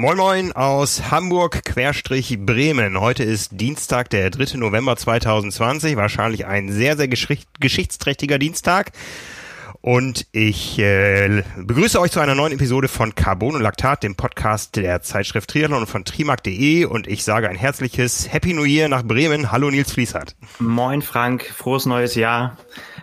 [0.00, 2.98] Moin Moin aus Hamburg Querstrich Bremen.
[2.98, 4.56] Heute ist Dienstag, der 3.
[4.56, 5.94] November 2020.
[5.96, 8.92] Wahrscheinlich ein sehr, sehr geschichtsträchtiger Dienstag.
[9.82, 14.76] Und ich äh, begrüße euch zu einer neuen Episode von Carbon und Laktat, dem Podcast
[14.76, 16.86] der Zeitschrift Triathlon und von trimark.de.
[16.86, 19.52] Und ich sage ein herzliches Happy New Year nach Bremen.
[19.52, 20.34] Hallo Nils Fließhardt.
[20.60, 22.56] Moin Frank, frohes neues Jahr.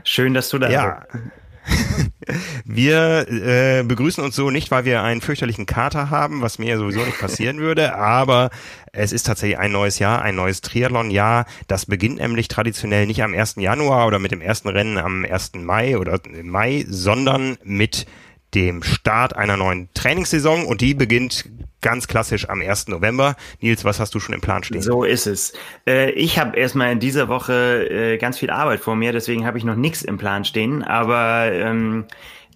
[0.04, 0.68] Schön, dass du da
[1.12, 1.22] bist.
[2.66, 7.00] Wir äh, begrüßen uns so nicht, weil wir einen fürchterlichen Kater haben, was mir sowieso
[7.02, 8.50] nicht passieren würde, aber
[8.92, 11.46] es ist tatsächlich ein neues Jahr, ein neues Triathlon-Jahr.
[11.68, 13.56] Das beginnt nämlich traditionell nicht am 1.
[13.58, 15.54] Januar oder mit dem ersten Rennen am 1.
[15.56, 18.08] Mai oder Mai, sondern mit
[18.58, 21.46] dem Start einer neuen Trainingssaison und die beginnt
[21.82, 22.88] ganz klassisch am 1.
[22.88, 23.36] November.
[23.62, 24.82] Nils, was hast du schon im Plan stehen?
[24.82, 25.54] So ist es.
[25.86, 29.60] Äh, ich habe erstmal in dieser Woche äh, ganz viel Arbeit vor mir, deswegen habe
[29.60, 32.06] ich noch nichts im Plan stehen, aber ähm,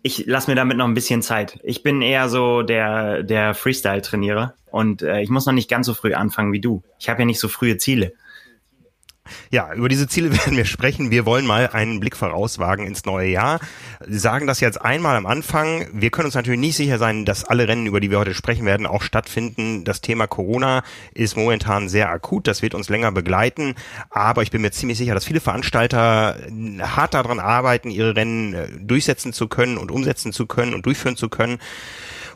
[0.02, 1.60] ich lasse mir damit noch ein bisschen Zeit.
[1.62, 5.94] Ich bin eher so der, der Freestyle-Trainierer und äh, ich muss noch nicht ganz so
[5.94, 6.82] früh anfangen wie du.
[6.98, 8.14] Ich habe ja nicht so frühe Ziele.
[9.50, 11.12] Ja, über diese Ziele werden wir sprechen.
[11.12, 13.60] Wir wollen mal einen Blick vorauswagen ins neue Jahr.
[14.08, 15.88] Sie sagen das jetzt einmal am Anfang.
[15.94, 18.66] Wir können uns natürlich nicht sicher sein, dass alle Rennen, über die wir heute sprechen
[18.66, 19.84] werden, auch stattfinden.
[19.84, 22.48] Das Thema Corona ist momentan sehr akut.
[22.48, 23.76] Das wird uns länger begleiten.
[24.10, 26.38] Aber ich bin mir ziemlich sicher, dass viele Veranstalter
[26.80, 31.16] hart daran arbeiten, ihre Rennen äh, durchsetzen zu können und umsetzen zu können und durchführen
[31.16, 31.60] zu können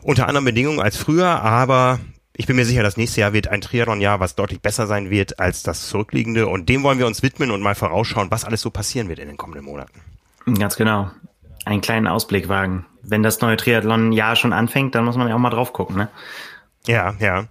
[0.02, 1.98] unter anderen Bedingungen als früher, aber
[2.38, 5.40] ich bin mir sicher, das nächste Jahr wird ein Triathlon-Jahr, was deutlich besser sein wird
[5.40, 6.46] als das zurückliegende.
[6.46, 9.28] Und dem wollen wir uns widmen und mal vorausschauen, was alles so passieren wird in
[9.28, 10.02] den kommenden Monaten.
[10.58, 11.10] Ganz genau.
[11.64, 12.84] Einen kleinen Ausblick wagen.
[13.02, 16.08] Wenn das neue Triathlon-Jahr schon anfängt, dann muss man ja auch mal drauf gucken, ne?
[16.86, 17.46] Ja, ja.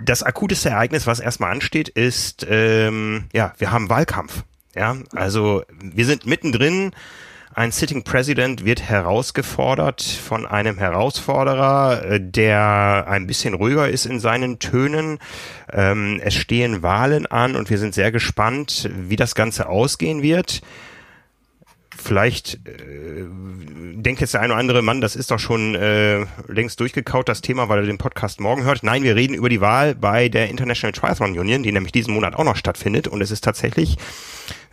[0.00, 4.44] Das akuteste Ereignis, was erstmal ansteht, ist, ähm, ja, wir haben Wahlkampf.
[4.76, 6.92] Ja, also wir sind mittendrin
[7.58, 14.20] ein Sitting President wird herausgefordert von einem Herausforderer, äh, der ein bisschen ruhiger ist in
[14.20, 15.18] seinen Tönen.
[15.72, 20.62] Ähm, es stehen Wahlen an und wir sind sehr gespannt, wie das Ganze ausgehen wird
[22.00, 23.24] vielleicht äh,
[24.02, 27.40] denkt jetzt der eine oder andere Mann, das ist doch schon äh, längst durchgekaut, das
[27.40, 28.82] Thema, weil er den Podcast morgen hört.
[28.82, 32.34] Nein, wir reden über die Wahl bei der International Triathlon Union, die nämlich diesen Monat
[32.34, 33.08] auch noch stattfindet.
[33.08, 33.96] Und es ist tatsächlich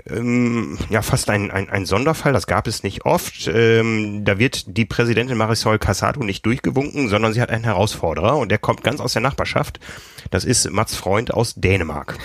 [0.09, 3.47] ähm, ja fast ein, ein, ein Sonderfall, das gab es nicht oft.
[3.47, 8.49] Ähm, da wird die Präsidentin Marisol Casado nicht durchgewunken, sondern sie hat einen Herausforderer und
[8.49, 9.79] der kommt ganz aus der Nachbarschaft.
[10.31, 12.17] Das ist Mats Freund aus Dänemark.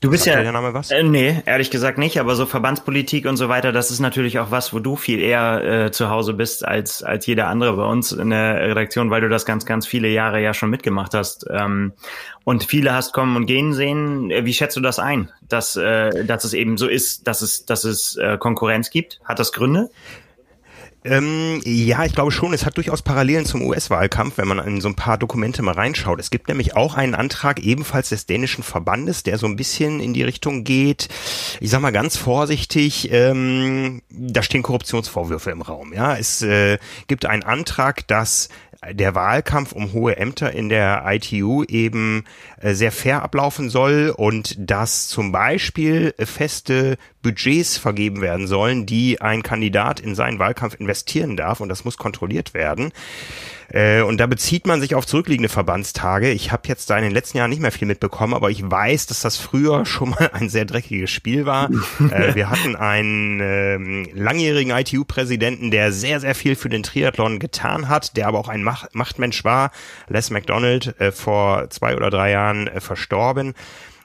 [0.00, 0.42] Du bist Sagt ja.
[0.42, 0.90] Der Name was?
[0.90, 4.52] Äh, nee, ehrlich gesagt nicht, aber so Verbandspolitik und so weiter, das ist natürlich auch
[4.52, 8.12] was, wo du viel eher äh, zu Hause bist als, als jeder andere bei uns
[8.12, 11.46] in der Redaktion, weil du das ganz, ganz viele Jahre ja schon mitgemacht hast.
[11.50, 11.92] Ähm,
[12.44, 14.30] und viele hast kommen und gehen sehen.
[14.30, 17.66] Äh, wie schätzt du das ein, dass, äh, dass es eben so ist, dass es,
[17.66, 19.20] dass es äh, Konkurrenz gibt?
[19.24, 19.90] Hat das Gründe?
[21.08, 22.52] Ähm, ja, ich glaube schon.
[22.52, 26.20] Es hat durchaus Parallelen zum US-Wahlkampf, wenn man in so ein paar Dokumente mal reinschaut.
[26.20, 30.12] Es gibt nämlich auch einen Antrag ebenfalls des dänischen Verbandes, der so ein bisschen in
[30.12, 31.08] die Richtung geht.
[31.60, 35.92] Ich sag mal ganz vorsichtig, ähm, da stehen Korruptionsvorwürfe im Raum.
[35.94, 38.48] Ja, es äh, gibt einen Antrag, dass
[38.92, 42.24] der Wahlkampf um hohe Ämter in der ITU eben
[42.60, 49.20] äh, sehr fair ablaufen soll und dass zum Beispiel feste Budgets vergeben werden sollen, die
[49.20, 52.92] ein Kandidat in seinen Wahlkampf investieren darf und das muss kontrolliert werden.
[53.70, 56.30] Äh, und da bezieht man sich auf zurückliegende Verbandstage.
[56.30, 59.06] Ich habe jetzt da in den letzten Jahren nicht mehr viel mitbekommen, aber ich weiß,
[59.06, 61.70] dass das früher schon mal ein sehr dreckiges Spiel war.
[62.10, 67.88] äh, wir hatten einen ähm, langjährigen ITU-Präsidenten, der sehr, sehr viel für den Triathlon getan
[67.88, 69.70] hat, der aber auch ein Mach Machtmensch war.
[70.08, 73.54] Les McDonald, äh, vor zwei oder drei Jahren äh, verstorben.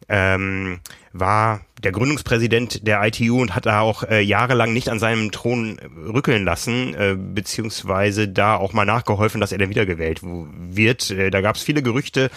[0.09, 0.80] Ähm,
[1.14, 5.78] war der Gründungspräsident der ITU und hat da auch äh, jahrelang nicht an seinem Thron
[6.08, 11.12] rückeln lassen, äh, beziehungsweise da auch mal nachgeholfen, dass er dann wiedergewählt wird.
[11.12, 12.31] Äh, da gab es viele Gerüchte.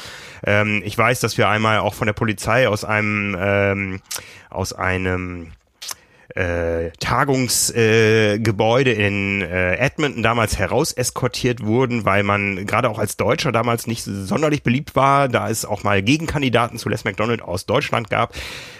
[0.45, 4.01] Ähm, ich weiß, dass wir einmal auch von der Polizei aus einem ähm,
[4.51, 5.53] aus einem
[6.37, 13.17] äh, Tagungsgebäude äh, in äh, Edmonton damals heraus eskortiert wurden, weil man gerade auch als
[13.17, 17.65] Deutscher damals nicht sonderlich beliebt war, da es auch mal Gegenkandidaten zu Les McDonald aus
[17.65, 18.35] Deutschland gab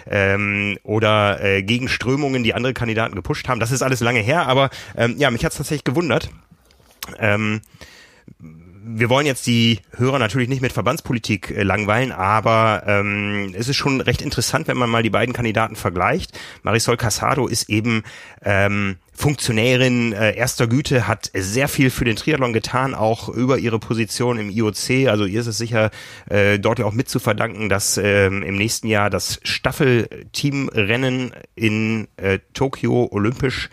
[0.09, 3.59] ähm, oder äh, Gegenströmungen, die andere Kandidaten gepusht haben.
[3.59, 6.29] Das ist alles lange her, aber ähm, ja, mich hat's tatsächlich gewundert.
[7.19, 7.61] Ähm,
[8.87, 13.75] wir wollen jetzt die Hörer natürlich nicht mit Verbandspolitik äh, langweilen, aber ähm, es ist
[13.75, 16.37] schon recht interessant, wenn man mal die beiden Kandidaten vergleicht.
[16.63, 18.03] Marisol Casado ist eben
[18.43, 23.79] ähm, Funktionärin äh, erster Güte, hat sehr viel für den Triathlon getan, auch über ihre
[23.79, 25.07] Position im IOC.
[25.07, 25.91] Also ihr ist es sicher
[26.29, 32.07] äh, dort ja auch mit zu verdanken, dass ähm, im nächsten Jahr das Staffelteamrennen in
[32.17, 33.69] äh, Tokio olympisch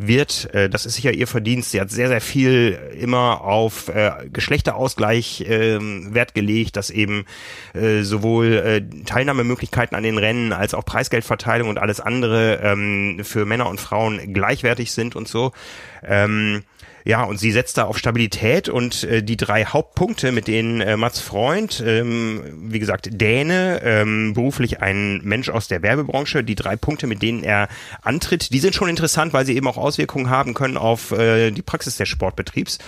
[0.00, 0.52] wird.
[0.54, 1.70] Äh, das ist sicher ihr Verdienst.
[1.70, 7.26] Sie hat sehr, sehr viel immer auf äh, Geschlechterausgleich äh, Wert gelegt, dass eben
[7.74, 13.44] äh, sowohl äh, Teilnahmemöglichkeiten an den Rennen als auch Preisgeldverteilung und alles andere ähm, für
[13.44, 15.52] Männer und Frauen gleichwertig sind und so.
[16.02, 16.62] Ähm,
[17.04, 20.96] ja, und sie setzt da auf Stabilität und äh, die drei Hauptpunkte, mit denen äh,
[20.96, 26.76] Mats Freund, ähm, wie gesagt, Däne, ähm, beruflich ein Mensch aus der Werbebranche, die drei
[26.76, 27.68] Punkte, mit denen er
[28.02, 31.62] antritt, die sind schon interessant, weil sie eben auch Auswirkungen haben können auf äh, die
[31.62, 32.78] Praxis des Sportbetriebs.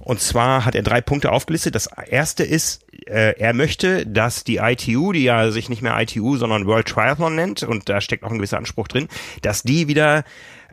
[0.00, 1.74] Und zwar hat er drei Punkte aufgelistet.
[1.74, 6.36] Das erste ist, äh, er möchte, dass die ITU, die ja sich nicht mehr ITU,
[6.36, 9.08] sondern World Triathlon nennt, und da steckt auch ein gewisser Anspruch drin,
[9.42, 10.24] dass die wieder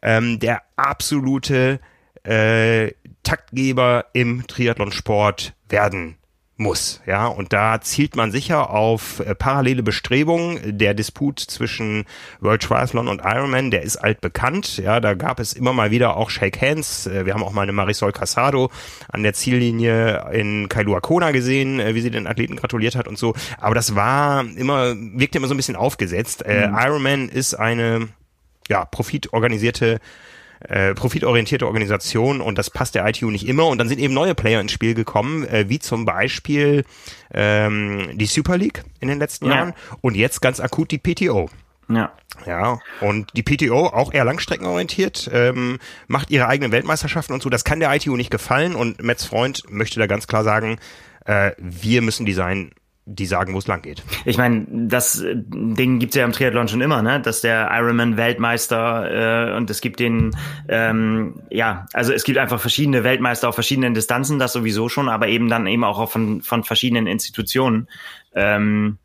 [0.01, 1.80] ähm, der absolute
[2.27, 2.94] äh,
[3.24, 6.18] Taktgeber im Triathlonsport werden
[6.59, 10.77] muss, ja, und da zielt man sicher auf äh, parallele Bestrebungen.
[10.77, 12.06] Der Disput zwischen
[12.39, 16.31] World Triathlon und Ironman, der ist altbekannt, ja, da gab es immer mal wieder auch
[16.31, 17.06] Shake Hands.
[17.06, 18.71] Äh, wir haben auch mal eine Marisol Casado
[19.07, 23.19] an der Ziellinie in Kailua Kona gesehen, äh, wie sie den Athleten gratuliert hat und
[23.19, 23.35] so.
[23.59, 26.44] Aber das war immer, wirkte immer so ein bisschen aufgesetzt.
[26.44, 26.75] Äh, mhm.
[26.75, 28.09] Ironman ist eine,
[28.68, 30.00] ja, profitorganisierte
[30.62, 34.36] äh, profitorientierte Organisation und das passt der ITU nicht immer und dann sind eben neue
[34.36, 36.83] Player ins Spiel gekommen, äh, wie zum Beispiel
[37.33, 39.56] ähm, die Super League in den letzten ja.
[39.56, 41.50] Jahren und jetzt ganz akut die PTO.
[41.89, 42.12] Ja.
[42.45, 47.50] Ja, und die PTO, auch eher langstreckenorientiert, ähm, macht ihre eigenen Weltmeisterschaften und so.
[47.50, 50.77] Das kann der ITU nicht gefallen und Metz Freund möchte da ganz klar sagen,
[51.25, 52.71] äh, wir müssen Design
[53.09, 54.04] die sagen, wo es lang geht.
[54.25, 57.21] Ich meine, das Ding gibt's ja im Triathlon schon immer, ne?
[57.21, 60.36] Dass der Ironman Weltmeister äh, und es gibt den,
[60.68, 65.30] ähm, ja, also es gibt einfach verschiedene Weltmeister auf verschiedenen Distanzen, das sowieso schon, aber
[65.30, 67.88] eben dann eben auch von, von verschiedenen Institutionen.
[68.36, 68.98] Ähm,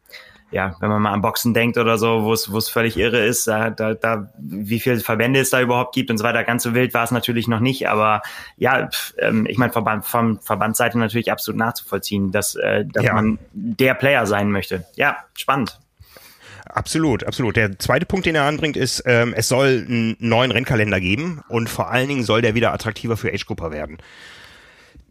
[0.53, 3.25] ja, wenn man mal an Boxen denkt oder so, wo es wo es völlig irre
[3.25, 6.45] ist, da, da, da wie viele Verbände es da überhaupt gibt und so weiter.
[6.45, 8.23] Ganz so wild war es natürlich noch nicht, aber
[8.57, 13.15] ja, pf, ähm, ich meine, Verband, vom Verbandsseite natürlich absolut nachzuvollziehen, dass, äh, dass ja.
[13.15, 14.85] man der Player sein möchte.
[14.95, 15.81] Ja, spannend.
[16.67, 17.57] Absolut, absolut.
[17.57, 21.69] Der zweite Punkt, den er anbringt, ist, ähm, es soll einen neuen Rennkalender geben und
[21.69, 23.99] vor allen Dingen soll der wieder attraktiver für Age-Grupper werden.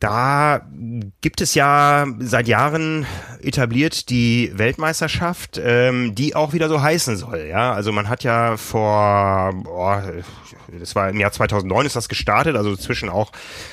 [0.02, 0.66] Da
[1.22, 3.06] gibt es ja seit Jahren
[3.44, 7.46] etabliert die Weltmeisterschaft, ähm, die auch wieder so heißen soll.
[7.48, 10.04] Ja, also man hat ja vor, boah,
[10.80, 13.32] das war im Jahr 2009 ist das gestartet, also zwischen auch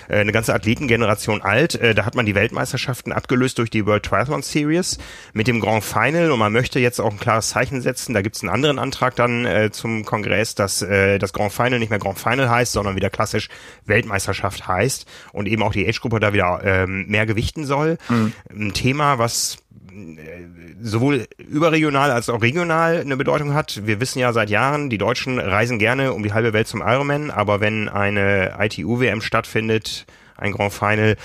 [0.08, 1.76] äh, eine ganze Athletengeneration alt.
[1.76, 4.98] Äh, da hat man die Weltmeisterschaften abgelöst durch die World Triathlon Series
[5.32, 8.12] mit dem Grand Final und man möchte jetzt auch ein klares Zeichen setzen.
[8.12, 11.78] Da gibt es einen anderen Antrag dann äh, zum Kongress, dass äh, das Grand Final
[11.78, 13.48] nicht mehr Grand Final heißt, sondern wieder klassisch
[13.86, 17.98] Weltmeisterschaft heißt und eben auch die Age-Gruppe Körper da wieder ähm, mehr gewichten soll.
[18.08, 18.32] Mhm.
[18.50, 19.58] Ein Thema, was
[19.90, 20.46] äh,
[20.80, 23.86] sowohl überregional als auch regional eine Bedeutung hat.
[23.86, 27.30] Wir wissen ja seit Jahren, die Deutschen reisen gerne um die halbe Welt zum Ironman,
[27.30, 30.06] aber wenn eine ITU-WM stattfindet,
[30.36, 31.16] ein Grand Final,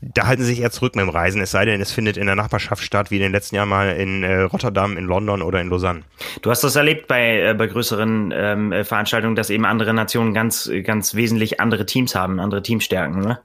[0.00, 2.26] da halten sie sich eher zurück mit dem Reisen, es sei denn, es findet in
[2.26, 5.60] der Nachbarschaft statt, wie in den letzten Jahren mal in äh, Rotterdam, in London oder
[5.60, 6.02] in Lausanne.
[6.42, 10.70] Du hast das erlebt bei, äh, bei größeren ähm, Veranstaltungen, dass eben andere Nationen ganz,
[10.84, 13.38] ganz wesentlich andere Teams haben, andere Teamstärken, ne?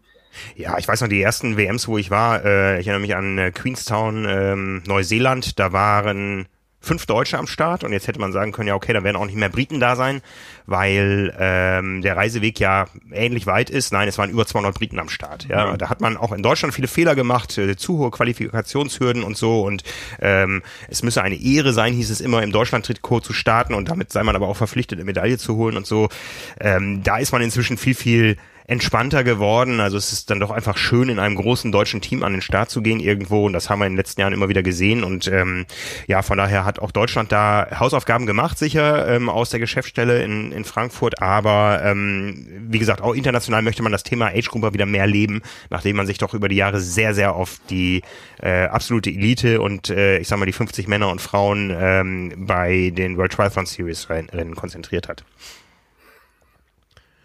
[0.55, 3.37] Ja, ich weiß noch, die ersten WMs, wo ich war, äh, ich erinnere mich an
[3.37, 6.47] äh, Queenstown, ähm, Neuseeland, da waren
[6.79, 9.25] fünf Deutsche am Start und jetzt hätte man sagen können, ja okay, da werden auch
[9.25, 10.21] nicht mehr Briten da sein,
[10.65, 13.91] weil ähm, der Reiseweg ja ähnlich weit ist.
[13.91, 15.47] Nein, es waren über 200 Briten am Start.
[15.49, 15.77] Ja, mhm.
[15.77, 19.61] da hat man auch in Deutschland viele Fehler gemacht, äh, zu hohe Qualifikationshürden und so
[19.63, 19.83] und
[20.21, 24.11] ähm, es müsse eine Ehre sein, hieß es immer im Deutschland-Trikot zu starten und damit
[24.11, 26.09] sei man aber auch verpflichtet, eine Medaille zu holen und so.
[26.59, 29.79] Ähm, da ist man inzwischen viel viel entspannter geworden.
[29.79, 32.69] Also es ist dann doch einfach schön, in einem großen deutschen Team an den Start
[32.69, 33.45] zu gehen irgendwo.
[33.45, 35.05] Und das haben wir in den letzten Jahren immer wieder gesehen.
[35.05, 35.65] Und ähm,
[36.05, 40.51] ja, von daher hat auch Deutschland da Hausaufgaben gemacht, sicher ähm, aus der Geschäftsstelle in,
[40.51, 41.21] in Frankfurt.
[41.21, 45.41] Aber ähm, wie gesagt, auch international möchte man das Thema Age Grouper wieder mehr leben,
[45.69, 48.01] nachdem man sich doch über die Jahre sehr, sehr auf die
[48.41, 52.91] äh, absolute Elite und äh, ich sag mal die 50 Männer und Frauen ähm, bei
[52.93, 55.23] den World Triathlon Series Rennen konzentriert hat.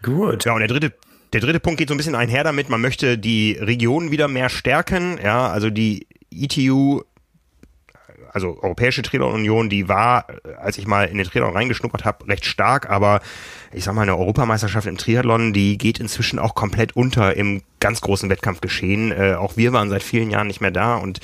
[0.01, 0.45] Gut.
[0.45, 0.93] Ja, und der dritte
[1.33, 4.49] der dritte Punkt geht so ein bisschen einher damit, man möchte die Region wieder mehr
[4.49, 5.19] stärken.
[5.21, 7.01] Ja, also die ETU
[8.33, 10.25] also Europäische Triathlon Union, die war,
[10.57, 13.21] als ich mal in den Triathlon reingeschnuppert habe, recht stark, aber
[13.71, 18.01] ich sag mal, eine Europameisterschaft im Triathlon, die geht inzwischen auch komplett unter im ganz
[18.01, 19.11] großen Wettkampfgeschehen.
[19.11, 21.19] Äh, auch wir waren seit vielen Jahren nicht mehr da und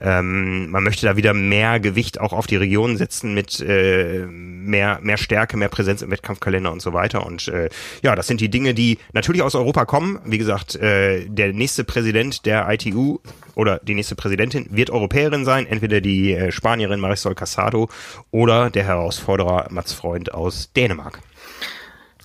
[0.00, 4.98] ähm, man möchte da wieder mehr Gewicht auch auf die Region setzen mit äh, mehr,
[5.02, 7.26] mehr Stärke, mehr Präsenz im Wettkampfkalender und so weiter.
[7.26, 7.68] Und äh,
[8.02, 10.18] ja, das sind die Dinge, die natürlich aus Europa kommen.
[10.24, 13.18] Wie gesagt, äh, der nächste Präsident der ITU
[13.54, 17.90] oder die nächste Präsidentin wird Europäerin sein, entweder die äh, Spanierin Marisol Casado
[18.30, 21.20] oder der Herausforderer Mats Freund aus Dänemark.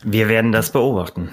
[0.03, 1.32] Wir werden das beobachten.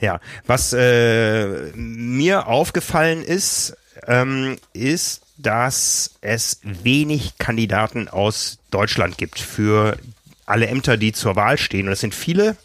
[0.00, 9.38] Ja, was äh, mir aufgefallen ist, ähm, ist, dass es wenig Kandidaten aus Deutschland gibt
[9.38, 9.98] für
[10.46, 11.86] alle Ämter, die zur Wahl stehen.
[11.86, 12.56] Und es sind viele.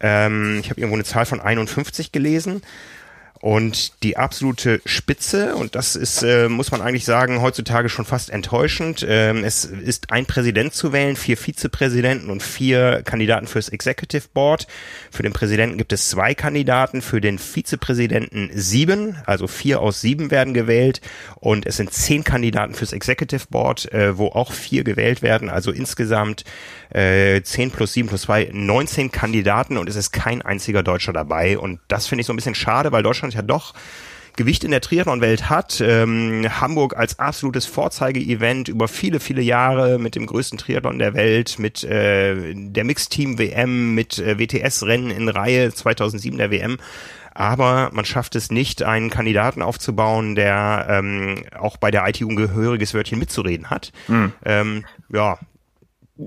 [0.00, 2.62] Ähm, ich habe irgendwo eine Zahl von 51 gelesen.
[3.40, 8.30] Und die absolute Spitze, und das ist, äh, muss man eigentlich sagen, heutzutage schon fast
[8.30, 9.06] enttäuschend.
[9.08, 14.66] Ähm, es ist ein Präsident zu wählen, vier Vizepräsidenten und vier Kandidaten fürs Executive Board.
[15.12, 20.32] Für den Präsidenten gibt es zwei Kandidaten, für den Vizepräsidenten sieben, also vier aus sieben
[20.32, 21.00] werden gewählt.
[21.36, 25.48] Und es sind zehn Kandidaten fürs Executive Board, äh, wo auch vier gewählt werden.
[25.48, 26.44] Also insgesamt
[26.90, 31.58] äh, 10 plus 7 plus 2, 19 Kandidaten und es ist kein einziger Deutscher dabei.
[31.58, 33.74] Und das finde ich so ein bisschen schade, weil Deutschland ja doch
[34.38, 35.80] Gewicht in der Triathlon-Welt hat.
[35.80, 41.58] Ähm, Hamburg als absolutes Vorzeige-Event über viele, viele Jahre mit dem größten Triathlon der Welt,
[41.58, 46.78] mit äh, der Mixteam-WM, mit äh, WTS-Rennen in Reihe 2007 der WM.
[47.34, 52.36] Aber man schafft es nicht, einen Kandidaten aufzubauen, der ähm, auch bei der ITU ein
[52.36, 53.92] gehöriges Wörtchen mitzureden hat.
[54.06, 54.32] Mhm.
[54.44, 55.38] Ähm, ja,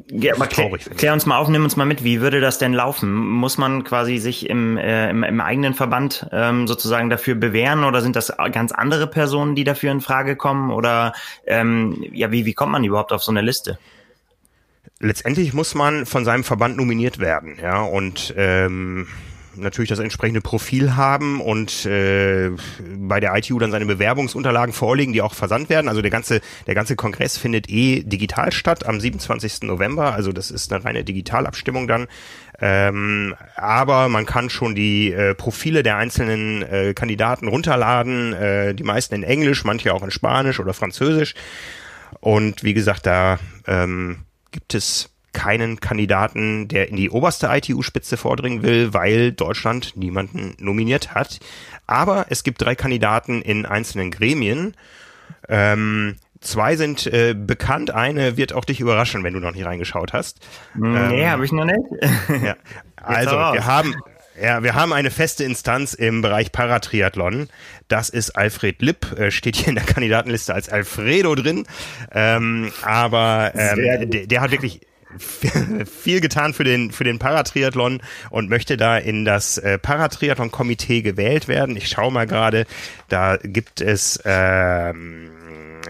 [0.10, 2.03] ja, aber klär, klär uns mal auf, nimm uns mal mit.
[2.03, 3.13] Wie würde das denn laufen?
[3.13, 8.01] Muss man quasi sich im, äh, im, im eigenen Verband ähm, sozusagen dafür bewähren oder
[8.01, 10.71] sind das ganz andere Personen, die dafür in Frage kommen?
[10.71, 11.13] Oder
[11.45, 13.79] ähm, ja, wie, wie kommt man überhaupt auf so eine Liste?
[15.00, 19.07] Letztendlich muss man von seinem Verband nominiert werden, ja, und ähm,
[19.55, 22.51] natürlich das entsprechende Profil haben und äh,
[22.98, 25.88] bei der ITU dann seine Bewerbungsunterlagen vorlegen, die auch versandt werden.
[25.88, 29.63] Also der ganze, der ganze Kongress findet eh digital statt am 27.
[29.63, 30.13] November.
[30.13, 32.08] Also das ist eine reine Digitalabstimmung dann.
[32.60, 38.84] Ähm, aber man kann schon die äh, Profile der einzelnen äh, Kandidaten runterladen, äh, die
[38.84, 41.34] meisten in Englisch, manche auch in Spanisch oder Französisch.
[42.20, 44.20] Und wie gesagt, da ähm,
[44.51, 51.14] gibt es keinen Kandidaten, der in die oberste ITU-Spitze vordringen will, weil Deutschland niemanden nominiert
[51.14, 51.40] hat.
[51.88, 54.76] Aber es gibt drei Kandidaten in einzelnen Gremien.
[55.48, 60.14] Ähm, zwei sind äh, bekannt, eine wird auch dich überraschen, wenn du noch nicht reingeschaut
[60.14, 60.40] hast.
[60.76, 61.80] Nee, ähm, habe ich noch nicht.
[62.44, 62.56] ja.
[62.98, 63.96] Also, wir haben,
[64.42, 67.50] ja, wir haben eine feste Instanz im Bereich Paratriathlon.
[67.88, 71.66] Das ist Alfred Lipp, äh, steht hier in der Kandidatenliste als Alfredo drin.
[72.12, 74.82] Ähm, aber ähm, der, der, hat wirklich
[76.01, 81.01] viel getan für den für den Paratriathlon und möchte da in das äh, Paratriathlon Komitee
[81.01, 81.75] gewählt werden.
[81.75, 82.65] Ich schaue mal gerade,
[83.12, 85.30] da gibt es ähm,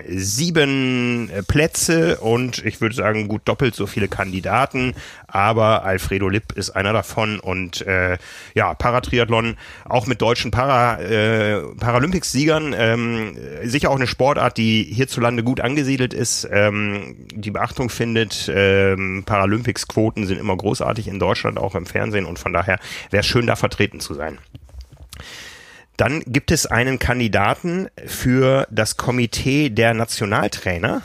[0.08, 4.94] sieben Plätze und ich würde sagen gut doppelt so viele Kandidaten,
[5.28, 8.18] aber Alfredo Lipp ist einer davon und äh,
[8.54, 15.44] ja, Paratriathlon auch mit deutschen Para, äh, Paralympics-Siegern, ähm, sicher auch eine Sportart, die hierzulande
[15.44, 18.52] gut angesiedelt ist, ähm, die Beachtung findet.
[18.54, 23.28] Ähm, Paralympics-Quoten sind immer großartig in Deutschland, auch im Fernsehen und von daher wäre es
[23.28, 24.38] schön, da vertreten zu sein.
[25.98, 31.02] Dann gibt es einen Kandidaten für das Komitee der Nationaltrainer.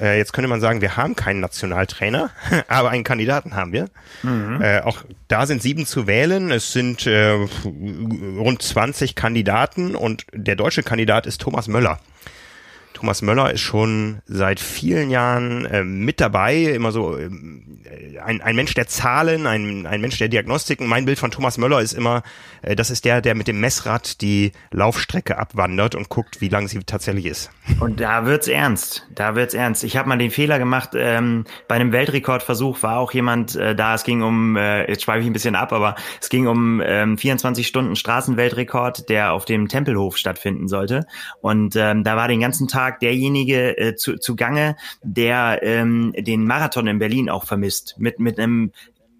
[0.00, 2.30] Äh, jetzt könnte man sagen, wir haben keinen Nationaltrainer,
[2.68, 3.88] aber einen Kandidaten haben wir.
[4.22, 4.60] Mhm.
[4.60, 6.50] Äh, auch da sind sieben zu wählen.
[6.50, 7.30] Es sind äh,
[7.64, 12.00] rund 20 Kandidaten und der deutsche Kandidat ist Thomas Möller.
[12.98, 17.30] Thomas Möller ist schon seit vielen Jahren äh, mit dabei, immer so äh,
[18.18, 20.88] ein, ein Mensch der Zahlen, ein, ein Mensch der Diagnostiken.
[20.88, 22.24] Mein Bild von Thomas Möller ist immer,
[22.60, 26.66] äh, das ist der, der mit dem Messrad die Laufstrecke abwandert und guckt, wie lang
[26.66, 27.50] sie tatsächlich ist.
[27.78, 29.84] Und da wird's ernst, da wird's ernst.
[29.84, 33.94] Ich habe mal den Fehler gemacht, ähm, bei einem Weltrekordversuch war auch jemand äh, da,
[33.94, 37.16] es ging um, äh, jetzt schweife ich ein bisschen ab, aber es ging um ähm,
[37.16, 41.06] 24 Stunden Straßenweltrekord, der auf dem Tempelhof stattfinden sollte.
[41.40, 46.46] Und ähm, da war den ganzen Tag Tag derjenige äh, zu, zugange, der ähm, den
[46.46, 47.96] Marathon in Berlin auch vermisst.
[47.98, 48.72] Mit, mit einem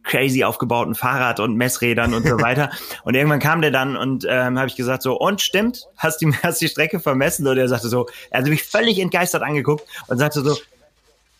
[0.04, 2.70] crazy aufgebauten Fahrrad und Messrädern und so weiter.
[3.04, 6.32] und irgendwann kam der dann und ähm, habe ich gesagt so, und stimmt, hast du
[6.42, 7.46] hast die Strecke vermessen?
[7.46, 10.56] Und er sagte so, er hat mich völlig entgeistert angeguckt und sagte so,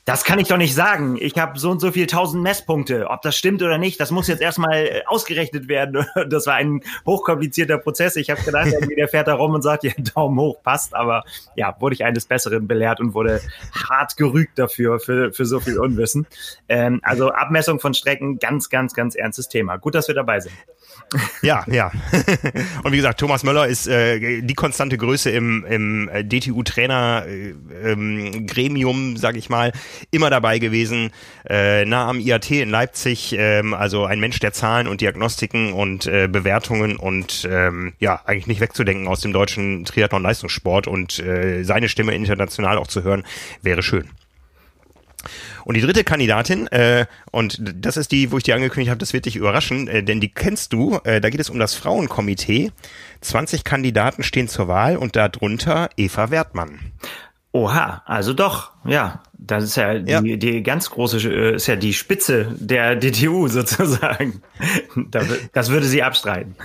[0.08, 1.18] das kann ich doch nicht sagen.
[1.20, 3.10] Ich habe so und so viel tausend Messpunkte.
[3.10, 6.06] Ob das stimmt oder nicht, das muss jetzt erstmal äh, ausgerechnet werden.
[6.28, 8.16] Das war ein hochkomplizierter Prozess.
[8.16, 10.94] Ich habe gedacht, der fährt da rum und sagt, ja, Daumen hoch, passt.
[10.94, 11.24] Aber
[11.56, 13.40] ja, wurde ich eines Besseren belehrt und wurde
[13.88, 16.26] hart gerügt dafür, für, für so viel Unwissen.
[16.68, 19.76] Ähm, also Abmessung von Strecken, ganz, ganz, ganz ernstes Thema.
[19.76, 20.54] Gut, dass wir dabei sind.
[21.42, 21.92] Ja, ja.
[22.84, 29.10] Und wie gesagt, Thomas Möller ist äh, die konstante Größe im, im äh, DTU-Trainer-Gremium, äh,
[29.10, 29.72] ähm, sag ich mal,
[30.10, 31.10] immer dabei gewesen,
[31.48, 36.06] äh, nah am IAT in Leipzig, ähm, also ein Mensch der Zahlen und Diagnostiken und
[36.06, 41.88] äh, Bewertungen und ähm, ja, eigentlich nicht wegzudenken aus dem deutschen Triathlon-Leistungssport und äh, seine
[41.88, 43.24] Stimme international auch zu hören,
[43.62, 44.08] wäre schön.
[45.68, 49.12] Und die dritte Kandidatin, äh, und das ist die, wo ich dir angekündigt habe, das
[49.12, 52.72] wird dich überraschen, äh, denn die kennst du, äh, da geht es um das Frauenkomitee.
[53.20, 56.78] 20 Kandidaten stehen zur Wahl und darunter Eva Wertmann.
[57.52, 59.22] Oha, also doch, ja.
[59.34, 60.20] Das ist ja die, ja.
[60.22, 64.40] die ganz große, äh, ist ja die Spitze der DTU sozusagen.
[65.52, 66.56] Das würde sie abstreiten.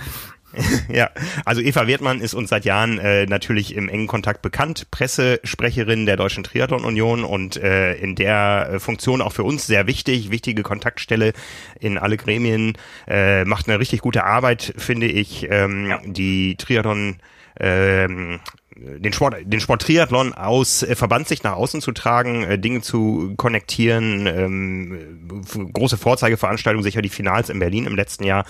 [0.88, 1.10] ja,
[1.44, 6.16] also Eva Wertmann ist uns seit Jahren äh, natürlich im engen Kontakt bekannt, Pressesprecherin der
[6.16, 10.62] Deutschen Triathlon Union und äh, in der äh, Funktion auch für uns sehr wichtig, wichtige
[10.62, 11.32] Kontaktstelle
[11.80, 12.74] in alle Gremien,
[13.08, 15.46] äh, macht eine richtig gute Arbeit, finde ich.
[15.50, 16.00] Ähm, ja.
[16.04, 17.16] Die Triathlon
[17.60, 18.40] ähm,
[18.76, 23.34] den Sport, den Sport Triathlon aus äh, Verbandssicht nach außen zu tragen, äh, Dinge zu
[23.36, 25.28] konnektieren, ähm,
[25.72, 28.44] große Vorzeigeveranstaltungen, sicher die Finals in Berlin im letzten Jahr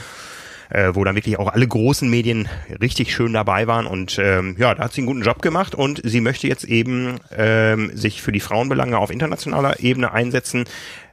[0.70, 2.48] äh, wo dann wirklich auch alle großen Medien
[2.80, 3.86] richtig schön dabei waren.
[3.86, 7.18] Und ähm, ja, da hat sie einen guten Job gemacht und sie möchte jetzt eben
[7.36, 10.64] ähm, sich für die Frauenbelange auf internationaler Ebene einsetzen,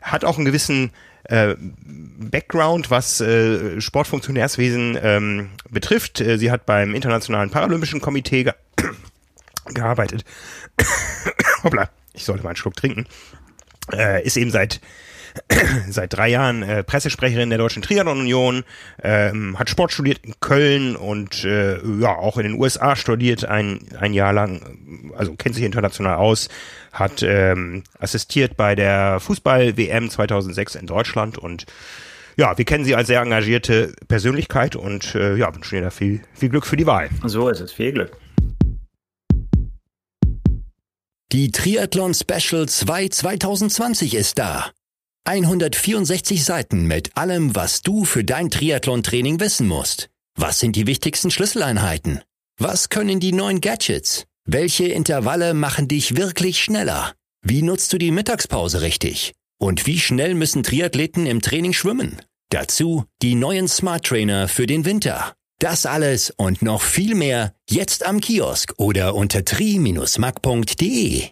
[0.01, 0.91] hat auch einen gewissen
[1.23, 6.21] äh, Background, was äh, Sportfunktionärswesen ähm, betrifft.
[6.21, 8.53] Äh, sie hat beim Internationalen Paralympischen Komitee ge
[9.73, 10.25] gearbeitet.
[11.63, 13.05] Hoppla, ich sollte mal einen Schluck trinken.
[13.93, 14.81] Äh, ist eben seit
[15.89, 18.63] seit drei Jahren äh, Pressesprecherin der Deutschen Triathlon Union,
[19.03, 23.79] ähm, hat Sport studiert in Köln und äh, ja auch in den USA studiert ein
[23.99, 26.49] ein Jahr lang, also kennt sich international aus,
[26.91, 31.65] hat ähm, assistiert bei der Fußball WM 2006 in Deutschland und
[32.37, 36.21] ja, wir kennen sie als sehr engagierte Persönlichkeit und äh, ja, wünschen ihr da viel,
[36.33, 37.09] viel Glück für die Wahl.
[37.25, 38.17] So ist es, viel Glück.
[41.31, 44.71] Die Triathlon Special 2 2020 ist da.
[45.25, 50.09] 164 Seiten mit allem, was du für dein Triathlon-Training wissen musst.
[50.35, 52.21] Was sind die wichtigsten Schlüsseleinheiten?
[52.59, 54.25] Was können die neuen Gadgets?
[54.45, 57.13] Welche Intervalle machen dich wirklich schneller?
[57.43, 59.33] Wie nutzt du die Mittagspause richtig?
[59.59, 62.19] Und wie schnell müssen Triathleten im Training schwimmen?
[62.49, 65.33] Dazu die neuen Smart Trainer für den Winter.
[65.59, 71.29] Das alles und noch viel mehr jetzt am Kiosk oder unter tri-mac.de.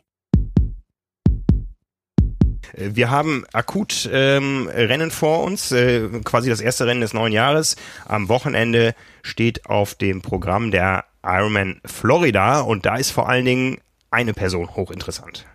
[2.82, 7.76] Wir haben akut ähm, Rennen vor uns, äh, quasi das erste Rennen des neuen Jahres.
[8.08, 13.82] Am Wochenende steht auf dem Programm der Ironman Florida und da ist vor allen Dingen
[14.12, 15.46] eine Person hochinteressant.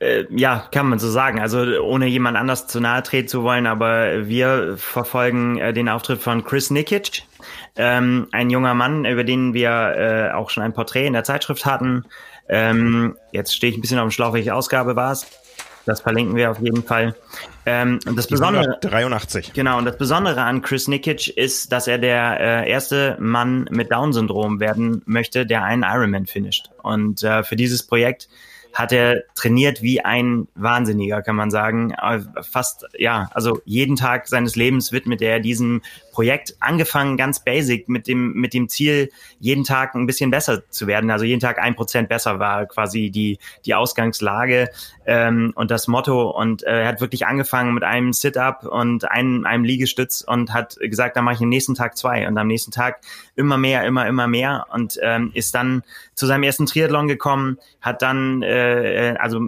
[0.00, 1.40] Äh, ja, kann man so sagen.
[1.40, 6.22] Also ohne jemand anders zu nahe treten zu wollen, aber wir verfolgen äh, den Auftritt
[6.22, 7.24] von Chris Nikic,
[7.76, 11.66] ähm, ein junger Mann, über den wir äh, auch schon ein Porträt in der Zeitschrift
[11.66, 12.04] hatten.
[12.48, 15.26] Ähm, jetzt stehe ich ein bisschen auf dem Schlauch, welche Ausgabe war es?
[15.86, 17.14] Das verlinken wir auf jeden Fall.
[17.66, 19.52] Ähm, und das Besondere, 83.
[19.52, 23.90] Genau, und das Besondere an Chris Nikic ist, dass er der äh, erste Mann mit
[23.90, 26.70] Down-Syndrom werden möchte, der einen Ironman finisht.
[26.82, 28.28] Und äh, für dieses Projekt
[28.72, 31.92] hat er trainiert wie ein Wahnsinniger, kann man sagen.
[31.92, 36.54] Äh, fast, ja, also jeden Tag seines Lebens widmet er diesem Projekt.
[36.60, 41.10] Angefangen ganz basic mit dem, mit dem Ziel, jeden Tag ein bisschen besser zu werden.
[41.10, 44.70] Also jeden Tag ein Prozent besser war quasi die, die Ausgangslage
[45.06, 46.30] ähm, und das Motto.
[46.30, 50.76] Und äh, er hat wirklich angefangen mit einem Sit-up und einem, einem Liegestütz und hat
[50.80, 53.00] gesagt, dann mache ich am nächsten Tag zwei und am nächsten Tag
[53.34, 55.82] immer mehr, immer, immer mehr und ähm, ist dann
[56.14, 59.40] zu seinem ersten Triathlon gekommen, hat dann, äh, also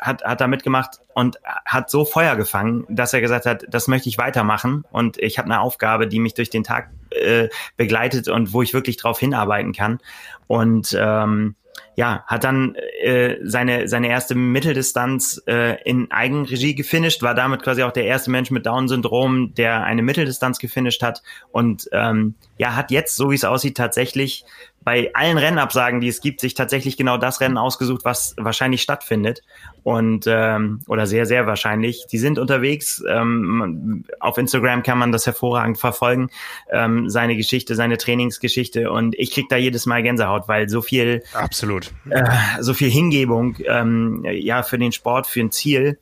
[0.00, 4.08] hat, hat da mitgemacht und hat so Feuer gefangen, dass er gesagt hat, das möchte
[4.08, 8.52] ich weitermachen und ich habe eine Aufgabe, die mich durch den Tag äh, begleitet und
[8.52, 9.98] wo ich wirklich drauf hinarbeiten kann.
[10.46, 11.54] Und ähm,
[11.96, 17.82] ja, hat dann äh, seine, seine erste Mitteldistanz äh, in Eigenregie gefinisht, war damit quasi
[17.82, 22.90] auch der erste Mensch mit Down-Syndrom, der eine Mitteldistanz gefinisht hat und ähm, ja, hat
[22.90, 24.44] jetzt, so wie es aussieht, tatsächlich
[24.82, 29.42] bei allen Rennabsagen, die es gibt, sich tatsächlich genau das Rennen ausgesucht, was wahrscheinlich stattfindet.
[29.82, 32.06] Und ähm, oder sehr, sehr wahrscheinlich.
[32.10, 33.02] Die sind unterwegs.
[33.08, 36.30] Ähm, auf Instagram kann man das hervorragend verfolgen,
[36.70, 38.90] ähm, seine Geschichte, seine Trainingsgeschichte.
[38.90, 42.24] Und ich krieg da jedes Mal Gänsehaut, weil so viel absolut äh,
[42.60, 45.98] so viel Hingebung ähm, ja für den Sport, für ein Ziel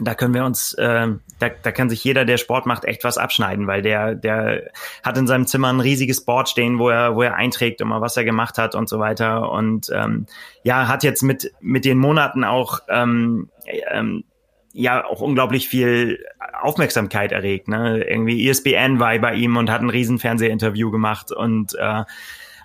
[0.00, 1.08] da können wir uns, äh,
[1.38, 4.70] da, da kann sich jeder, der Sport macht, echt was abschneiden, weil der, der
[5.02, 8.16] hat in seinem Zimmer ein riesiges Board stehen, wo er, wo er einträgt immer, was
[8.16, 9.50] er gemacht hat und so weiter.
[9.50, 10.26] Und ähm,
[10.62, 13.50] ja, hat jetzt mit, mit den Monaten auch ähm,
[13.90, 14.24] ähm,
[14.72, 16.24] ja auch unglaublich viel
[16.60, 17.68] Aufmerksamkeit erregt.
[17.68, 18.04] Ne?
[18.04, 22.04] Irgendwie ESPN war bei ihm und hat ein riesen Fernsehinterview gemacht und äh,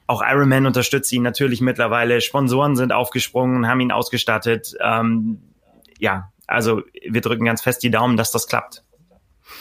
[0.07, 2.21] auch Ironman unterstützt ihn natürlich mittlerweile.
[2.21, 4.75] Sponsoren sind aufgesprungen, haben ihn ausgestattet.
[4.79, 5.41] Ähm,
[5.97, 8.83] ja, also wir drücken ganz fest die Daumen, dass das klappt.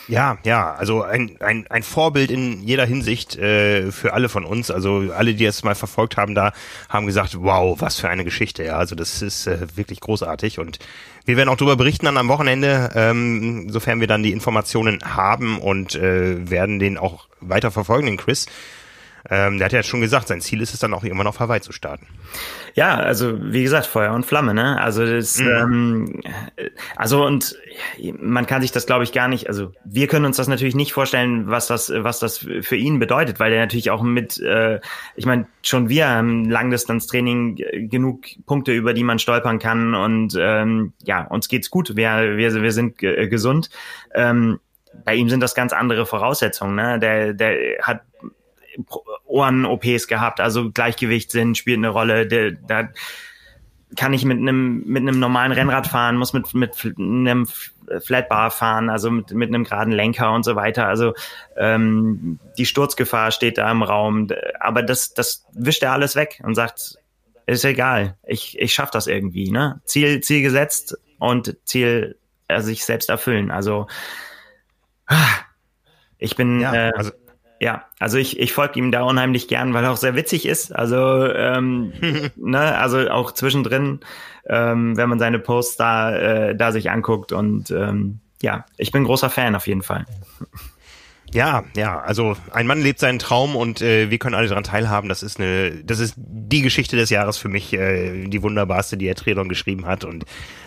[0.06, 4.70] Ja, ja, also ein, ein, ein Vorbild in jeder Hinsicht äh, für alle von uns.
[4.70, 6.52] Also alle, die es mal verfolgt haben, da
[6.88, 8.64] haben gesagt, wow, was für eine Geschichte.
[8.64, 10.78] Ja, also das ist äh, wirklich großartig und
[11.24, 15.58] wir werden auch darüber berichten dann am Wochenende, ähm, sofern wir dann die Informationen haben
[15.58, 18.46] und äh, werden den auch weiter verfolgen, den Chris.
[19.30, 21.60] Ähm, der hat ja schon gesagt, sein Ziel ist es dann auch irgendwann auf Hawaii
[21.60, 22.06] zu starten.
[22.74, 24.78] Ja, also wie gesagt, Feuer und Flamme, ne?
[24.80, 26.20] Also das, mhm.
[26.58, 27.56] ähm, also und
[28.20, 29.48] man kann sich das, glaube ich, gar nicht.
[29.48, 33.40] Also wir können uns das natürlich nicht vorstellen, was das, was das für ihn bedeutet,
[33.40, 34.80] weil er natürlich auch mit, äh,
[35.16, 37.56] ich meine, schon wir haben Langdistanztraining
[37.88, 41.96] genug Punkte, über die man stolpern kann und ähm, ja, uns geht's gut.
[41.96, 43.70] Wir, wir, wir sind gesund.
[44.14, 44.60] Ähm,
[45.04, 46.74] bei ihm sind das ganz andere Voraussetzungen.
[46.76, 46.98] Ne?
[46.98, 48.02] Der, der hat
[49.24, 52.26] Ohren-OPs gehabt, also Gleichgewichtssinn spielt eine Rolle.
[52.66, 52.88] Da
[53.96, 57.46] kann ich mit einem mit einem normalen Rennrad fahren, muss mit mit einem
[58.00, 60.86] Flatbar fahren, also mit mit einem geraden Lenker und so weiter.
[60.86, 61.14] Also
[61.56, 64.28] ähm, die Sturzgefahr steht da im Raum,
[64.60, 66.98] aber das das wischt er alles weg und sagt,
[67.46, 69.80] ist egal, ich ich schaff das irgendwie, ne?
[69.84, 73.50] Ziel Ziel gesetzt und Ziel äh, sich selbst erfüllen.
[73.50, 73.86] Also
[76.18, 77.12] ich bin ja, äh, also
[77.64, 80.76] ja, also ich, ich folge ihm da unheimlich gern, weil er auch sehr witzig ist.
[80.76, 81.94] Also, ähm,
[82.36, 84.00] ne, also auch zwischendrin,
[84.46, 87.32] ähm, wenn man seine Posts da, äh, da sich anguckt.
[87.32, 90.04] Und ähm, ja, ich bin großer Fan auf jeden Fall.
[91.32, 95.08] Ja, ja, also ein Mann lebt seinen Traum und äh, wir können alle daran teilhaben.
[95.08, 99.08] Das ist eine, das ist die Geschichte des Jahres für mich, äh, die wunderbarste, die
[99.08, 100.04] Herr Tredon geschrieben hat.
[100.04, 100.26] Und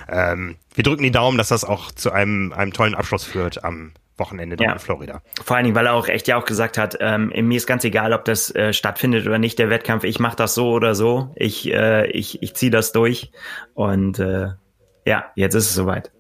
[0.10, 3.92] ähm, wir drücken die Daumen, dass das auch zu einem, einem tollen Abschluss führt am
[4.18, 4.74] Wochenende ja.
[4.74, 5.22] in Florida.
[5.44, 7.84] Vor allen Dingen, weil er auch echt ja auch gesagt hat, ähm, mir ist ganz
[7.84, 11.34] egal, ob das äh, stattfindet oder nicht, der Wettkampf, ich mache das so oder so,
[11.36, 13.32] ich, äh, ich, ich ziehe das durch
[13.74, 14.50] und äh,
[15.06, 16.12] ja, jetzt ist es soweit.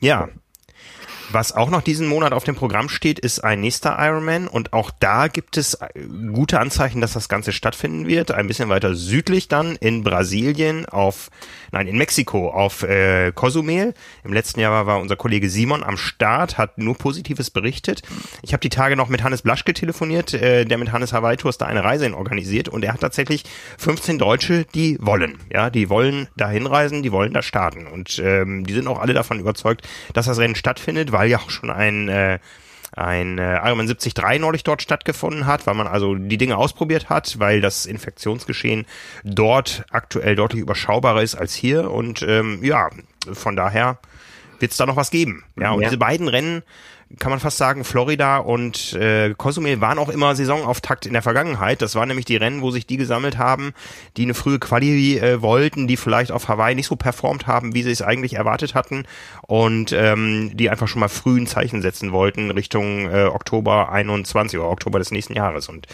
[0.00, 0.28] Ja,
[1.32, 4.90] was auch noch diesen Monat auf dem Programm steht, ist ein nächster Ironman und auch
[4.98, 5.88] da gibt es äh,
[6.32, 8.32] gute Anzeichen, dass das Ganze stattfinden wird.
[8.32, 11.30] Ein bisschen weiter südlich dann in Brasilien auf,
[11.72, 13.94] nein, in Mexiko auf äh, Cozumel.
[14.24, 18.02] Im letzten Jahr war unser Kollege Simon am Start, hat nur Positives berichtet.
[18.42, 21.58] Ich habe die Tage noch mit Hannes Blaschke telefoniert, äh, der mit Hannes Hawaii Tours
[21.58, 23.44] da eine Reise hin organisiert und er hat tatsächlich
[23.78, 28.66] 15 Deutsche, die wollen, ja, die wollen da hinreisen, die wollen da starten und ähm,
[28.66, 32.08] die sind auch alle davon überzeugt, dass das Rennen stattfindet, weil ja auch schon ein
[32.08, 32.38] äh,
[32.92, 37.38] ein äh, Ironman 73 neulich dort stattgefunden hat, weil man also die Dinge ausprobiert hat,
[37.38, 38.84] weil das Infektionsgeschehen
[39.22, 42.90] dort aktuell deutlich überschaubarer ist als hier und ähm, ja,
[43.32, 43.98] von daher
[44.58, 45.44] wird es da noch was geben.
[45.58, 45.88] Ja, und ja.
[45.88, 46.62] diese beiden Rennen
[47.18, 51.82] kann man fast sagen, Florida und äh, Cozumel waren auch immer Saisonauftakt in der Vergangenheit.
[51.82, 53.72] Das waren nämlich die Rennen, wo sich die gesammelt haben,
[54.16, 57.82] die eine frühe Quali äh, wollten, die vielleicht auf Hawaii nicht so performt haben, wie
[57.82, 59.04] sie es eigentlich erwartet hatten
[59.42, 64.58] und ähm, die einfach schon mal früh ein Zeichen setzen wollten Richtung äh, Oktober 21
[64.58, 65.68] oder Oktober des nächsten Jahres.
[65.68, 65.88] Und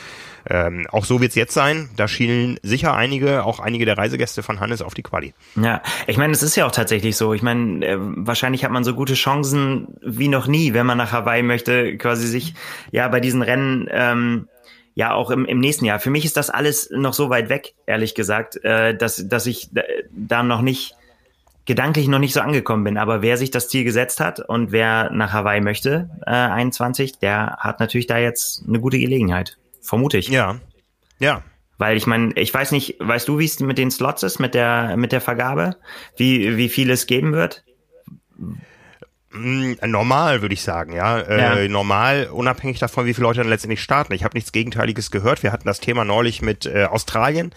[0.48, 1.88] ähm, auch so wird's jetzt sein.
[1.96, 5.34] Da schielen sicher einige, auch einige der Reisegäste von Hannes auf die Quali.
[5.56, 7.34] Ja, ich meine, es ist ja auch tatsächlich so.
[7.34, 11.12] Ich meine, äh, wahrscheinlich hat man so gute Chancen wie noch nie, wenn man nach
[11.12, 12.54] Hawaii möchte, quasi sich
[12.90, 14.48] ja bei diesen Rennen ähm,
[14.94, 15.98] ja auch im, im nächsten Jahr.
[15.98, 19.70] Für mich ist das alles noch so weit weg, ehrlich gesagt, äh, dass, dass ich
[20.10, 20.94] da noch nicht
[21.66, 22.96] gedanklich noch nicht so angekommen bin.
[22.96, 27.56] Aber wer sich das Ziel gesetzt hat und wer nach Hawaii möchte, äh, 21, der
[27.58, 29.58] hat natürlich da jetzt eine gute Gelegenheit.
[29.86, 30.28] Vermute ich.
[30.28, 30.60] Ja.
[31.18, 31.42] Ja.
[31.78, 34.54] Weil ich meine, ich weiß nicht, weißt du, wie es mit den Slots ist, mit
[34.54, 35.76] der, mit der Vergabe?
[36.16, 37.64] Wie, wie viel es geben wird?
[39.30, 41.18] Mm, normal, würde ich sagen, ja.
[41.18, 41.68] Äh, ja.
[41.68, 44.14] Normal, unabhängig davon, wie viele Leute dann letztendlich starten.
[44.14, 45.42] Ich habe nichts Gegenteiliges gehört.
[45.42, 47.52] Wir hatten das Thema neulich mit äh, Australien,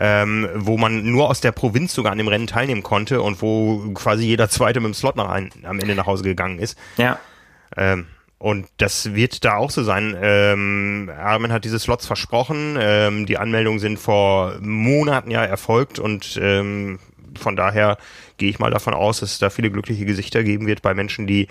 [0.00, 3.92] ähm, wo man nur aus der Provinz sogar an dem Rennen teilnehmen konnte und wo
[3.92, 6.78] quasi jeder Zweite mit dem Slot nach ein, am Ende nach Hause gegangen ist.
[6.96, 7.18] Ja.
[7.76, 8.06] Ähm,
[8.38, 10.16] und das wird da auch so sein.
[10.20, 12.76] Ähm, Armin hat diese Slots versprochen.
[12.80, 17.00] Ähm, die Anmeldungen sind vor Monaten ja erfolgt und ähm,
[17.36, 17.98] von daher
[18.36, 21.26] gehe ich mal davon aus, dass es da viele glückliche Gesichter geben wird bei Menschen,
[21.26, 21.48] die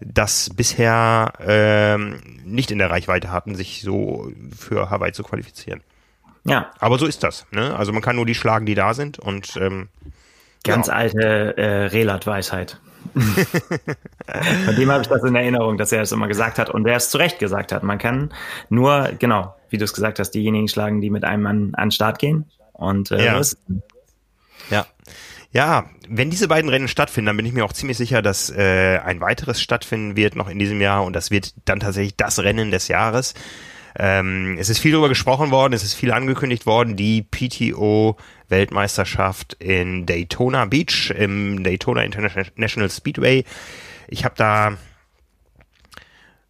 [0.00, 5.80] das bisher ähm, nicht in der Reichweite hatten, sich so für Hawaii zu qualifizieren.
[6.44, 6.70] Ja.
[6.78, 7.46] Aber so ist das.
[7.50, 7.74] Ne?
[7.76, 9.88] Also man kann nur die schlagen, die da sind und ähm,
[10.64, 10.92] ganz ja.
[10.92, 12.78] alte äh, Relat-Weisheit.
[13.12, 16.96] Von dem habe ich das in Erinnerung, dass er es immer gesagt hat und der
[16.96, 17.82] es zu Recht gesagt hat.
[17.82, 18.32] Man kann
[18.68, 21.92] nur, genau, wie du es gesagt hast, diejenigen schlagen, die mit einem Mann an den
[21.92, 22.46] Start gehen.
[22.72, 23.40] Und äh, ja.
[24.70, 24.86] ja.
[25.52, 28.98] Ja, wenn diese beiden Rennen stattfinden, dann bin ich mir auch ziemlich sicher, dass äh,
[28.98, 32.70] ein weiteres stattfinden wird noch in diesem Jahr und das wird dann tatsächlich das Rennen
[32.70, 33.32] des Jahres.
[33.98, 39.54] Ähm, es ist viel darüber gesprochen worden, es ist viel angekündigt worden, die PTO Weltmeisterschaft
[39.54, 43.44] in Daytona Beach im Daytona International Speedway.
[44.08, 44.76] Ich habe da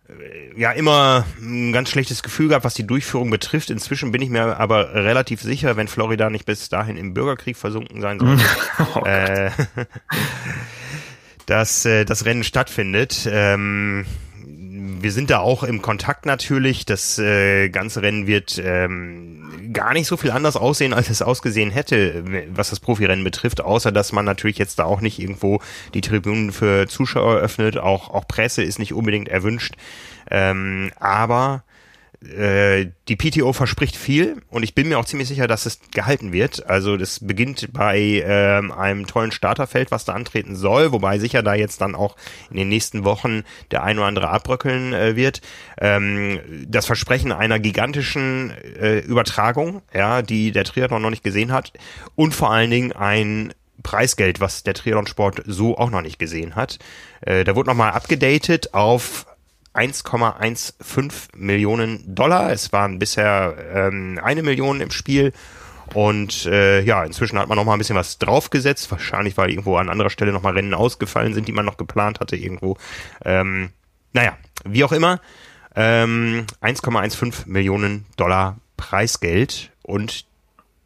[0.09, 3.71] äh, ja immer ein ganz schlechtes Gefühl gehabt, was die Durchführung betrifft.
[3.71, 8.01] Inzwischen bin ich mir aber relativ sicher, wenn Florida nicht bis dahin im Bürgerkrieg versunken
[8.01, 8.39] sein soll,
[8.95, 9.51] oh äh,
[11.47, 13.29] dass äh, das Rennen stattfindet.
[13.31, 14.07] Ähm,
[15.07, 16.85] wir sind da auch im Kontakt natürlich.
[16.85, 21.71] Das äh, ganze Rennen wird ähm, gar nicht so viel anders aussehen, als es ausgesehen
[21.71, 25.61] hätte, was das Profirennen betrifft, außer dass man natürlich jetzt da auch nicht irgendwo
[25.95, 27.79] die Tribünen für Zuschauer öffnet.
[27.79, 29.77] Auch, auch Presse ist nicht unbedingt erwünscht.
[30.29, 31.63] Ähm, aber
[32.23, 36.33] äh, die PTO verspricht viel und ich bin mir auch ziemlich sicher, dass es gehalten
[36.33, 36.69] wird.
[36.69, 41.55] Also das beginnt bei ähm, einem tollen Starterfeld, was da antreten soll, wobei sicher da
[41.55, 42.17] jetzt dann auch
[42.51, 45.41] in den nächsten Wochen der ein oder andere abbröckeln äh, wird.
[45.79, 48.51] Ähm, das Versprechen einer gigantischen
[48.81, 51.73] äh, Übertragung, ja, die der Triathlon noch nicht gesehen hat
[52.15, 53.53] und vor allen Dingen ein
[53.83, 56.79] Preisgeld, was der Triathlon-Sport so auch noch nicht gesehen hat.
[57.21, 59.27] Äh, da wurde nochmal abgedatet auf
[59.77, 62.51] 1,15 Millionen Dollar.
[62.51, 65.33] Es waren bisher ähm, eine Million im Spiel.
[65.95, 68.91] Und äh, ja, inzwischen hat man noch mal ein bisschen was draufgesetzt.
[68.91, 72.21] Wahrscheinlich, weil irgendwo an anderer Stelle noch mal Rennen ausgefallen sind, die man noch geplant
[72.21, 72.77] hatte irgendwo.
[73.25, 73.71] Ähm,
[74.13, 75.21] naja, wie auch immer.
[75.75, 80.25] Ähm, 1,15 Millionen Dollar Preisgeld und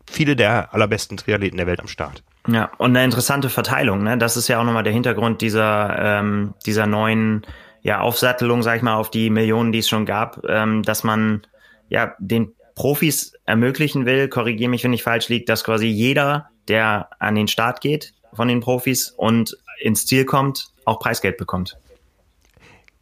[0.08, 2.22] viele der allerbesten Triathleten der Welt am Start.
[2.48, 4.02] Ja, und eine interessante Verteilung.
[4.02, 4.18] Ne?
[4.18, 7.46] Das ist ja auch nochmal der Hintergrund dieser, ähm, dieser neuen
[7.82, 11.46] ja, Aufsattelung, sag ich mal, auf die Millionen, die es schon gab, ähm, dass man
[11.88, 17.10] ja den Profis ermöglichen will, korrigiere mich, wenn ich falsch liege, dass quasi jeder, der
[17.18, 21.76] an den Start geht von den Profis und ins Ziel kommt, auch Preisgeld bekommt.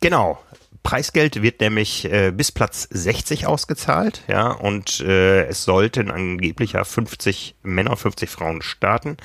[0.01, 0.43] Genau.
[0.83, 6.85] Preisgeld wird nämlich äh, bis Platz 60 ausgezahlt, ja, und äh, es sollten angeblich ja
[6.85, 9.19] 50 Männer, 50 Frauen starten.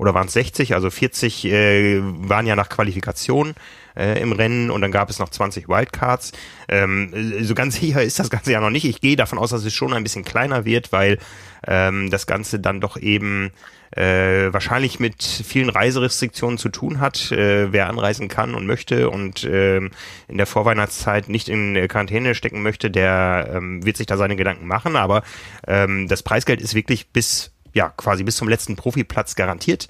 [0.00, 0.72] Oder waren es 60?
[0.72, 3.52] Also 40 äh, waren ja nach Qualifikation
[3.94, 6.32] äh, im Rennen und dann gab es noch 20 Wildcards.
[6.68, 8.86] Ähm, so ganz sicher ist das Ganze ja noch nicht.
[8.86, 11.18] Ich gehe davon aus, dass es schon ein bisschen kleiner wird, weil
[11.66, 13.50] ähm, das Ganze dann doch eben
[13.90, 19.44] äh, wahrscheinlich mit vielen Reiserestriktionen zu tun hat, äh, wer anreisen kann und möchte und
[19.44, 19.92] äh, in
[20.28, 24.96] der Vorweihnachtszeit nicht in Quarantäne stecken möchte, der ähm, wird sich da seine Gedanken machen.
[24.96, 25.24] Aber
[25.66, 29.88] ähm, das Preisgeld ist wirklich bis ja quasi bis zum letzten Profiplatz garantiert.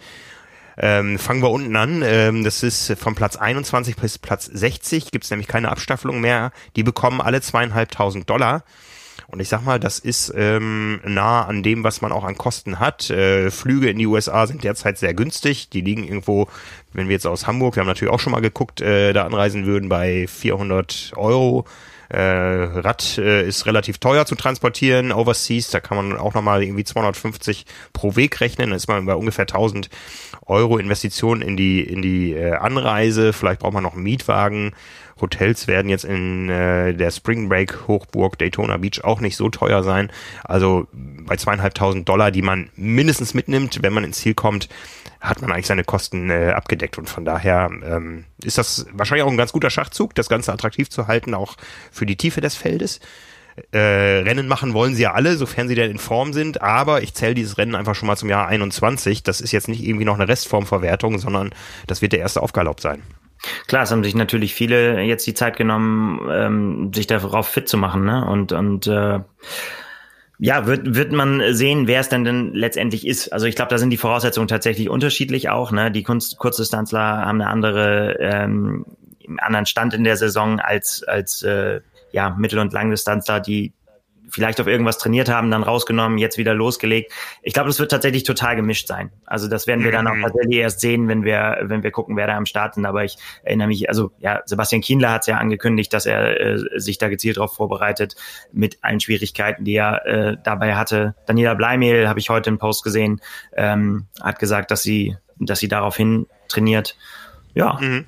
[0.78, 2.02] Ähm, fangen wir unten an.
[2.02, 5.10] Ähm, das ist von Platz 21 bis Platz 60.
[5.10, 6.52] Gibt es nämlich keine Abstaffelung mehr.
[6.76, 8.64] Die bekommen alle zweieinhalbtausend Dollar.
[9.26, 12.80] Und ich sag mal, das ist ähm, nah an dem, was man auch an Kosten
[12.80, 13.10] hat.
[13.10, 15.70] Äh, Flüge in die USA sind derzeit sehr günstig.
[15.70, 16.48] Die liegen irgendwo,
[16.92, 19.66] wenn wir jetzt aus Hamburg, wir haben natürlich auch schon mal geguckt, äh, da anreisen
[19.66, 21.64] würden bei 400 Euro.
[22.10, 26.82] Äh, Rad äh, ist relativ teuer zu transportieren, overseas, da kann man auch nochmal irgendwie
[26.82, 29.88] 250 pro Weg rechnen, dann ist man bei ungefähr 1000
[30.46, 34.72] Euro Investitionen in die, in die äh, Anreise, vielleicht braucht man noch einen Mietwagen.
[35.20, 39.84] Hotels werden jetzt in äh, der Spring Break Hochburg Daytona Beach auch nicht so teuer
[39.84, 40.10] sein.
[40.42, 44.68] Also bei zweieinhalbtausend Dollar, die man mindestens mitnimmt, wenn man ins Ziel kommt,
[45.20, 49.30] hat man eigentlich seine Kosten äh, abgedeckt und von daher ähm, ist das wahrscheinlich auch
[49.30, 51.56] ein ganz guter Schachzug, das Ganze attraktiv zu halten, auch
[51.90, 53.00] für die Tiefe des Feldes.
[53.72, 57.14] Äh, Rennen machen wollen sie ja alle, sofern sie denn in Form sind, aber ich
[57.14, 59.22] zähle dieses Rennen einfach schon mal zum Jahr 21.
[59.22, 61.50] Das ist jetzt nicht irgendwie noch eine Restformverwertung, sondern
[61.86, 63.02] das wird der erste Aufgalopp sein.
[63.66, 67.78] Klar, es haben sich natürlich viele jetzt die Zeit genommen, ähm, sich darauf fit zu
[67.78, 68.24] machen, ne?
[68.26, 69.20] Und und äh,
[70.42, 73.30] ja, wird, wird man sehen, wer es denn denn letztendlich ist.
[73.30, 75.70] Also ich glaube, da sind die Voraussetzungen tatsächlich unterschiedlich auch.
[75.70, 75.90] Ne?
[75.90, 78.86] Die Kunst Kurzdistanzler haben eine andere, ähm,
[79.28, 81.80] einen anderen Stand in der Saison als, als äh,
[82.12, 83.74] ja, Mittel- und Langdistanzler, die
[84.30, 87.12] vielleicht auf irgendwas trainiert haben, dann rausgenommen, jetzt wieder losgelegt.
[87.42, 89.10] Ich glaube, das wird tatsächlich total gemischt sein.
[89.26, 90.22] Also das werden wir dann auch mhm.
[90.22, 92.86] tatsächlich erst sehen, wenn wir, wenn wir gucken, wer da am Start sind.
[92.86, 96.80] Aber ich erinnere mich, also ja, Sebastian Kienler hat es ja angekündigt, dass er äh,
[96.80, 98.16] sich da gezielt darauf vorbereitet,
[98.52, 101.14] mit allen Schwierigkeiten, die er äh, dabei hatte.
[101.26, 103.20] Daniela Bleimehl habe ich heute einen Post gesehen,
[103.56, 106.96] ähm, hat gesagt, dass sie, dass sie daraufhin trainiert.
[107.54, 107.78] Ja.
[107.80, 108.06] Mhm.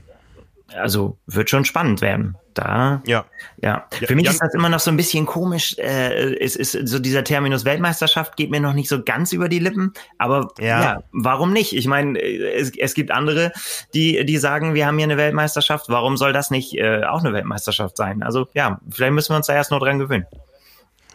[0.75, 2.37] Also wird schon spannend werden.
[2.55, 3.25] Da, ja.
[3.63, 3.87] ja.
[3.91, 4.31] Für mich ja.
[4.33, 5.77] ist das immer noch so ein bisschen komisch.
[5.79, 9.59] Äh, es ist so dieser Terminus Weltmeisterschaft geht mir noch nicht so ganz über die
[9.59, 9.93] Lippen.
[10.19, 11.75] Aber ja, ja warum nicht?
[11.75, 13.53] Ich meine, es, es gibt andere,
[13.95, 15.87] die die sagen, wir haben hier eine Weltmeisterschaft.
[15.89, 18.23] Warum soll das nicht äh, auch eine Weltmeisterschaft sein?
[18.23, 20.27] Also ja, vielleicht müssen wir uns da erst nur dran gewöhnen.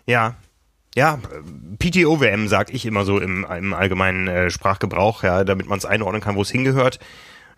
[0.06, 0.36] Ja,
[0.95, 1.19] ja,
[1.78, 6.21] PTO-WM sag ich immer so im, im allgemeinen äh, Sprachgebrauch, ja, damit man es einordnen
[6.21, 6.97] kann, wo es hingehört.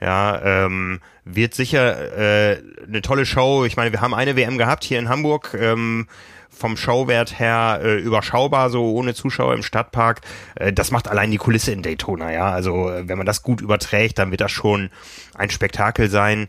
[0.02, 3.66] Ja, ähm, wird sicher äh, eine tolle Show.
[3.66, 5.56] Ich meine, wir haben eine WM gehabt hier in Hamburg.
[5.60, 6.08] Ähm,
[6.50, 10.22] vom Showwert her äh, überschaubar, so ohne Zuschauer im Stadtpark.
[10.56, 12.52] Äh, das macht allein die Kulisse in Daytona, ja.
[12.52, 14.90] Also äh, wenn man das gut überträgt, dann wird das schon
[15.36, 16.48] ein Spektakel sein.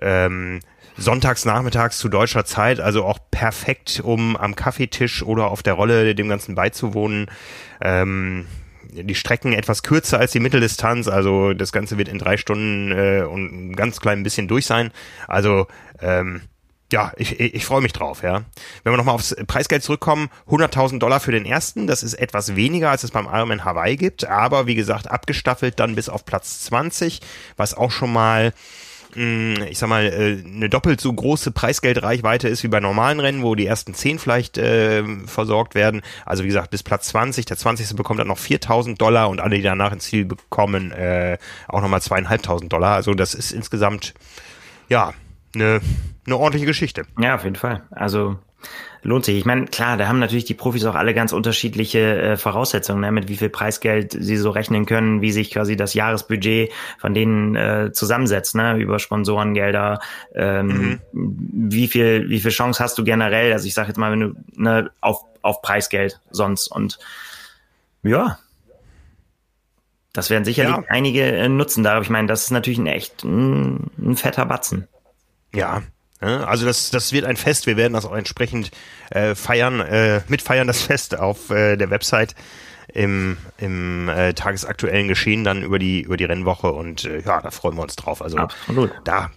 [0.00, 0.60] Ähm,
[0.96, 6.14] sonntags nachmittags zu deutscher Zeit, also auch perfekt, um am Kaffeetisch oder auf der Rolle
[6.14, 7.26] dem Ganzen beizuwohnen.
[7.80, 8.46] Ähm,
[8.92, 13.22] die Strecken etwas kürzer als die Mitteldistanz, also das Ganze wird in drei Stunden äh,
[13.22, 14.90] und ein ganz klein bisschen durch sein.
[15.26, 15.66] Also
[16.00, 16.42] ähm,
[16.92, 18.42] ja, ich, ich, ich freue mich drauf, ja.
[18.82, 22.90] Wenn wir nochmal aufs Preisgeld zurückkommen, 100.000 Dollar für den ersten, das ist etwas weniger,
[22.90, 27.20] als es beim Ironman Hawaii gibt, aber wie gesagt, abgestaffelt dann bis auf Platz 20,
[27.56, 28.52] was auch schon mal
[29.14, 33.54] ich sag mal, äh, eine doppelt so große Preisgeldreichweite ist wie bei normalen Rennen, wo
[33.54, 36.02] die ersten zehn vielleicht äh, versorgt werden.
[36.24, 37.46] Also wie gesagt, bis Platz 20.
[37.46, 37.96] Der 20.
[37.96, 42.02] bekommt dann noch 4.000 Dollar und alle, die danach ins Ziel bekommen, äh, auch nochmal
[42.02, 42.94] zweieinhalbtausend Dollar.
[42.94, 44.14] Also das ist insgesamt,
[44.88, 45.12] ja,
[45.54, 45.80] eine,
[46.26, 47.04] eine ordentliche Geschichte.
[47.18, 47.82] Ja, auf jeden Fall.
[47.90, 48.38] Also
[49.02, 49.38] lohnt sich.
[49.38, 53.12] Ich meine, klar, da haben natürlich die Profis auch alle ganz unterschiedliche äh, Voraussetzungen, ne,
[53.12, 57.56] mit wie viel Preisgeld sie so rechnen können, wie sich quasi das Jahresbudget von denen
[57.56, 60.00] äh, zusammensetzt, ne, über Sponsorengelder,
[60.34, 61.70] ähm, mhm.
[61.70, 64.34] wie viel, wie viel Chance hast du generell, also ich sage jetzt mal, wenn du
[64.54, 66.98] ne, auf, auf Preisgeld sonst und
[68.02, 68.38] ja,
[70.12, 70.82] das werden sicherlich ja.
[70.88, 72.02] einige äh, nutzen darauf.
[72.02, 74.88] Ich meine, das ist natürlich ein echt ein, ein fetter Batzen.
[75.54, 75.82] Ja,
[76.26, 77.66] also das, das wird ein Fest.
[77.66, 78.70] Wir werden das auch entsprechend
[79.10, 82.34] äh, feiern, äh, mitfeiern das Fest auf äh, der Website
[82.92, 87.50] im, im äh, tagesaktuellen Geschehen dann über die über die Rennwoche und äh, ja, da
[87.50, 88.20] freuen wir uns drauf.
[88.20, 88.92] Also Absolut.
[89.04, 89.30] da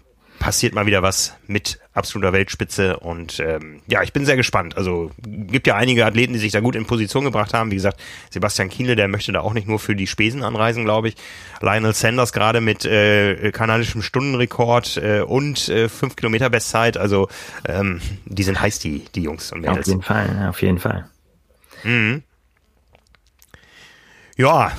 [0.43, 4.75] passiert mal wieder was mit absoluter Weltspitze und ähm, ja, ich bin sehr gespannt.
[4.75, 7.71] Also gibt ja einige Athleten, die sich da gut in Position gebracht haben.
[7.71, 11.07] Wie gesagt, Sebastian Kienle, der möchte da auch nicht nur für die Spesen anreisen, glaube
[11.07, 11.15] ich.
[11.61, 16.97] Lionel Sanders gerade mit äh, kanadischem Stundenrekord äh, und äh, 5 Kilometer Bestzeit.
[16.97, 17.29] Also
[17.65, 19.79] ähm, die sind heiß, die, die Jungs und Mädels.
[19.79, 21.05] Auf jeden Fall, auf jeden Fall.
[21.85, 22.21] Mhm.
[24.35, 24.73] Ja,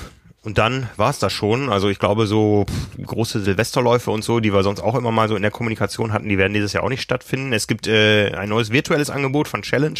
[0.45, 1.69] und dann war es das schon.
[1.69, 2.67] Also ich glaube, so
[3.03, 6.29] große Silvesterläufe und so, die wir sonst auch immer mal so in der Kommunikation hatten,
[6.29, 7.51] die werden dieses Jahr auch nicht stattfinden.
[7.51, 9.99] Es gibt äh, ein neues virtuelles Angebot von Challenge,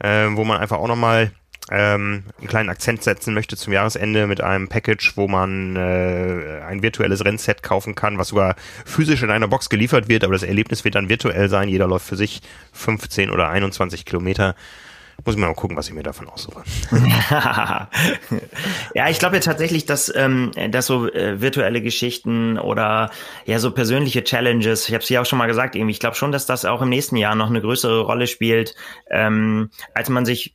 [0.00, 1.32] äh, wo man einfach auch nochmal
[1.70, 6.82] ähm, einen kleinen Akzent setzen möchte zum Jahresende mit einem Package, wo man äh, ein
[6.82, 10.84] virtuelles Rennset kaufen kann, was sogar physisch in einer Box geliefert wird, aber das Erlebnis
[10.84, 11.70] wird dann virtuell sein.
[11.70, 12.42] Jeder läuft für sich
[12.74, 14.56] 15 oder 21 Kilometer
[15.24, 16.62] muss ich mal gucken, was ich mir davon aussuche.
[18.94, 23.10] ja, ich glaube ja tatsächlich, dass, ähm, dass so äh, virtuelle Geschichten oder
[23.46, 26.16] ja so persönliche Challenges, ich habe es ja auch schon mal gesagt, irgendwie, ich glaube
[26.16, 28.74] schon, dass das auch im nächsten Jahr noch eine größere Rolle spielt,
[29.10, 30.54] ähm, als man sich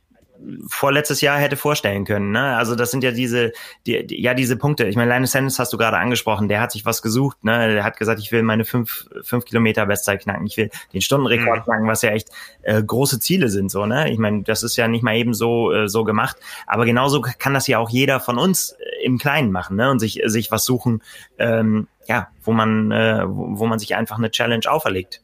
[0.68, 2.30] vorletztes Jahr hätte vorstellen können.
[2.30, 2.56] Ne?
[2.56, 3.52] Also das sind ja diese,
[3.86, 4.86] die, die, ja diese Punkte.
[4.86, 6.48] Ich meine, Linus Sanders hast du gerade angesprochen.
[6.48, 7.44] Der hat sich was gesucht.
[7.44, 7.74] Ne?
[7.74, 10.46] Der hat gesagt, ich will meine fünf, fünf Kilometer Bestzeit knacken.
[10.46, 11.64] Ich will den Stundenrekord mhm.
[11.64, 12.28] knacken, was ja echt
[12.62, 13.70] äh, große Ziele sind.
[13.70, 14.10] So, ne?
[14.10, 16.36] Ich meine, das ist ja nicht mal eben so äh, so gemacht.
[16.66, 19.90] Aber genauso kann das ja auch jeder von uns äh, im Kleinen machen ne?
[19.90, 21.02] und sich sich was suchen,
[21.38, 25.22] ähm, ja, wo man äh, wo, wo man sich einfach eine Challenge auferlegt.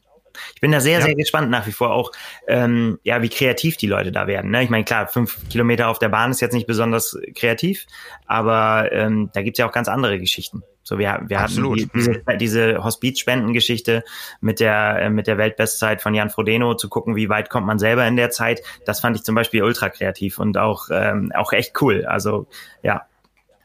[0.55, 1.05] Ich bin da sehr, ja.
[1.05, 2.11] sehr gespannt nach wie vor auch,
[2.47, 4.51] ähm, ja, wie kreativ die Leute da werden.
[4.51, 4.63] Ne?
[4.63, 7.85] Ich meine, klar, fünf Kilometer auf der Bahn ist jetzt nicht besonders kreativ,
[8.25, 10.63] aber ähm, da gibt's ja auch ganz andere Geschichten.
[10.87, 14.05] So, wir, wir hatten die, diese, diese Hospizspendengeschichte
[14.39, 17.77] mit der, äh, mit der Weltbestzeit von Jan Frodeno zu gucken, wie weit kommt man
[17.77, 18.61] selber in der Zeit.
[18.85, 22.05] Das fand ich zum Beispiel ultra kreativ und auch, ähm, auch echt cool.
[22.05, 22.47] Also,
[22.83, 23.05] ja,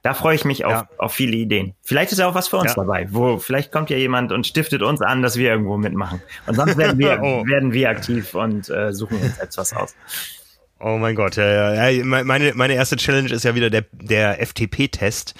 [0.02, 0.88] da freue ich mich auf, ja.
[0.98, 1.74] auf viele Ideen.
[1.82, 2.74] Vielleicht ist ja auch was für uns ja.
[2.74, 6.20] dabei, wo vielleicht kommt ja jemand und stiftet uns an, dass wir irgendwo mitmachen.
[6.46, 7.46] Und sonst werden wir, oh.
[7.46, 9.94] werden wir aktiv und äh, suchen uns etwas aus.
[10.80, 12.04] Oh mein Gott, ja, ja.
[12.04, 15.34] Meine, meine erste Challenge ist ja wieder der, der FTP-Test.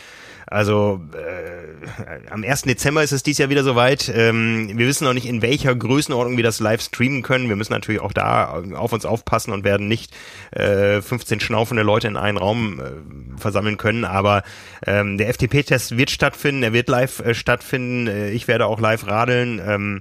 [0.47, 2.63] Also äh, am 1.
[2.63, 4.11] Dezember ist es dies Jahr wieder soweit.
[4.15, 7.49] Ähm, wir wissen noch nicht, in welcher Größenordnung wir das live streamen können.
[7.49, 10.15] Wir müssen natürlich auch da auf uns aufpassen und werden nicht
[10.53, 14.05] äh, 15 schnaufende Leute in einen Raum äh, versammeln können.
[14.05, 14.43] Aber
[14.87, 18.07] ähm, der FTP-Test wird stattfinden, er wird live äh, stattfinden.
[18.07, 19.61] Äh, ich werde auch live radeln.
[19.67, 20.01] Ähm,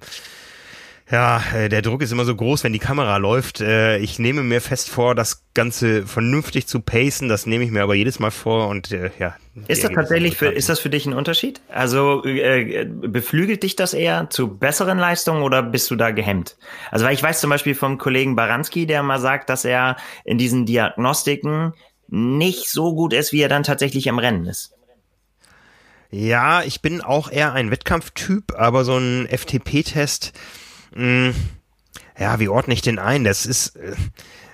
[1.11, 3.59] ja, äh, der Druck ist immer so groß, wenn die Kamera läuft.
[3.59, 7.27] Äh, ich nehme mir fest vor, das Ganze vernünftig zu pacen.
[7.27, 9.35] Das nehme ich mir aber jedes Mal vor und äh, ja.
[9.67, 11.61] Ist das tatsächlich für, ist das für dich ein Unterschied?
[11.69, 16.57] Also äh, beflügelt dich das eher zu besseren Leistungen oder bist du da gehemmt?
[16.89, 20.37] Also weil ich weiß zum Beispiel vom Kollegen Baranski, der mal sagt, dass er in
[20.37, 21.73] diesen Diagnostiken
[22.07, 24.73] nicht so gut ist, wie er dann tatsächlich im Rennen ist.
[26.09, 30.33] Ja, ich bin auch eher ein Wettkampftyp, aber so ein FTP-Test,
[30.91, 31.35] mh, hm,
[32.17, 33.23] ja, wie ordne ich den ein?
[33.23, 33.95] Das ist, äh,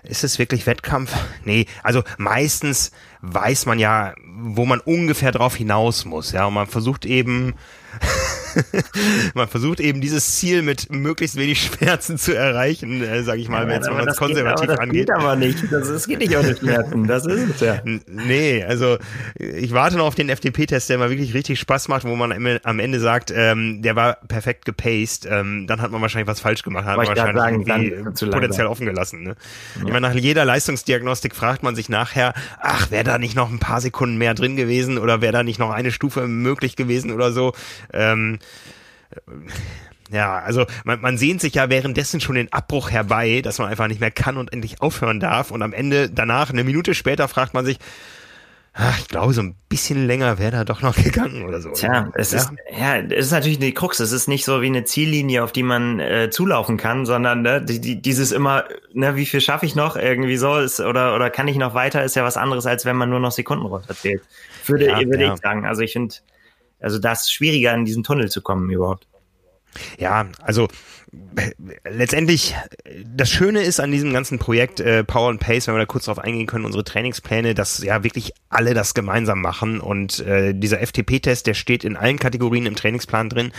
[0.03, 1.13] ist es wirklich Wettkampf?
[1.43, 6.67] Nee, also meistens weiß man ja, wo man ungefähr drauf hinaus muss, ja, und man
[6.67, 7.55] versucht eben
[9.33, 13.69] man versucht eben dieses Ziel mit möglichst wenig Schmerzen zu erreichen, äh, sage ich mal,
[13.69, 15.09] ja, wenn man es konservativ geht, angeht.
[15.09, 15.71] Das geht aber nicht.
[15.71, 17.07] Das, das geht nicht ohne Schmerzen.
[17.07, 17.81] Das ist es ja.
[18.07, 18.97] Nee, also
[19.35, 22.79] ich warte noch auf den FDP-Test, der mal wirklich richtig Spaß macht, wo man am
[22.79, 25.27] Ende sagt, ähm, der war perfekt gepaced.
[25.29, 28.85] Ähm, dann hat man wahrscheinlich was falsch gemacht, hat man wahrscheinlich sagen, irgendwie potenziell offen
[28.85, 29.23] gelassen.
[29.23, 29.35] Ne?
[29.75, 29.85] Ja.
[29.85, 33.59] Ich meine, nach jeder Leistungsdiagnostik fragt man sich nachher, ach, wäre da nicht noch ein
[33.59, 37.31] paar Sekunden mehr drin gewesen oder wäre da nicht noch eine Stufe möglich gewesen oder
[37.31, 37.53] so.
[37.93, 38.39] Ähm,
[40.11, 43.87] ja, also man, man sehnt sich ja währenddessen schon den Abbruch herbei, dass man einfach
[43.87, 45.51] nicht mehr kann und endlich aufhören darf.
[45.51, 47.77] Und am Ende danach, eine Minute später, fragt man sich,
[48.73, 51.71] ach, ich glaube, so ein bisschen länger wäre da doch noch gegangen oder so.
[51.71, 52.37] Tja, es ja.
[52.37, 53.99] ist ja, es ist natürlich eine Krux.
[53.99, 57.61] Es ist nicht so wie eine Ziellinie, auf die man äh, zulaufen kann, sondern ne,
[57.61, 61.29] die, die, dieses immer, ne, wie viel schaffe ich noch irgendwie so ist oder oder
[61.29, 64.21] kann ich noch weiter, ist ja was anderes, als wenn man nur noch Sekunden runterzählt.
[64.65, 65.33] Würde, ja, würde ja.
[65.33, 65.65] ich sagen.
[65.65, 66.15] Also ich finde,
[66.79, 69.07] also das ist schwieriger, in diesen Tunnel zu kommen überhaupt.
[69.97, 70.67] Ja, also
[71.89, 72.55] letztendlich,
[73.05, 76.05] das Schöne ist an diesem ganzen Projekt äh, Power and Pace, wenn wir da kurz
[76.05, 79.79] drauf eingehen können, unsere Trainingspläne, dass ja wirklich alle das gemeinsam machen.
[79.79, 83.51] Und äh, dieser FTP-Test, der steht in allen Kategorien im Trainingsplan drin.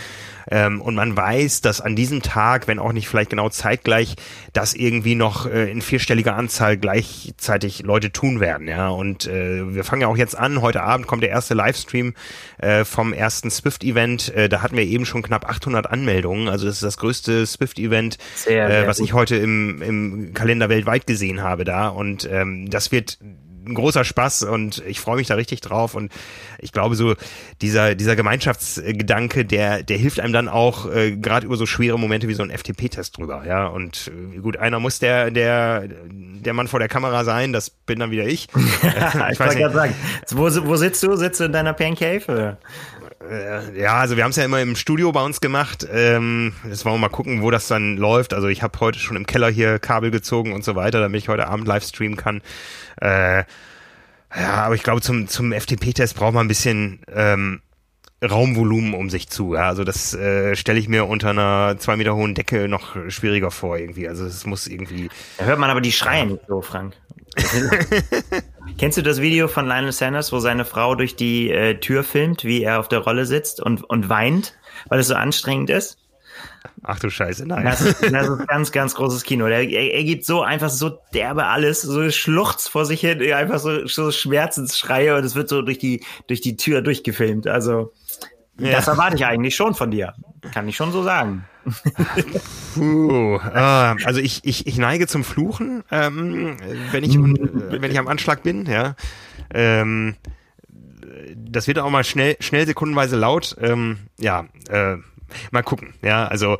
[0.51, 4.15] Ähm, und man weiß, dass an diesem Tag, wenn auch nicht vielleicht genau zeitgleich,
[4.53, 8.89] dass irgendwie noch äh, in vierstelliger Anzahl gleichzeitig Leute tun werden, ja.
[8.89, 12.13] Und äh, wir fangen ja auch jetzt an, heute Abend kommt der erste Livestream
[12.57, 16.75] äh, vom ersten Swift-Event, äh, da hatten wir eben schon knapp 800 Anmeldungen, also das
[16.75, 18.17] ist das größte Swift-Event,
[18.47, 19.07] äh, was gut.
[19.07, 21.87] ich heute im, im Kalender weltweit gesehen habe da.
[21.87, 23.19] Und ähm, das wird
[23.69, 26.11] ein großer Spaß und ich freue mich da richtig drauf und
[26.59, 27.15] ich glaube so
[27.61, 32.27] dieser dieser Gemeinschaftsgedanke der der hilft einem dann auch äh, gerade über so schwere Momente
[32.27, 36.67] wie so ein FTP-Test drüber ja und äh, gut einer muss der der der Mann
[36.67, 39.71] vor der Kamera sein das bin dann wieder ich äh, ich weiß nicht.
[39.71, 39.93] sagen
[40.31, 42.57] wo, wo sitzt du sitzt du in deiner Pancave
[43.75, 45.85] ja, also wir haben es ja immer im Studio bei uns gemacht.
[45.91, 48.33] Ähm, jetzt wollen wir mal gucken, wo das dann läuft.
[48.33, 51.29] Also ich habe heute schon im Keller hier Kabel gezogen und so weiter, damit ich
[51.29, 52.41] heute Abend live streamen kann.
[53.01, 53.43] Äh,
[54.35, 57.61] ja, aber ich glaube, zum, zum FTP-Test braucht man ein bisschen ähm,
[58.23, 59.55] Raumvolumen um sich zu.
[59.55, 59.67] Ja?
[59.67, 63.77] Also das äh, stelle ich mir unter einer zwei Meter hohen Decke noch schwieriger vor
[63.77, 64.07] irgendwie.
[64.07, 65.09] Also es muss irgendwie.
[65.37, 66.37] Da hört man aber die Schreien ja.
[66.47, 66.95] so, Frank.
[68.77, 72.43] Kennst du das Video von Lionel Sanders, wo seine Frau durch die äh, Tür filmt,
[72.43, 74.57] wie er auf der Rolle sitzt und, und weint,
[74.87, 75.97] weil es so anstrengend ist?
[76.83, 77.65] Ach du Scheiße, nein.
[77.65, 79.47] Das ist, das ist ganz, ganz großes Kino.
[79.47, 83.59] Der, er, er gibt so einfach so derbe alles, so Schluchz vor sich hin, einfach
[83.59, 87.47] so, so Schmerzensschreie und es wird so durch die, durch die Tür durchgefilmt.
[87.47, 87.93] Also,
[88.57, 88.71] ja.
[88.71, 90.13] das erwarte ich eigentlich schon von dir.
[90.53, 91.45] Kann ich schon so sagen.
[92.73, 96.57] Puh, äh, also ich, ich, ich neige zum Fluchen, ähm,
[96.91, 98.95] wenn ich äh, wenn ich am Anschlag bin, ja.
[99.53, 100.15] Ähm,
[101.35, 103.55] das wird auch mal schnell schnell sekundenweise laut.
[103.59, 104.97] Ähm, ja, äh,
[105.51, 105.93] mal gucken.
[106.01, 106.57] Ja, also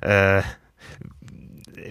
[0.00, 0.42] äh,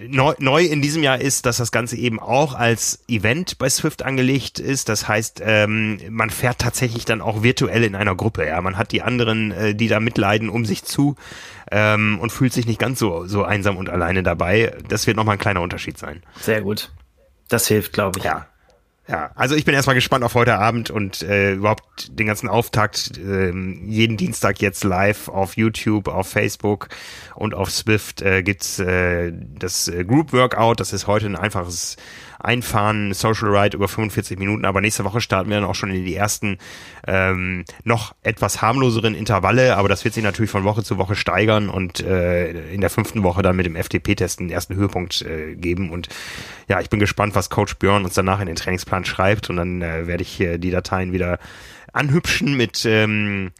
[0.06, 4.04] neu, neu in diesem Jahr ist, dass das Ganze eben auch als Event bei Swift
[4.04, 4.88] angelegt ist.
[4.88, 8.46] Das heißt, ähm, man fährt tatsächlich dann auch virtuell in einer Gruppe.
[8.46, 11.16] Ja, man hat die anderen, äh, die da mitleiden, um sich zu
[11.70, 14.76] ähm, und fühlt sich nicht ganz so so einsam und alleine dabei.
[14.88, 16.22] Das wird nochmal ein kleiner Unterschied sein.
[16.40, 16.90] Sehr gut.
[17.48, 18.24] Das hilft, glaube ich.
[18.24, 18.46] Ja.
[19.08, 23.16] Ja, also ich bin erstmal gespannt auf heute Abend und äh, überhaupt den ganzen Auftakt.
[23.16, 23.52] Äh,
[23.86, 26.88] jeden Dienstag jetzt live auf YouTube, auf Facebook
[27.34, 30.80] und auf Swift äh, gibt's äh, das äh, Group Workout.
[30.80, 31.96] Das ist heute ein einfaches
[32.38, 36.04] einfahren, Social Ride über 45 Minuten, aber nächste Woche starten wir dann auch schon in
[36.04, 36.58] die ersten
[37.06, 41.68] ähm, noch etwas harmloseren Intervalle, aber das wird sich natürlich von Woche zu Woche steigern
[41.68, 45.90] und äh, in der fünften Woche dann mit dem FTP-Test den ersten Höhepunkt äh, geben.
[45.90, 46.08] Und
[46.68, 49.50] ja, ich bin gespannt, was Coach Björn uns danach in den Trainingsplan schreibt.
[49.50, 51.38] Und dann äh, werde ich äh, die Dateien wieder
[51.92, 53.50] anhübschen mit ähm,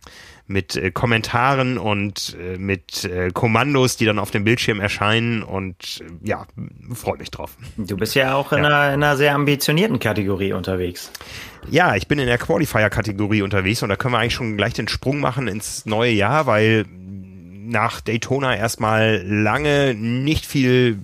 [0.48, 6.02] mit äh, Kommentaren und äh, mit äh, Kommandos, die dann auf dem Bildschirm erscheinen und
[6.02, 6.46] äh, ja,
[6.92, 7.56] freue mich drauf.
[7.76, 8.66] Du bist ja auch in, ja.
[8.66, 11.12] Einer, in einer sehr ambitionierten Kategorie unterwegs.
[11.70, 14.88] Ja, ich bin in der Qualifier-Kategorie unterwegs und da können wir eigentlich schon gleich den
[14.88, 20.98] Sprung machen ins neue Jahr, weil nach Daytona erstmal lange nicht viel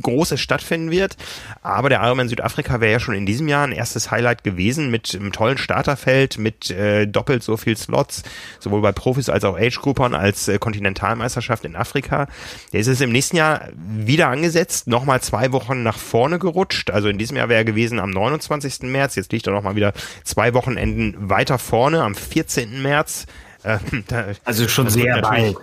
[0.00, 1.16] Großes stattfinden wird.
[1.62, 5.14] Aber der Ironman Südafrika wäre ja schon in diesem Jahr ein erstes Highlight gewesen mit
[5.14, 8.22] einem tollen Starterfeld, mit äh, doppelt so viel Slots,
[8.60, 12.26] sowohl bei Profis als auch Age-Groupern als äh, Kontinentalmeisterschaft in Afrika.
[12.72, 16.90] Der ist es im nächsten Jahr wieder angesetzt, nochmal zwei Wochen nach vorne gerutscht.
[16.90, 18.82] Also in diesem Jahr wäre er gewesen am 29.
[18.82, 19.16] März.
[19.16, 19.92] Jetzt liegt er nochmal wieder
[20.24, 22.82] zwei Wochenenden weiter vorne am 14.
[22.82, 23.26] März.
[23.64, 25.56] Äh, da, also schon sehr bald.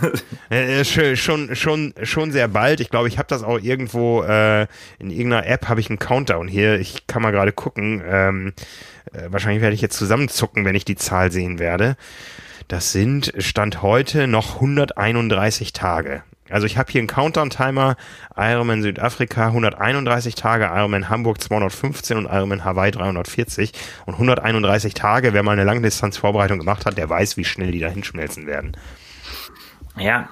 [0.50, 2.80] äh, schon, schon, schon sehr bald.
[2.80, 4.62] Ich glaube, ich habe das auch irgendwo äh,
[4.98, 6.80] in irgendeiner App habe ich einen Countdown hier.
[6.80, 8.02] Ich kann mal gerade gucken.
[8.06, 8.52] Ähm,
[9.12, 11.96] äh, wahrscheinlich werde ich jetzt zusammenzucken, wenn ich die Zahl sehen werde.
[12.68, 16.22] Das sind Stand heute noch 131 Tage.
[16.52, 17.96] Also ich habe hier einen Countdown-Timer,
[18.36, 23.72] Ironman Südafrika 131 Tage, Ironman Hamburg 215 und Ironman Hawaii 340
[24.06, 27.88] und 131 Tage, wer mal eine Langdistanzvorbereitung gemacht hat, der weiß, wie schnell die da
[27.88, 28.76] hinschmelzen werden.
[29.98, 30.28] Ja,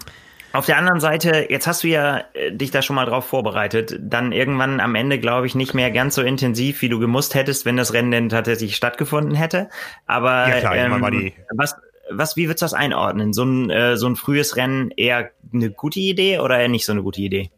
[0.52, 3.96] auf der anderen Seite, jetzt hast du ja äh, dich da schon mal drauf vorbereitet,
[4.00, 7.64] dann irgendwann am Ende, glaube ich, nicht mehr ganz so intensiv, wie du gemusst hättest,
[7.66, 9.68] wenn das Rennen denn tatsächlich stattgefunden hätte.
[10.06, 11.76] Aber ja, klar, ähm, was,
[12.10, 13.32] was, wie würdest du das einordnen?
[13.32, 16.92] So ein, äh, so ein frühes Rennen eher eine gute Idee oder eher nicht so
[16.92, 17.50] eine gute Idee?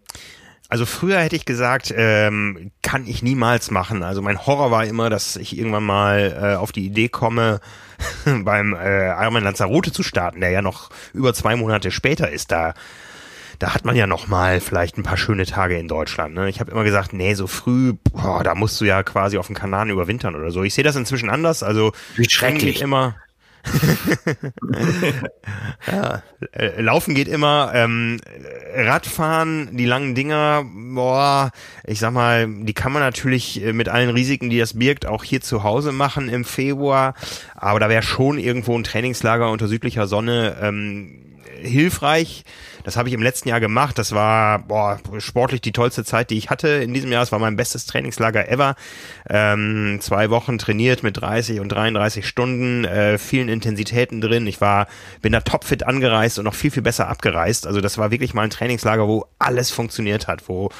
[0.69, 4.03] Also früher hätte ich gesagt, ähm, kann ich niemals machen.
[4.03, 7.61] Also mein Horror war immer, dass ich irgendwann mal äh, auf die Idee komme,
[8.25, 12.53] beim äh, Ironman Lanzarote zu starten, der ja noch über zwei Monate später ist.
[12.53, 12.73] Da
[13.63, 16.35] da hat man ja noch mal vielleicht ein paar schöne Tage in Deutschland.
[16.35, 16.49] Ne?
[16.49, 19.55] Ich habe immer gesagt, nee, so früh, boah, da musst du ja quasi auf dem
[19.55, 20.65] Kanal überwintern oder so.
[20.65, 21.63] Ich sehe das inzwischen anders.
[21.63, 23.15] Also wie schrecklich immer.
[25.87, 28.21] ja, äh, Laufen geht immer, ähm,
[28.75, 31.51] Radfahren, die langen Dinger, boah,
[31.85, 35.25] ich sag mal, die kann man natürlich äh, mit allen Risiken, die das birgt, auch
[35.25, 37.15] hier zu Hause machen im Februar.
[37.55, 41.32] Aber da wäre schon irgendwo ein Trainingslager unter südlicher Sonne ähm,
[41.63, 42.45] hilfreich.
[42.85, 43.99] Das habe ich im letzten Jahr gemacht.
[43.99, 47.23] Das war boah, sportlich die tollste Zeit, die ich hatte in diesem Jahr.
[47.23, 48.75] Es war mein bestes Trainingslager ever.
[49.29, 54.47] Ähm, zwei Wochen trainiert mit 30 und 33 Stunden, äh, vielen Intensitäten drin.
[54.47, 54.87] Ich war,
[55.21, 57.67] bin da topfit angereist und noch viel, viel besser abgereist.
[57.67, 60.71] Also das war wirklich mal ein Trainingslager, wo alles funktioniert hat, wo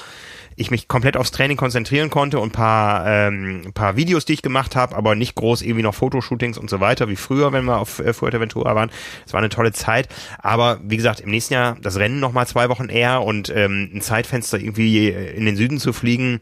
[0.57, 4.77] ich mich komplett aufs Training konzentrieren konnte und paar, ähm, paar Videos, die ich gemacht
[4.77, 7.99] habe, aber nicht groß irgendwie noch Fotoshootings und so weiter, wie früher, wenn wir auf
[7.99, 8.91] äh, Fuerteventura waren.
[9.27, 10.09] Es war eine tolle Zeit.
[10.39, 14.01] Aber wie gesagt, im nächsten Jahr das Rennen nochmal zwei Wochen eher und ähm, ein
[14.01, 16.41] Zeitfenster irgendwie in den Süden zu fliegen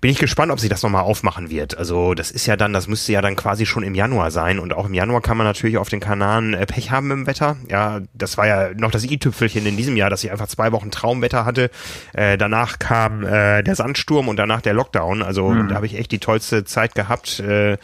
[0.00, 1.76] bin ich gespannt, ob sie das nochmal aufmachen wird.
[1.76, 4.72] Also das ist ja dann, das müsste ja dann quasi schon im Januar sein und
[4.72, 7.56] auch im Januar kann man natürlich auf den Kanaren äh, Pech haben im Wetter.
[7.68, 10.92] Ja, das war ja noch das i-Tüpfelchen in diesem Jahr, dass ich einfach zwei Wochen
[10.92, 11.70] Traumwetter hatte.
[12.12, 15.22] Äh, danach kam äh, der Sandsturm und danach der Lockdown.
[15.22, 15.68] Also mhm.
[15.68, 17.40] da habe ich echt die tollste Zeit gehabt.
[17.40, 17.78] Äh,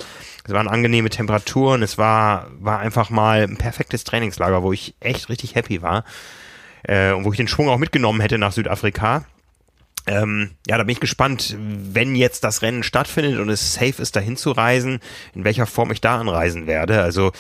[0.47, 1.83] es waren angenehme Temperaturen.
[1.83, 6.05] Es war war einfach mal ein perfektes Trainingslager, wo ich echt richtig happy war
[6.85, 9.25] äh, und wo ich den Schwung auch mitgenommen hätte nach Südafrika.
[10.07, 14.17] Ähm, ja, da bin ich gespannt, wenn jetzt das Rennen stattfindet und es safe ist,
[14.17, 15.01] dahin zu reisen,
[15.35, 17.01] in welcher Form ich da anreisen werde.
[17.01, 17.33] Also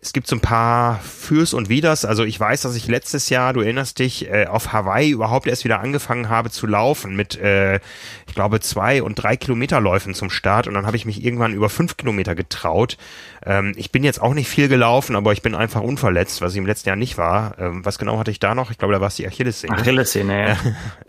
[0.00, 2.04] es gibt so ein paar Fürs und Widers.
[2.04, 5.64] Also ich weiß, dass ich letztes Jahr, du erinnerst dich, äh, auf Hawaii überhaupt erst
[5.64, 7.80] wieder angefangen habe zu laufen mit, äh,
[8.26, 11.68] ich glaube, zwei und drei Kilometerläufen zum Start und dann habe ich mich irgendwann über
[11.68, 12.96] fünf Kilometer getraut.
[13.44, 16.58] Ähm, ich bin jetzt auch nicht viel gelaufen, aber ich bin einfach unverletzt, was ich
[16.58, 17.58] im letzten Jahr nicht war.
[17.58, 18.70] Ähm, was genau hatte ich da noch?
[18.70, 19.76] Ich glaube, da war es die Achillessehne.
[19.76, 20.56] Achillessehne, ja.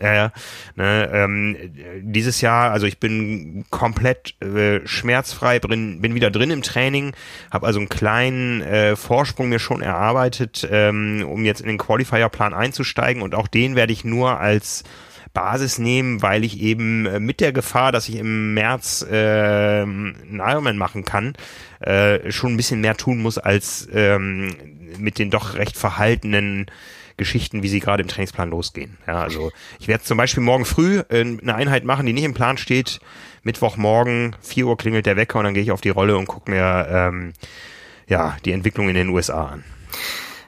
[0.00, 0.32] ja, ja.
[0.74, 1.56] Ne, ähm,
[2.02, 7.14] dieses Jahr, also ich bin komplett äh, schmerzfrei, bin, bin wieder drin im Training,
[7.50, 12.54] habe also einen kleinen äh, Vorsprung mir schon erarbeitet, ähm, um jetzt in den Qualifier-Plan
[12.54, 14.84] einzusteigen und auch den werde ich nur als
[15.34, 20.40] Basis nehmen, weil ich eben äh, mit der Gefahr, dass ich im März äh, einen
[20.40, 21.34] Ironman machen kann,
[21.80, 24.54] äh, schon ein bisschen mehr tun muss als ähm,
[24.98, 26.66] mit den doch recht verhaltenen
[27.16, 28.96] Geschichten, wie sie gerade im Trainingsplan losgehen.
[29.06, 32.34] Ja, also ich werde zum Beispiel morgen früh äh, eine Einheit machen, die nicht im
[32.34, 33.00] Plan steht.
[33.42, 36.50] Mittwochmorgen, 4 Uhr klingelt der Wecker und dann gehe ich auf die Rolle und gucke
[36.50, 37.32] mir ähm,
[38.08, 39.64] ja die Entwicklung in den USA an.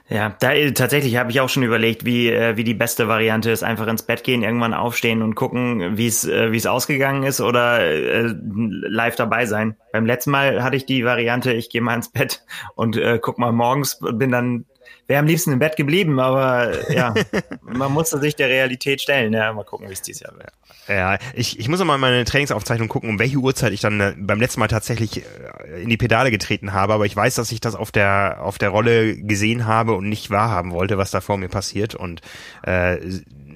[0.09, 3.63] Ja, da tatsächlich habe ich auch schon überlegt, wie äh, wie die beste Variante ist,
[3.63, 7.41] einfach ins Bett gehen, irgendwann aufstehen und gucken, wie es äh, wie es ausgegangen ist
[7.41, 9.75] oder äh, live dabei sein.
[9.91, 12.45] Beim letzten Mal hatte ich die Variante, ich gehe mal ins Bett
[12.75, 14.65] und äh, guck mal morgens, bin dann
[15.07, 17.13] wäre am liebsten im Bett geblieben, aber ja,
[17.61, 19.33] man musste sich der Realität stellen.
[19.33, 20.51] Ja, mal gucken, wie es dieses Jahr wird.
[20.87, 24.39] Ja, ich, ich muss mal meine Trainingsaufzeichnung gucken, um welche Uhrzeit ich dann äh, beim
[24.39, 27.75] letzten Mal tatsächlich äh, in die Pedale getreten habe, aber ich weiß, dass ich das
[27.75, 31.49] auf der auf der Rolle gesehen habe und nicht wahrhaben wollte, was da vor mir
[31.49, 32.21] passiert und
[32.63, 32.97] äh,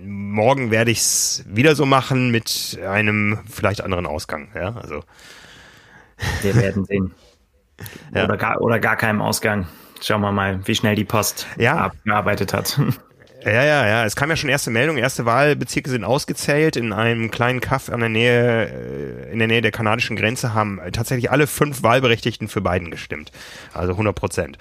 [0.03, 5.03] morgen werde ich es wieder so machen mit einem vielleicht anderen Ausgang, ja, also
[6.41, 7.13] wir werden sehen.
[8.13, 8.25] ja.
[8.25, 9.67] Oder gar oder gar keinem Ausgang.
[10.01, 11.75] Schauen wir mal, wie schnell die Post ja.
[11.75, 12.79] abgearbeitet hat.
[13.43, 14.05] Ja, ja, ja.
[14.05, 14.97] Es kam ja schon erste Meldung.
[14.97, 16.75] Erste Wahlbezirke sind ausgezählt.
[16.75, 20.79] In einem kleinen Kaff an der Nähe, äh, in der Nähe der kanadischen Grenze haben
[20.93, 23.31] tatsächlich alle fünf Wahlberechtigten für Biden gestimmt.
[23.73, 24.57] Also 100 Prozent.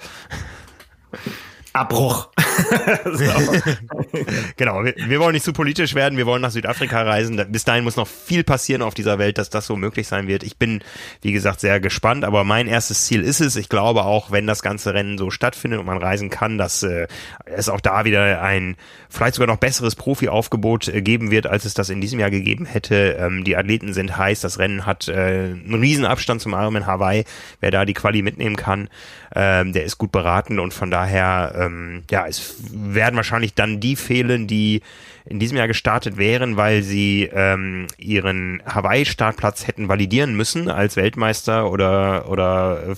[1.73, 2.29] Abbruch.
[4.57, 7.41] genau, wir, wir, wollen nicht zu politisch werden, wir wollen nach Südafrika reisen.
[7.49, 10.43] Bis dahin muss noch viel passieren auf dieser Welt, dass das so möglich sein wird.
[10.43, 10.83] Ich bin,
[11.21, 13.55] wie gesagt, sehr gespannt, aber mein erstes Ziel ist es.
[13.55, 17.07] Ich glaube auch, wenn das ganze Rennen so stattfindet und man reisen kann, dass äh,
[17.45, 18.75] es auch da wieder ein
[19.09, 22.65] vielleicht sogar noch besseres Profi-Aufgebot äh, geben wird, als es das in diesem Jahr gegeben
[22.65, 23.17] hätte.
[23.19, 27.25] Ähm, die Athleten sind heiß, das Rennen hat äh, einen riesen Abstand zum Ironman Hawaii.
[27.59, 28.89] Wer da die Quali mitnehmen kann,
[29.35, 33.95] ähm, der ist gut beraten und von daher ähm, ja, es werden wahrscheinlich dann die
[33.95, 34.81] fehlen, die
[35.25, 41.71] in diesem Jahr gestartet wären, weil sie ähm, ihren Hawaii-Startplatz hätten validieren müssen als Weltmeister
[41.71, 42.95] oder oder äh,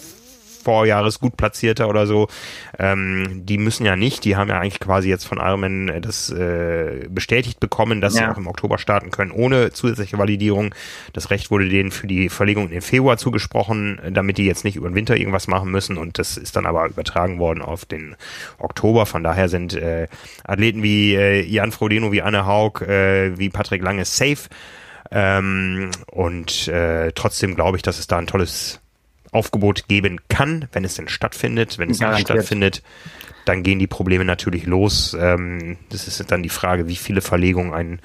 [0.63, 2.27] Vorjahres gut platzierter oder so,
[2.79, 6.29] ähm, die müssen ja nicht, die haben ja eigentlich quasi jetzt von Armen äh, das
[6.29, 8.25] äh, bestätigt bekommen, dass ja.
[8.25, 10.73] sie auch im Oktober starten können, ohne zusätzliche Validierung.
[11.13, 14.89] Das Recht wurde denen für die Verlegung in Februar zugesprochen, damit die jetzt nicht über
[14.89, 18.15] den Winter irgendwas machen müssen und das ist dann aber übertragen worden auf den
[18.57, 19.05] Oktober.
[19.05, 20.07] Von daher sind äh,
[20.43, 24.49] Athleten wie äh, Jan Frodeno, wie Anne Haug, äh, wie Patrick Lange safe.
[25.11, 28.79] Ähm, und äh, trotzdem glaube ich, dass es da ein tolles
[29.33, 31.77] Aufgebot geben kann, wenn es denn stattfindet.
[31.77, 32.83] Wenn es nicht stattfindet,
[33.45, 35.15] dann gehen die Probleme natürlich los.
[35.19, 37.99] Ähm, das ist dann die Frage, wie viele Verlegungen ein,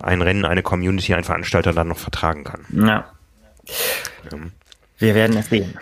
[0.00, 2.64] ein Rennen, eine Community, ein Veranstalter dann noch vertragen kann.
[2.70, 3.12] Ja.
[4.32, 4.52] Ähm.
[4.98, 5.78] Wir werden es sehen.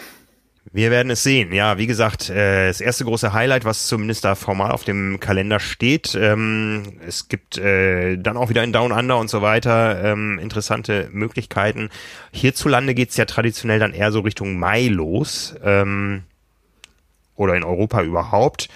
[0.73, 1.53] Wir werden es sehen.
[1.53, 5.61] Ja, wie gesagt, äh, das erste große Highlight, was zumindest da formal auf dem Kalender
[5.61, 6.15] steht.
[6.15, 11.09] Ähm, es gibt äh, dann auch wieder in Down Under und so weiter ähm, interessante
[11.11, 11.89] Möglichkeiten.
[12.33, 15.55] Hierzulande geht's ja traditionell dann eher so Richtung Mai los.
[15.65, 16.25] Ähm,
[17.39, 18.69] oder in Europa überhaupt.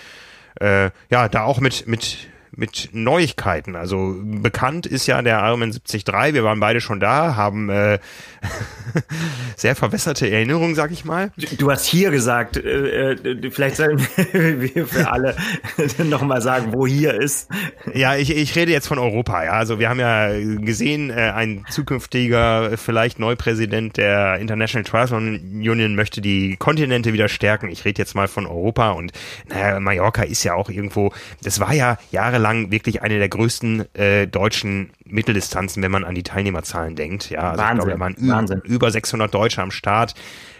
[0.61, 3.77] Äh, ja, da auch mit, mit mit Neuigkeiten.
[3.77, 6.07] Also bekannt ist ja der Ironman 73.
[6.35, 7.99] Wir waren beide schon da, haben äh,
[9.57, 11.33] sehr verwässerte Erinnerungen, sag ich mal.
[11.59, 13.99] Du hast hier gesagt, äh, äh vielleicht sollen
[14.33, 15.35] wir für alle
[16.05, 17.49] nochmal sagen, wo hier ist.
[17.95, 19.45] Ja, ich, ich rede jetzt von Europa.
[19.45, 20.29] Ja, also wir haben ja
[20.59, 27.71] gesehen, äh, ein zukünftiger vielleicht Neupräsident der International Triathlon Union möchte die Kontinente wieder stärken.
[27.71, 29.13] Ich rede jetzt mal von Europa und
[29.49, 31.13] naja, Mallorca ist ja auch irgendwo.
[31.43, 36.15] Das war ja jahrelang jahrelang wirklich eine der größten äh, deutschen Mitteldistanzen, wenn man an
[36.15, 37.31] die Teilnehmerzahlen denkt.
[37.31, 38.61] Ja, also Wahnsinn, ich glaube, da waren Wahnsinn.
[38.65, 40.15] über 600 Deutsche am Start.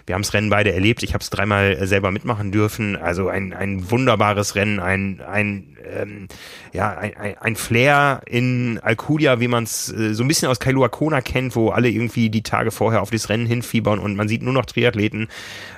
[0.07, 1.03] Wir haben das Rennen beide erlebt.
[1.05, 2.97] Ich habe es dreimal äh, selber mitmachen dürfen.
[2.97, 6.29] Also ein, ein wunderbares Rennen, ein, ein, ähm,
[6.73, 10.89] ja, ein, ein Flair in Alcudia, wie man es äh, so ein bisschen aus Kailua
[10.89, 14.43] Kona kennt, wo alle irgendwie die Tage vorher auf das Rennen hinfiebern und man sieht
[14.43, 15.29] nur noch Triathleten.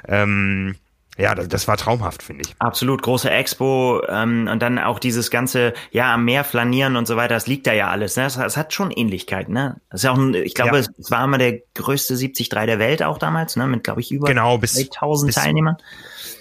[0.09, 0.77] Ähm,
[1.17, 2.55] ja, das, das war traumhaft, finde ich.
[2.59, 7.17] Absolut, große Expo ähm, und dann auch dieses ganze, ja, am Meer flanieren und so
[7.17, 8.17] weiter, das liegt da ja alles.
[8.17, 8.25] Ne?
[8.25, 9.81] Das, das hat schon Ähnlichkeit, ne?
[9.91, 10.85] Das ist ja auch ein, ich glaube, ja.
[10.99, 13.67] es war immer der größte 73 der Welt auch damals, ne?
[13.67, 15.77] Mit, glaube ich, über genau, bis, 1000 Teilnehmern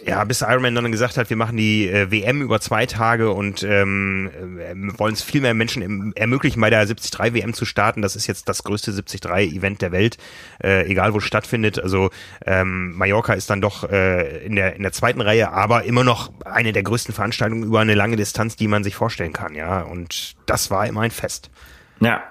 [0.06, 3.64] ja, bis Ironman dann gesagt hat, wir machen die äh, WM über zwei Tage und
[3.64, 4.30] ähm,
[4.60, 8.02] äh, wollen es viel mehr Menschen im, ermöglichen, bei der 73 WM zu starten.
[8.02, 10.18] Das ist jetzt das größte 73 Event der Welt,
[10.62, 11.80] äh, egal wo es stattfindet.
[11.80, 12.10] Also
[12.46, 16.32] ähm, Mallorca ist dann doch äh, in der in der zweiten Reihe, aber immer noch
[16.44, 19.56] eine der größten Veranstaltungen über eine lange Distanz, die man sich vorstellen kann.
[19.56, 21.50] Ja, und das war immer ein Fest.
[22.00, 22.24] Ja,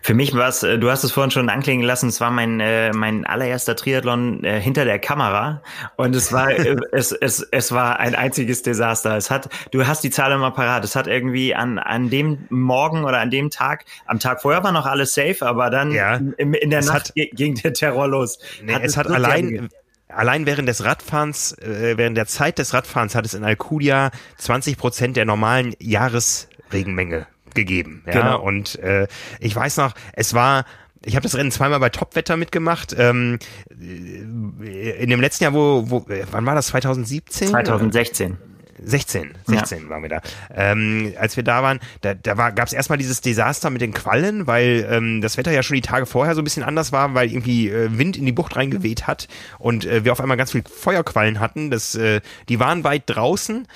[0.00, 2.60] für mich war es, äh, du hast es vorhin schon anklingen lassen, es war mein,
[2.60, 5.62] äh, mein allererster Triathlon äh, hinter der Kamera
[5.96, 9.16] und es war, äh, es, es, es war ein einziges Desaster.
[9.16, 13.04] Es hat, du hast die Zahl immer parat, es hat irgendwie an, an dem Morgen
[13.04, 16.54] oder an dem Tag, am Tag vorher war noch alles safe, aber dann ja, in,
[16.54, 18.38] in der Nacht hat, ging der Terror los.
[18.62, 19.68] Nee, hat es, es hat allein,
[20.08, 24.76] allein während des Radfahrens, äh, während der Zeit des Radfahrens hat es in Alcudia 20
[24.76, 28.02] Prozent der normalen Jahresregenmenge gegeben.
[28.06, 28.12] Ja?
[28.12, 28.42] Genau.
[28.42, 29.06] Und äh,
[29.40, 30.64] ich weiß noch, es war
[31.04, 32.94] ich habe das Rennen zweimal bei Topwetter mitgemacht.
[32.96, 33.40] Ähm,
[33.80, 36.68] in dem letzten Jahr, wo, wo wann war das?
[36.68, 37.48] 2017?
[37.48, 38.38] 2016.
[38.84, 39.88] 16, 16 ja.
[39.88, 40.20] waren wir da.
[40.54, 43.92] Ähm, als wir da waren, da, da war, gab es erstmal dieses Desaster mit den
[43.92, 47.14] Quallen, weil ähm, das Wetter ja schon die Tage vorher so ein bisschen anders war,
[47.14, 49.28] weil irgendwie äh, Wind in die Bucht reingeweht hat
[49.58, 51.70] und äh, wir auf einmal ganz viel Feuerquallen hatten.
[51.70, 53.66] Das, äh, die waren weit draußen.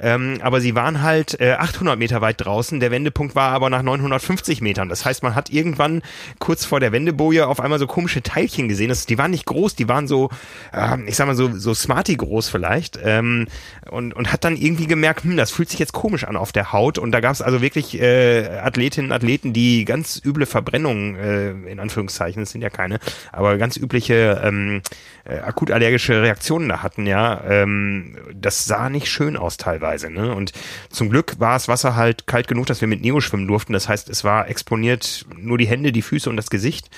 [0.00, 2.80] Ähm, aber sie waren halt äh, 800 Meter weit draußen.
[2.80, 4.88] Der Wendepunkt war aber nach 950 Metern.
[4.88, 6.02] Das heißt, man hat irgendwann
[6.38, 8.88] kurz vor der Wendeboje auf einmal so komische Teilchen gesehen.
[8.88, 10.30] Das, die waren nicht groß, die waren so,
[10.72, 12.98] äh, ich sag mal so, so Smarty groß vielleicht.
[13.02, 13.46] Ähm,
[13.90, 16.72] und, und hat dann irgendwie gemerkt, hm, das fühlt sich jetzt komisch an auf der
[16.72, 16.98] Haut.
[16.98, 21.78] Und da gab es also wirklich äh, Athletinnen, Athleten, die ganz üble Verbrennungen, äh, in
[21.78, 22.98] Anführungszeichen, das sind ja keine,
[23.32, 24.82] aber ganz übliche ähm,
[25.24, 27.42] äh, akut allergische Reaktionen da hatten, ja.
[27.44, 30.10] Ähm, das sah nicht schön aus teilweise teilweise.
[30.10, 30.34] Ne?
[30.34, 30.52] Und
[30.90, 33.72] zum Glück war das Wasser halt kalt genug, dass wir mit Neo schwimmen durften.
[33.72, 36.90] Das heißt, es war exponiert nur die Hände, die Füße und das Gesicht.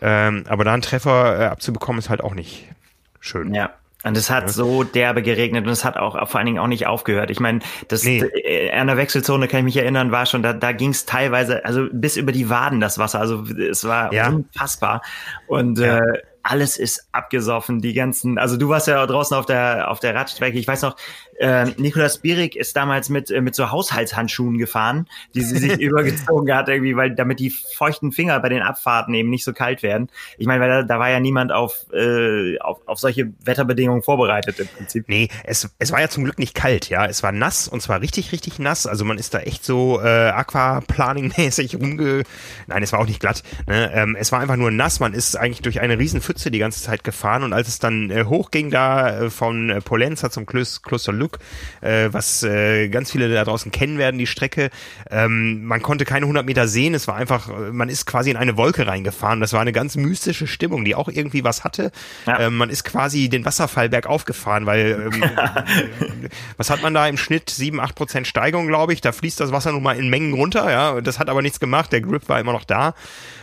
[0.00, 2.68] Ähm, aber da einen Treffer äh, abzubekommen, ist halt auch nicht
[3.20, 3.54] schön.
[3.54, 3.70] Ja.
[4.02, 4.48] Und es hat ja.
[4.48, 7.30] so derbe geregnet und es hat auch vor allen Dingen auch nicht aufgehört.
[7.30, 7.58] Ich meine,
[7.88, 8.20] das nee.
[8.20, 11.66] Äh, an der Wechselzone kann ich mich erinnern, war schon, da, da ging es teilweise,
[11.66, 13.20] also bis über die Waden das Wasser.
[13.20, 14.28] Also es war ja.
[14.28, 15.02] unfassbar.
[15.48, 15.98] Und ja.
[15.98, 20.14] äh, alles ist abgesoffen, die ganzen, also du warst ja draußen auf der auf der
[20.14, 20.58] Radstrecke.
[20.58, 20.96] Ich weiß noch,
[21.40, 26.54] äh, Nikolaus Bierig ist damals mit, äh, mit so Haushaltshandschuhen gefahren, die sie sich übergezogen
[26.54, 30.10] hat, irgendwie, weil damit die feuchten Finger bei den Abfahrten eben nicht so kalt werden.
[30.36, 34.60] Ich meine, weil da, da war ja niemand auf, äh, auf, auf solche Wetterbedingungen vorbereitet
[34.60, 35.08] im Prinzip.
[35.08, 37.06] Nee, es, es war ja zum Glück nicht kalt, ja.
[37.06, 38.86] Es war nass und zwar richtig, richtig nass.
[38.86, 42.24] Also man ist da echt so äh, Aquaplaning-mäßig rumge.
[42.66, 43.42] Nein, es war auch nicht glatt.
[43.66, 43.90] Ne?
[43.94, 45.00] Ähm, es war einfach nur nass.
[45.00, 48.10] Man ist eigentlich durch eine riesen Pfütze die ganze Zeit gefahren und als es dann
[48.10, 51.38] äh, hochging da äh, von äh, Polenza zum Kloster Lück,
[51.80, 54.70] äh, was äh, ganz viele da draußen kennen werden, die Strecke.
[55.10, 58.56] Ähm, man konnte keine 100 Meter sehen, es war einfach, man ist quasi in eine
[58.56, 59.40] Wolke reingefahren.
[59.40, 61.92] Das war eine ganz mystische Stimmung, die auch irgendwie was hatte.
[62.26, 62.40] Ja.
[62.40, 65.24] Ähm, man ist quasi den Wasserfall bergauf gefahren, weil ähm,
[66.56, 67.50] was hat man da im Schnitt?
[67.50, 69.00] 7, 8 Prozent Steigung, glaube ich.
[69.00, 71.00] Da fließt das Wasser nun mal in Mengen runter, ja.
[71.00, 72.94] Das hat aber nichts gemacht, der Grip war immer noch da.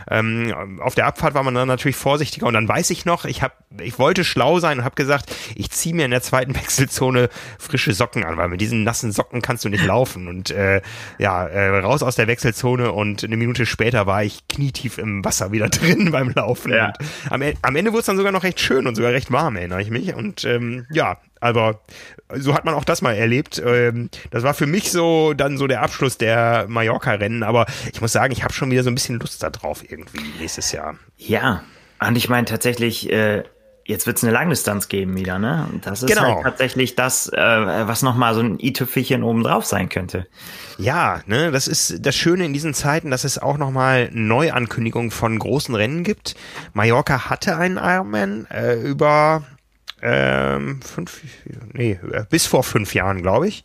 [0.09, 3.41] Ähm, auf der Abfahrt war man dann natürlich vorsichtiger und dann weiß ich noch, ich
[3.41, 7.29] habe, ich wollte schlau sein und habe gesagt, ich ziehe mir in der zweiten Wechselzone
[7.67, 10.81] frische Socken an, weil mit diesen nassen Socken kannst du nicht laufen und äh,
[11.19, 15.51] ja äh, raus aus der Wechselzone und eine Minute später war ich knietief im Wasser
[15.51, 16.73] wieder drin beim Laufen.
[16.73, 16.93] Ja.
[17.29, 19.55] am, e-, am Ende wurde es dann sogar noch recht schön und sogar recht warm,
[19.55, 21.81] erinnere ich mich und ähm, ja, aber
[22.35, 23.61] so hat man auch das mal erlebt.
[23.63, 27.43] Ähm, das war für mich so dann so der Abschluss der Mallorca-Rennen.
[27.43, 30.71] Aber ich muss sagen, ich habe schon wieder so ein bisschen Lust darauf irgendwie nächstes
[30.71, 30.95] Jahr.
[31.17, 31.63] Ja,
[31.99, 33.43] und ich meine tatsächlich, äh,
[33.87, 35.67] jetzt wird es eine Langdistanz geben wieder, ne?
[35.71, 36.35] Und das ist genau.
[36.35, 40.27] halt tatsächlich das, äh, was nochmal so ein i-Tüpfelchen obendrauf sein könnte.
[40.77, 45.39] Ja, ne, das ist das Schöne in diesen Zeiten, dass es auch nochmal Neuankündigungen von
[45.39, 46.35] großen Rennen gibt.
[46.73, 49.43] Mallorca hatte einen Ironman äh, über
[50.01, 51.21] ähm, fünf,
[51.71, 53.63] nee, bis vor fünf Jahren, glaube ich.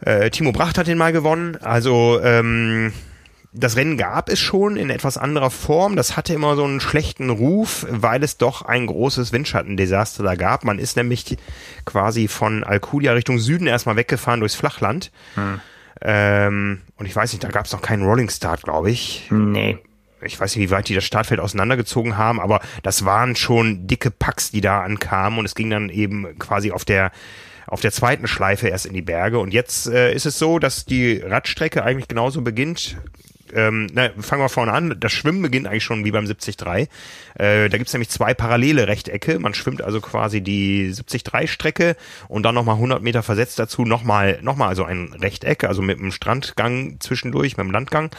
[0.00, 1.56] Äh, Timo Bracht hat den mal gewonnen.
[1.62, 2.92] Also ähm,
[3.52, 5.94] das Rennen gab es schon in etwas anderer Form.
[5.96, 10.64] Das hatte immer so einen schlechten Ruf, weil es doch ein großes Windschattendesaster da gab.
[10.64, 11.36] Man ist nämlich
[11.84, 15.10] quasi von Alcudia Richtung Süden erstmal weggefahren durchs Flachland.
[15.34, 15.60] Hm.
[16.00, 19.28] Ähm, und ich weiß nicht, da gab es noch keinen Rolling Start, glaube ich.
[19.30, 19.78] Nee
[20.24, 24.10] ich weiß nicht, wie weit die das Startfeld auseinandergezogen haben, aber das waren schon dicke
[24.10, 27.12] Packs, die da ankamen und es ging dann eben quasi auf der
[27.66, 30.84] auf der zweiten Schleife erst in die Berge und jetzt äh, ist es so, dass
[30.84, 32.98] die Radstrecke eigentlich genauso beginnt
[33.54, 34.96] ähm, na, fangen wir vorne an.
[34.98, 36.56] Das Schwimmen beginnt eigentlich schon wie beim 73.
[37.38, 39.38] Äh, da gibt's nämlich zwei parallele Rechtecke.
[39.38, 41.96] Man schwimmt also quasi die 73-Strecke
[42.28, 45.98] und dann nochmal 100 Meter versetzt dazu nochmal noch mal also ein Rechteck, also mit
[45.98, 48.10] einem Strandgang zwischendurch, mit dem Landgang.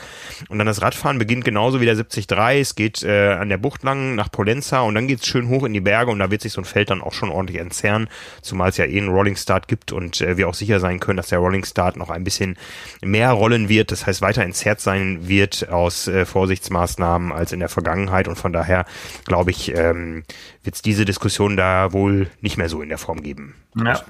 [0.50, 2.28] Und dann das Radfahren beginnt genauso wie der 73.
[2.60, 5.74] Es geht äh, an der Bucht lang nach Polenza und dann geht's schön hoch in
[5.74, 8.10] die Berge und da wird sich so ein Feld dann auch schon ordentlich entzerren,
[8.42, 11.18] zumal es ja eh einen Rolling Start gibt und äh, wir auch sicher sein können,
[11.18, 12.58] dass der Rolling Start noch ein bisschen
[13.02, 13.92] mehr rollen wird.
[13.92, 18.54] Das heißt, weiter entzerrt sein wird aus äh, Vorsichtsmaßnahmen als in der Vergangenheit und von
[18.54, 18.86] daher
[19.26, 20.24] glaube ich, ähm,
[20.64, 23.56] wird es diese Diskussion da wohl nicht mehr so in der Form geben.
[23.76, 24.04] Ja.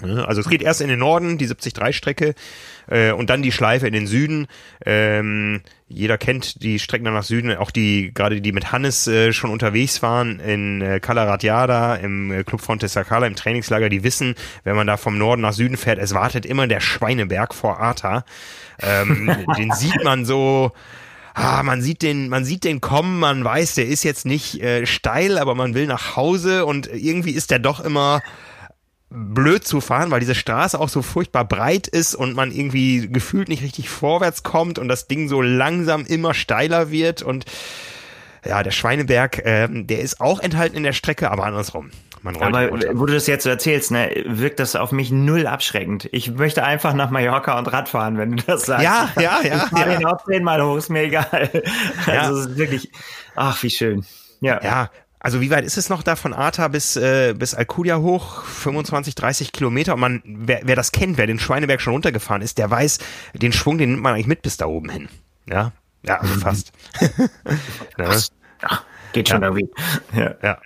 [0.00, 2.34] Also es geht erst in den Norden, die 73-Strecke,
[2.88, 4.46] äh, und dann die Schleife in den Süden.
[4.84, 9.50] Ähm, jeder kennt die Strecken nach Süden, auch die, gerade die mit Hannes äh, schon
[9.50, 14.34] unterwegs waren, in äh, Calaratiada, im äh, Club Fonte Sacala, im Trainingslager, die wissen,
[14.64, 18.24] wenn man da vom Norden nach Süden fährt, es wartet immer der Schweineberg vor Arta.
[18.80, 20.72] Ähm, den sieht man so,
[21.34, 24.86] ah, man sieht den, man sieht den kommen, man weiß, der ist jetzt nicht äh,
[24.86, 28.22] steil, aber man will nach Hause und irgendwie ist der doch immer
[29.10, 33.48] blöd zu fahren, weil diese Straße auch so furchtbar breit ist und man irgendwie gefühlt
[33.48, 37.44] nicht richtig vorwärts kommt und das Ding so langsam immer steiler wird und
[38.44, 41.90] ja, der Schweineberg, ähm, der ist auch enthalten in der Strecke, aber andersrum.
[42.24, 45.46] Man rollt aber wo du das jetzt so erzählst, ne, wirkt das auf mich null
[45.46, 46.08] abschreckend.
[46.10, 48.82] Ich möchte einfach nach Mallorca und Radfahren, wenn du das sagst.
[48.82, 49.56] Ja, ja, ja.
[49.56, 49.98] Ich fahre ja.
[49.98, 51.50] den auch zehnmal hoch, ist mir egal.
[52.06, 52.22] Ja.
[52.22, 52.90] Also es ist wirklich,
[53.36, 54.06] ach, wie schön.
[54.40, 54.58] Ja.
[54.62, 58.42] Ja, also wie weit ist es noch da von Arta bis, äh, bis Alcudia hoch?
[58.44, 59.92] 25, 30 Kilometer.
[59.92, 63.00] Und man, wer, wer das kennt, wer den Schweineberg schon runtergefahren ist, der weiß,
[63.34, 65.08] den Schwung, den nimmt man eigentlich mit bis da oben hin.
[65.46, 65.72] Ja,
[66.06, 66.72] ja, also fast.
[67.98, 68.12] ja.
[68.62, 68.80] ja.
[69.12, 69.48] geht schon ja.
[69.48, 69.70] irgendwie.
[70.14, 70.34] Ja.
[70.42, 70.58] ja.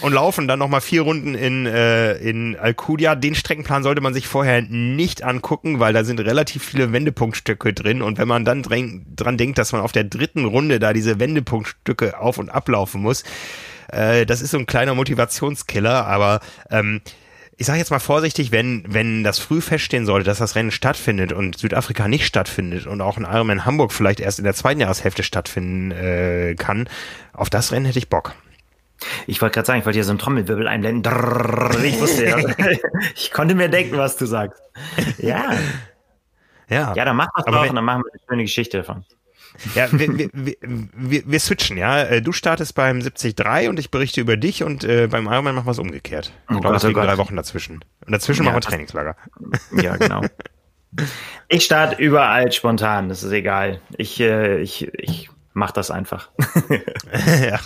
[0.00, 3.14] Und laufen dann nochmal vier Runden in, äh, in Alcudia.
[3.14, 8.02] Den Streckenplan sollte man sich vorher nicht angucken, weil da sind relativ viele Wendepunktstücke drin.
[8.02, 12.18] Und wenn man dann dran denkt, dass man auf der dritten Runde da diese Wendepunktstücke
[12.18, 13.24] auf und ablaufen muss,
[13.88, 17.00] äh, das ist so ein kleiner Motivationskiller, aber ähm,
[17.60, 21.32] ich sage jetzt mal vorsichtig, wenn, wenn das früh feststehen sollte, dass das Rennen stattfindet
[21.32, 25.24] und Südafrika nicht stattfindet und auch ein Ironman Hamburg vielleicht erst in der zweiten Jahreshälfte
[25.24, 26.88] stattfinden äh, kann,
[27.32, 28.34] auf das Rennen hätte ich Bock.
[29.26, 31.12] Ich wollte gerade sagen, ich wollte hier so einen Trommelwirbel einblenden.
[31.84, 32.36] Ich wusste ja.
[33.14, 34.62] ich konnte mir denken, was du sagst.
[35.18, 35.52] Ja.
[36.68, 36.94] Ja.
[36.94, 39.04] Ja, dann mach das doch und dann machen wir eine schöne Geschichte davon.
[39.74, 42.02] Ja, wir, wir, wir, wir switchen, ja.
[42.02, 45.66] Äh, du startest beim 73 und ich berichte über dich und äh, beim Ironman machen
[45.66, 46.32] wir es umgekehrt.
[46.50, 47.84] Ich oh glaube, es liegen drei Wochen dazwischen.
[48.06, 49.16] Und dazwischen ja, machen wir Trainingslager.
[49.82, 50.22] Ja, genau.
[51.48, 53.80] Ich starte überall spontan, das ist egal.
[53.96, 56.30] Ich, äh, ich, ich mach das einfach.
[57.42, 57.60] ja.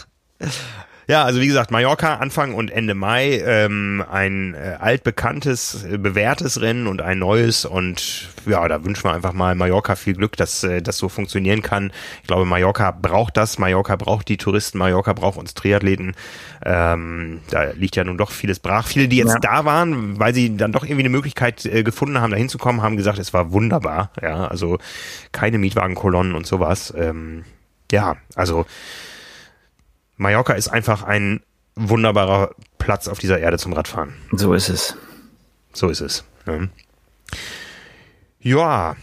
[1.13, 6.63] Ja, also wie gesagt, Mallorca Anfang und Ende Mai, ähm, ein äh, altbekanntes, äh, bewährtes
[6.63, 10.65] Rennen und ein neues und ja, da wünschen wir einfach mal Mallorca viel Glück, dass
[10.65, 11.93] äh, das so funktionieren kann.
[12.23, 16.15] Ich glaube, Mallorca braucht das, Mallorca braucht die Touristen, Mallorca braucht uns Triathleten.
[16.65, 18.87] Ähm, da liegt ja nun doch vieles brach.
[18.87, 19.41] Viele, die jetzt ja.
[19.41, 22.97] da waren, weil sie dann doch irgendwie eine Möglichkeit äh, gefunden haben, da hinzukommen, haben
[22.97, 24.13] gesagt, es war wunderbar.
[24.23, 24.79] Ja, also
[25.31, 26.91] keine Mietwagenkolonnen und sowas.
[26.97, 27.45] Ähm,
[27.91, 28.65] ja, also
[30.17, 31.41] Mallorca ist einfach ein
[31.75, 34.15] wunderbarer Platz auf dieser Erde zum Radfahren.
[34.33, 34.97] So ist es.
[35.73, 36.25] So ist es.
[36.47, 36.69] Ne?
[38.41, 38.97] Ja,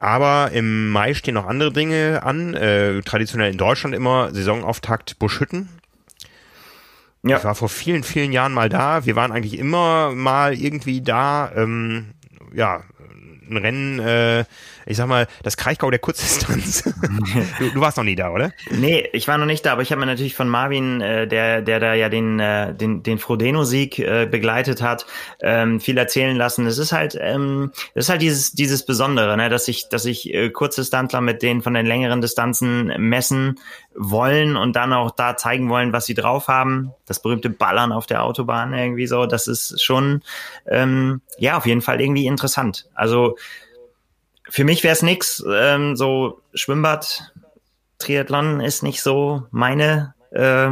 [0.00, 2.54] aber im Mai stehen noch andere Dinge an.
[2.54, 5.68] Äh, traditionell in Deutschland immer Saisonauftakt Buschhütten.
[7.22, 7.38] Ja.
[7.38, 9.04] Ich war vor vielen, vielen Jahren mal da.
[9.04, 11.50] Wir waren eigentlich immer mal irgendwie da.
[11.56, 12.12] Ähm,
[12.54, 12.84] ja,
[13.50, 14.44] ein Rennen äh,
[14.86, 16.82] ich sag mal, das Kraichgau der Kurzdistanz.
[17.58, 18.52] du, du, warst noch nie da, oder?
[18.70, 21.60] Nee, ich war noch nicht da, aber ich habe mir natürlich von Marvin, äh, der,
[21.60, 25.04] der da ja den, äh, den, den Frodeno-Sieg äh, begleitet hat,
[25.40, 26.66] ähm, viel erzählen lassen.
[26.66, 30.32] Es ist halt, ähm, es ist halt dieses, dieses Besondere, ne, dass ich, dass ich
[30.32, 33.58] äh, Kurzdistanzler mit denen von den längeren Distanzen messen
[33.96, 36.92] wollen und dann auch da zeigen wollen, was sie drauf haben.
[37.06, 40.22] Das berühmte Ballern auf der Autobahn irgendwie so, das ist schon,
[40.68, 42.88] ähm, ja, auf jeden Fall irgendwie interessant.
[42.94, 43.36] Also,
[44.48, 45.44] für mich wäre es nix.
[45.48, 47.32] Ähm, so Schwimmbad,
[47.98, 50.70] Triathlon ist nicht so meine äh,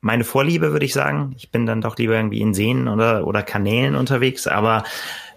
[0.00, 1.34] meine Vorliebe, würde ich sagen.
[1.36, 4.46] Ich bin dann doch lieber irgendwie in Seen oder oder Kanälen unterwegs.
[4.46, 4.84] Aber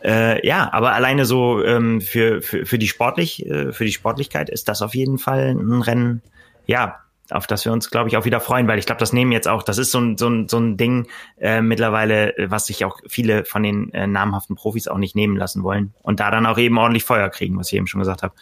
[0.03, 4.49] äh, ja, aber alleine so ähm, für, für für die sportlich äh, für die Sportlichkeit
[4.49, 6.22] ist das auf jeden Fall ein Rennen.
[6.68, 6.99] Ja,
[7.32, 9.47] auf das wir uns, glaube ich, auch wieder freuen, weil ich glaube, das nehmen jetzt
[9.47, 11.07] auch, das ist so ein, so ein, so ein Ding
[11.39, 15.63] äh, mittlerweile, was sich auch viele von den äh, namhaften Profis auch nicht nehmen lassen
[15.63, 18.34] wollen und da dann auch eben ordentlich Feuer kriegen, was ich eben schon gesagt habe.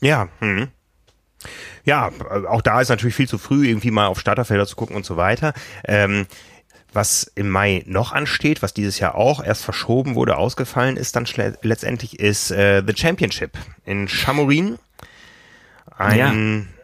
[0.00, 0.68] Ja, hm.
[1.84, 2.10] ja,
[2.48, 5.16] auch da ist natürlich viel zu früh, irgendwie mal auf Starterfelder zu gucken und so
[5.16, 5.54] weiter.
[5.84, 6.26] Ähm,
[6.92, 11.26] was im Mai noch ansteht, was dieses Jahr auch erst verschoben wurde, ausgefallen ist, dann
[11.62, 14.78] letztendlich ist äh, The Championship in Chamorin.
[15.96, 16.77] Ein ja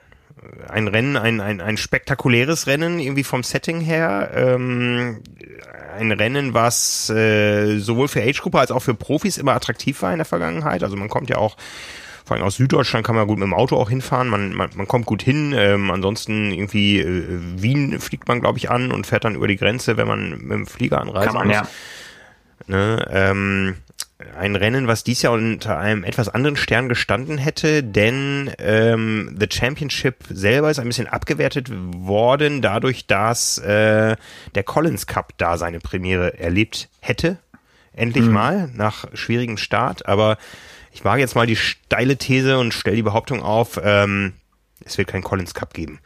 [0.68, 4.30] ein Rennen, ein, ein, ein spektakuläres Rennen, irgendwie vom Setting her.
[4.34, 5.22] Ähm,
[5.98, 10.18] ein Rennen, was äh, sowohl für Age-Gruppe als auch für Profis immer attraktiv war in
[10.18, 10.82] der Vergangenheit.
[10.82, 11.56] Also man kommt ja auch
[12.24, 14.28] vor allem aus Süddeutschland kann man gut mit dem Auto auch hinfahren.
[14.28, 15.52] Man, man, man kommt gut hin.
[15.54, 19.56] Ähm, ansonsten irgendwie äh, Wien fliegt man, glaube ich, an und fährt dann über die
[19.56, 21.26] Grenze, wenn man mit dem Flieger anreist.
[21.26, 21.56] Kann man, muss.
[21.56, 21.68] ja.
[22.66, 23.76] Ne, ähm,
[24.18, 29.48] ein Rennen, was dies Jahr unter einem etwas anderen Stern gestanden hätte, denn ähm, The
[29.50, 34.16] Championship selber ist ein bisschen abgewertet worden, dadurch, dass äh,
[34.54, 37.38] der Collins Cup da seine Premiere erlebt hätte.
[37.92, 38.32] Endlich mhm.
[38.32, 40.06] mal, nach schwierigem Start.
[40.06, 40.38] Aber
[40.92, 44.34] ich wage jetzt mal die steile These und stelle die Behauptung auf, ähm,
[44.84, 45.98] es wird kein Collins Cup geben.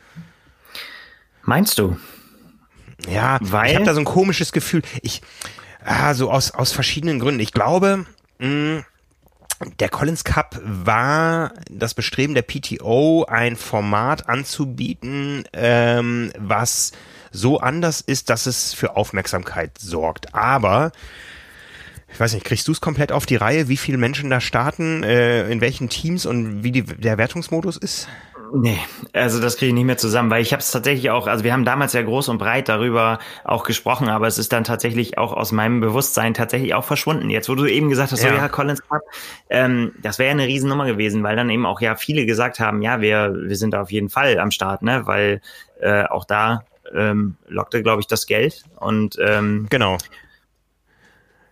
[1.42, 1.98] Meinst du?
[3.09, 3.70] Ja, Weil?
[3.70, 4.82] ich habe da so ein komisches Gefühl.
[5.02, 5.22] Ich,
[5.91, 7.41] Ah, so aus, aus verschiedenen Gründen.
[7.41, 8.05] Ich glaube,
[8.41, 8.84] mh, mm,
[9.80, 16.93] der Collins Cup war das Bestreben der PTO, ein Format anzubieten, ähm, was
[17.32, 20.34] so anders ist, dass es für Aufmerksamkeit sorgt.
[20.34, 20.93] Aber
[22.12, 25.03] ich weiß nicht, kriegst du es komplett auf die Reihe, wie viele Menschen da starten,
[25.03, 28.09] äh, in welchen Teams und wie die, der Wertungsmodus ist?
[28.53, 28.78] Nee,
[29.12, 31.53] also das kriege ich nicht mehr zusammen, weil ich habe es tatsächlich auch, also wir
[31.53, 35.32] haben damals ja groß und breit darüber auch gesprochen, aber es ist dann tatsächlich auch
[35.32, 37.30] aus meinem Bewusstsein tatsächlich auch verschwunden.
[37.30, 38.30] Jetzt, wo du eben gesagt hast, ja.
[38.30, 39.03] so ja, Collins Cup,
[39.51, 42.82] ähm, das wäre ja eine Riesennummer gewesen, weil dann eben auch ja viele gesagt haben,
[42.82, 45.07] ja, wir, wir sind da auf jeden Fall am Start, ne?
[45.07, 45.40] Weil
[45.80, 48.64] äh, auch da ähm, lockte, glaube ich, das Geld.
[48.76, 49.99] Und ähm, genau.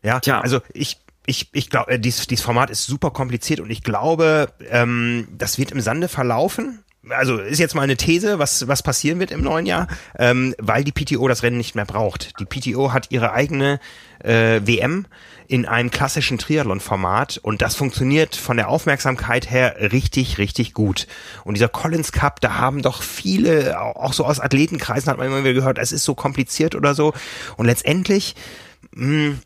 [0.03, 0.41] Ja, Tja.
[0.41, 4.49] also ich ich, ich glaube, äh, dieses, dieses Format ist super kompliziert und ich glaube,
[4.71, 9.21] ähm, das wird im Sande verlaufen also ist jetzt mal eine These, was, was passieren
[9.21, 9.87] wird im neuen Jahr,
[10.19, 12.33] ähm, weil die PTO das Rennen nicht mehr braucht.
[12.41, 13.81] Die PTO hat ihre eigene
[14.21, 15.07] äh, WM
[15.49, 21.07] in einem klassischen Triathlon-Format und das funktioniert von der Aufmerksamkeit her richtig, richtig gut.
[21.45, 25.45] Und dieser Collins Cup, da haben doch viele, auch so aus Athletenkreisen hat man immer
[25.45, 27.13] wieder gehört, es ist so kompliziert oder so.
[27.57, 28.35] Und letztendlich,
[28.93, 29.37] mh,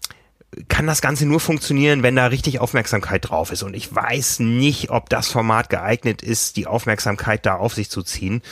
[0.68, 3.62] kann das Ganze nur funktionieren, wenn da richtig Aufmerksamkeit drauf ist.
[3.62, 8.02] Und ich weiß nicht, ob das Format geeignet ist, die Aufmerksamkeit da auf sich zu
[8.02, 8.42] ziehen.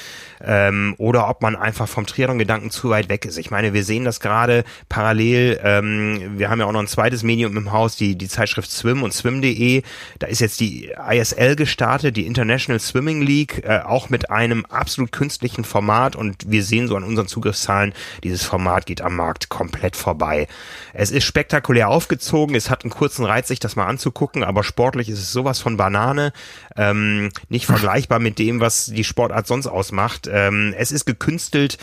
[0.44, 3.38] Ähm, oder ob man einfach vom Triathlon-Gedanken zu weit weg ist.
[3.38, 5.60] Ich meine, wir sehen das gerade parallel.
[5.62, 9.02] Ähm, wir haben ja auch noch ein zweites Medium im Haus, die, die Zeitschrift Swim
[9.02, 9.82] und Swim.de.
[10.18, 15.12] Da ist jetzt die ISL gestartet, die International Swimming League, äh, auch mit einem absolut
[15.12, 16.16] künstlichen Format.
[16.16, 20.46] Und wir sehen so an unseren Zugriffszahlen, dieses Format geht am Markt komplett vorbei.
[20.92, 22.54] Es ist spektakulär aufgezogen.
[22.54, 25.76] Es hat einen kurzen Reiz, sich das mal anzugucken, aber sportlich ist es sowas von
[25.76, 26.32] Banane.
[26.76, 30.27] Ähm, nicht vergleichbar mit dem, was die Sportart sonst ausmacht.
[30.32, 31.78] Ähm, es ist gekünstelt.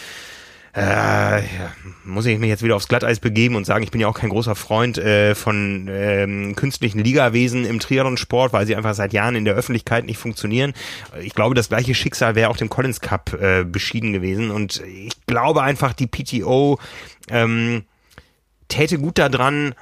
[0.76, 1.72] Äh, ja,
[2.04, 4.30] muss ich mich jetzt wieder aufs Glatteis begeben und sagen, ich bin ja auch kein
[4.30, 9.46] großer Freund äh, von ähm, künstlichen Ligawesen im Triathlon-Sport, weil sie einfach seit Jahren in
[9.46, 10.74] der Öffentlichkeit nicht funktionieren.
[11.22, 15.14] Ich glaube, das gleiche Schicksal wäre auch dem Collins Cup äh, beschieden gewesen und ich
[15.28, 16.78] glaube einfach, die PTO
[17.30, 17.84] ähm,
[18.68, 19.76] täte gut daran,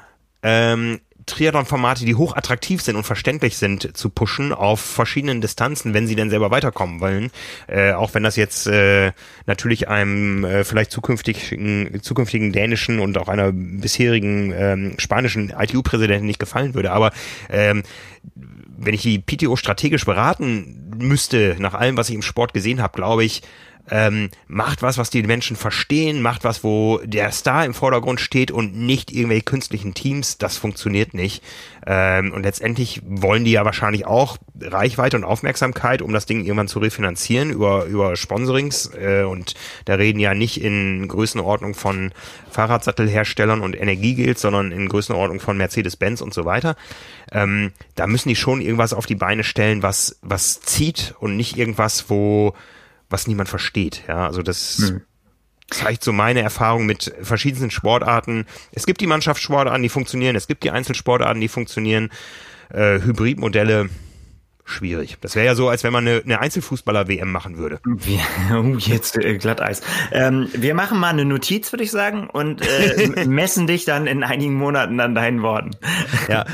[0.44, 6.08] ähm, Triathlon-Formate, die hoch attraktiv sind und verständlich sind, zu pushen auf verschiedenen Distanzen, wenn
[6.08, 7.32] sie denn selber weiterkommen wollen.
[7.68, 9.12] Äh, auch wenn das jetzt äh,
[9.46, 16.40] natürlich einem äh, vielleicht zukünftigen, zukünftigen dänischen und auch einer bisherigen ähm, spanischen ITU-Präsidenten nicht
[16.40, 16.92] gefallen würde.
[16.92, 17.12] Aber
[17.50, 17.84] ähm,
[18.78, 22.96] wenn ich die PTO strategisch beraten müsste, nach allem, was ich im Sport gesehen habe,
[22.96, 23.42] glaube ich,
[23.90, 28.50] ähm, macht was, was die Menschen verstehen, macht was, wo der Star im Vordergrund steht
[28.50, 30.38] und nicht irgendwelche künstlichen Teams.
[30.38, 31.44] Das funktioniert nicht.
[31.86, 36.70] Ähm, und letztendlich wollen die ja wahrscheinlich auch Reichweite und Aufmerksamkeit, um das Ding irgendwann
[36.70, 38.90] zu refinanzieren über, über Sponsorings.
[38.96, 39.54] Äh, und
[39.84, 42.14] da reden ja nicht in Größenordnung von
[42.52, 46.78] Fahrradsattelherstellern und Energiegeld, sondern in Größenordnung von Mercedes-Benz und so weiter.
[47.34, 51.58] Ähm, da müssen die schon irgendwas auf die Beine stellen, was, was zieht und nicht
[51.58, 52.54] irgendwas, wo
[53.14, 54.04] was niemand versteht.
[54.08, 55.02] Ja, also das hm.
[55.70, 58.46] zeigt so meine Erfahrung mit verschiedensten Sportarten.
[58.72, 60.36] Es gibt die Mannschaftssportarten, die funktionieren.
[60.36, 62.10] Es gibt die Einzelsportarten, die funktionieren.
[62.70, 63.90] Äh, Hybridmodelle
[64.66, 65.18] schwierig.
[65.22, 67.80] Das wäre ja so, als wenn man eine, eine Einzelfußballer-WM machen würde.
[68.54, 69.82] oh, jetzt äh, Glatteis.
[70.12, 74.24] Ähm, wir machen mal eine Notiz, würde ich sagen, und äh, messen dich dann in
[74.24, 75.72] einigen Monaten an deinen Worten.
[76.30, 76.46] ja,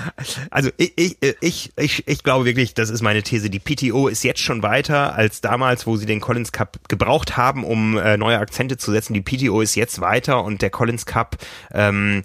[0.50, 3.50] also ich, ich, ich, ich, ich glaube wirklich, das ist meine These.
[3.50, 7.64] Die PTO ist jetzt schon weiter als damals, wo sie den Collins Cup gebraucht haben,
[7.64, 9.14] um äh, neue Akzente zu setzen.
[9.14, 11.38] Die PTO ist jetzt weiter und der Collins Cup
[11.72, 12.24] ähm,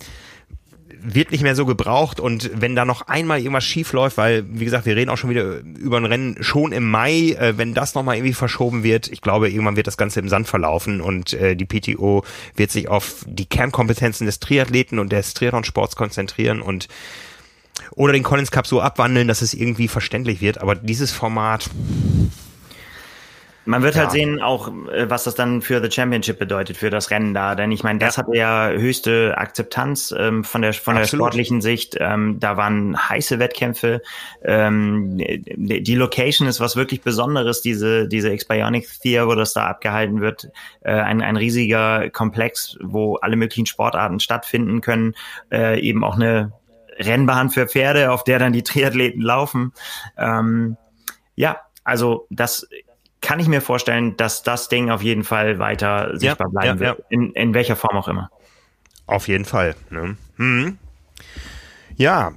[1.04, 2.18] wird nicht mehr so gebraucht.
[2.18, 5.30] Und wenn da noch einmal irgendwas schief läuft, weil wie gesagt, wir reden auch schon
[5.30, 9.20] wieder über ein Rennen schon im Mai, äh, wenn das nochmal irgendwie verschoben wird, ich
[9.20, 11.00] glaube, irgendwann wird das Ganze im Sand verlaufen.
[11.00, 12.24] Und äh, die PTO
[12.56, 16.88] wird sich auf die Kernkompetenzen des Triathleten und des Triathlon-Sports konzentrieren und
[17.90, 21.70] oder den Collins Cup so abwandeln, dass es irgendwie verständlich wird, aber dieses Format
[23.66, 24.10] man wird halt ja.
[24.10, 27.54] halt sehen, auch äh, was das dann für The Championship bedeutet, für das Rennen da.
[27.54, 28.22] Denn ich meine, das ja.
[28.22, 31.12] hatte ja höchste Akzeptanz ähm, von der von Absolut.
[31.12, 31.96] der sportlichen Sicht.
[31.98, 34.02] Ähm, da waren heiße Wettkämpfe.
[34.42, 40.20] Ähm, die Location ist was wirklich Besonderes, diese diese Expionic Theater, wo das da abgehalten
[40.20, 40.48] wird.
[40.82, 45.14] Äh, ein, ein riesiger Komplex, wo alle möglichen Sportarten stattfinden können.
[45.50, 46.52] Äh, eben auch eine
[46.98, 49.72] Rennbahn für Pferde, auf der dann die Triathleten laufen.
[50.16, 50.76] Ähm,
[51.34, 52.68] ja, also das
[53.24, 56.86] kann ich mir vorstellen, dass das Ding auf jeden Fall weiter sichtbar ja, bleiben ja,
[56.86, 56.98] wird.
[56.98, 57.04] Ja.
[57.08, 58.30] In, in welcher Form auch immer.
[59.06, 59.74] Auf jeden Fall.
[59.88, 60.16] Ne?
[60.36, 60.78] Hm.
[61.96, 62.32] Ja.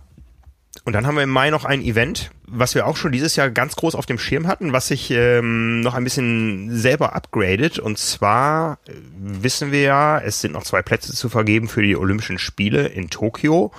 [0.85, 3.49] Und dann haben wir im Mai noch ein Event, was wir auch schon dieses Jahr
[3.49, 7.79] ganz groß auf dem Schirm hatten, was sich ähm, noch ein bisschen selber upgradet.
[7.79, 11.97] Und zwar äh, wissen wir ja, es sind noch zwei Plätze zu vergeben für die
[11.97, 13.73] Olympischen Spiele in Tokio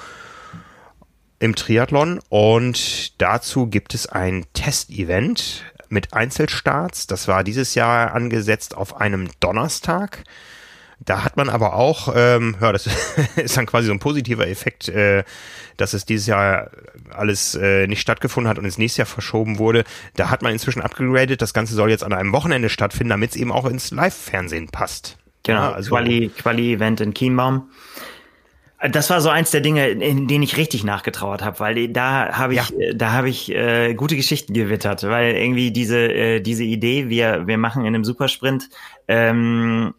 [1.39, 2.21] im Triathlon.
[2.29, 7.07] Und dazu gibt es ein Testevent mit Einzelstarts.
[7.07, 10.25] Das war dieses Jahr angesetzt auf einem Donnerstag.
[11.01, 12.89] Da hat man aber auch, ähm, ja, das
[13.37, 15.25] ist dann quasi so ein positiver Effekt, äh,
[15.77, 16.71] dass es dieses Jahr
[17.11, 19.85] alles äh, nicht stattgefunden hat und ins nächste Jahr verschoben wurde.
[20.17, 21.41] Da hat man inzwischen abgegradet.
[21.41, 25.17] Das Ganze soll jetzt an einem Wochenende stattfinden, damit es eben auch ins Live-Fernsehen passt.
[25.45, 27.71] Genau, ja, also, Quali, Quali-Event in Chiembaum.
[28.81, 32.55] Das war so eins der Dinge, in denen ich richtig nachgetrauert habe, weil da habe
[32.55, 32.93] ich, ja.
[32.95, 37.59] da habe ich äh, gute Geschichten gewittert, weil irgendwie diese äh, diese Idee, wir wir
[37.59, 38.71] machen in einem Supersprint
[39.09, 39.95] ähm,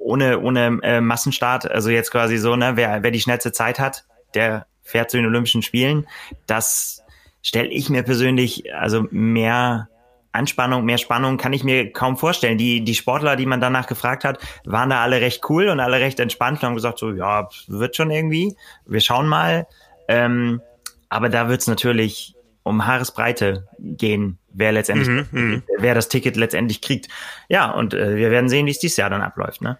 [0.00, 4.04] ohne ohne äh, Massenstart, also jetzt quasi so, ne, wer wer die schnellste Zeit hat,
[4.34, 6.06] der fährt zu den Olympischen Spielen.
[6.46, 7.04] Das
[7.40, 9.88] stelle ich mir persönlich also mehr
[10.36, 12.58] Anspannung, mehr Spannung kann ich mir kaum vorstellen.
[12.58, 16.00] Die, die Sportler, die man danach gefragt hat, waren da alle recht cool und alle
[16.00, 18.56] recht entspannt und haben gesagt, so, ja, wird schon irgendwie.
[18.86, 19.66] Wir schauen mal.
[20.08, 20.60] Ähm,
[21.08, 26.36] aber da wird es natürlich um Haaresbreite gehen, wer letztendlich, mhm, mhm, wer das Ticket
[26.36, 27.08] letztendlich kriegt.
[27.48, 29.78] Ja, und äh, wir werden sehen, wie es dieses Jahr dann abläuft, ne?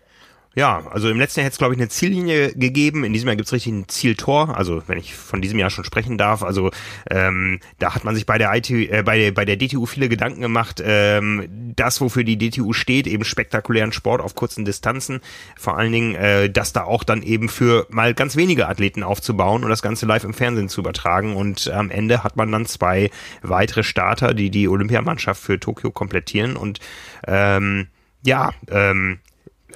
[0.56, 3.04] Ja, also im letzten Jahr hätte es, glaube ich, eine Ziellinie gegeben.
[3.04, 4.56] In diesem Jahr gibt es richtig ein Zieltor.
[4.56, 6.42] Also wenn ich von diesem Jahr schon sprechen darf.
[6.42, 6.70] Also
[7.10, 10.40] ähm, da hat man sich bei der IT, äh, bei, bei der DTU viele Gedanken
[10.40, 10.82] gemacht.
[10.82, 15.20] Ähm, das, wofür die DTU steht, eben spektakulären Sport auf kurzen Distanzen.
[15.58, 19.62] Vor allen Dingen, äh, das da auch dann eben für mal ganz wenige Athleten aufzubauen
[19.62, 21.36] und das Ganze live im Fernsehen zu übertragen.
[21.36, 23.10] Und am Ende hat man dann zwei
[23.42, 26.56] weitere Starter, die die Olympiamannschaft für Tokio komplettieren.
[26.56, 26.80] Und
[27.26, 27.88] ähm,
[28.22, 29.18] ja, ähm,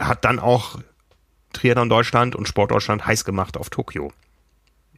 [0.00, 0.80] hat dann auch
[1.52, 4.12] Triathlon Deutschland und Sport Deutschland heiß gemacht auf Tokio.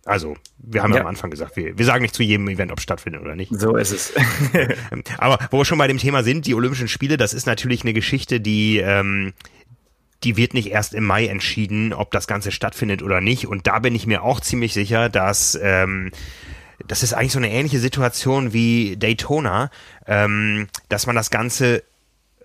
[0.04, 0.96] Also, wir haben ja.
[0.96, 3.36] ja am Anfang gesagt, wir, wir sagen nicht zu jedem Event, ob es stattfindet oder
[3.36, 3.52] nicht.
[3.54, 4.12] So ist es.
[5.18, 7.92] Aber wo wir schon bei dem Thema sind, die Olympischen Spiele, das ist natürlich eine
[7.92, 9.32] Geschichte, die, ähm,
[10.24, 13.46] die wird nicht erst im Mai entschieden, ob das Ganze stattfindet oder nicht.
[13.46, 16.10] Und da bin ich mir auch ziemlich sicher, dass ähm,
[16.88, 19.70] das ist eigentlich so eine ähnliche Situation wie Daytona,
[20.06, 21.84] ähm, dass man das Ganze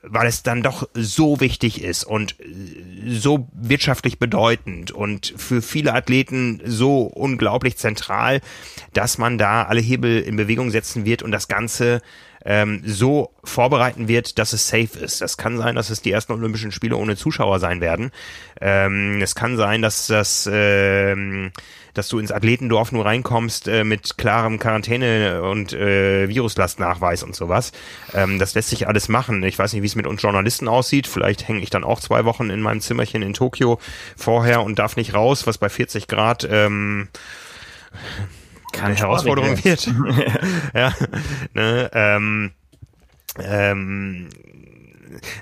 [0.04, 2.36] weil es dann doch so wichtig ist und
[3.08, 8.42] so wirtschaftlich bedeutend und für viele Athleten so unglaublich zentral,
[8.94, 12.02] dass man da alle Hebel in Bewegung setzen wird und das Ganze
[12.48, 15.20] ähm, so vorbereiten wird, dass es safe ist.
[15.20, 18.12] Das kann sein, dass es die ersten Olympischen Spiele ohne Zuschauer sein werden.
[18.62, 21.52] Ähm, es kann sein, dass das ähm,
[21.94, 27.72] dass du ins Athletendorf nur reinkommst äh, mit klarem Quarantäne- und äh, Viruslastnachweis und sowas.
[28.14, 29.42] Ähm, das lässt sich alles machen.
[29.44, 31.08] Ich weiß nicht, wie es mit uns Journalisten aussieht.
[31.08, 33.80] Vielleicht hänge ich dann auch zwei Wochen in meinem Zimmerchen in Tokio
[34.16, 37.10] vorher und darf nicht raus, was bei 40 Grad ähm,
[38.78, 39.88] keine Herausforderung wird.
[40.74, 40.94] ja,
[41.54, 42.52] ne, ähm,
[43.40, 44.30] ähm,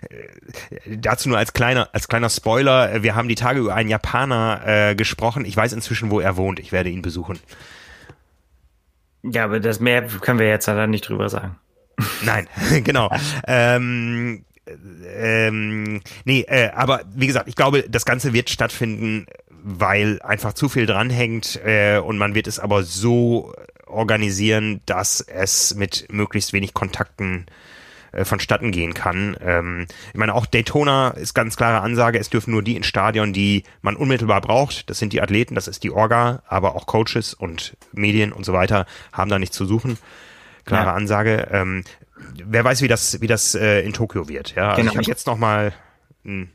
[0.09, 3.89] äh, dazu nur als kleiner, als kleiner Spoiler, äh, wir haben die Tage über einen
[3.89, 5.45] Japaner äh, gesprochen.
[5.45, 6.59] Ich weiß inzwischen, wo er wohnt.
[6.59, 7.39] Ich werde ihn besuchen.
[9.23, 11.55] Ja, aber das mehr können wir jetzt leider nicht drüber sagen.
[12.23, 12.47] Nein,
[12.83, 13.09] genau.
[13.47, 14.45] ähm,
[15.15, 19.27] ähm, nee, äh, aber wie gesagt, ich glaube, das Ganze wird stattfinden,
[19.67, 23.51] weil einfach zu viel dranhängt äh, und man wird es aber so
[23.87, 27.47] organisieren, dass es mit möglichst wenig Kontakten
[28.11, 29.35] äh, vonstatten gehen kann.
[29.41, 33.33] Ähm, ich meine, auch Daytona ist ganz klare Ansage, es dürfen nur die ins Stadion,
[33.33, 34.87] die man unmittelbar braucht.
[34.91, 38.53] Das sind die Athleten, das ist die Orga, aber auch Coaches und Medien und so
[38.53, 39.97] weiter haben da nichts zu suchen.
[40.65, 40.93] Klare ja.
[40.93, 41.47] Ansage.
[41.51, 41.83] Ähm,
[42.35, 44.53] wer weiß, wie das, wie das äh, in Tokio wird.
[44.53, 44.91] Ja, also genau.
[44.91, 45.73] ich habe jetzt noch mal,
[46.23, 46.45] ja.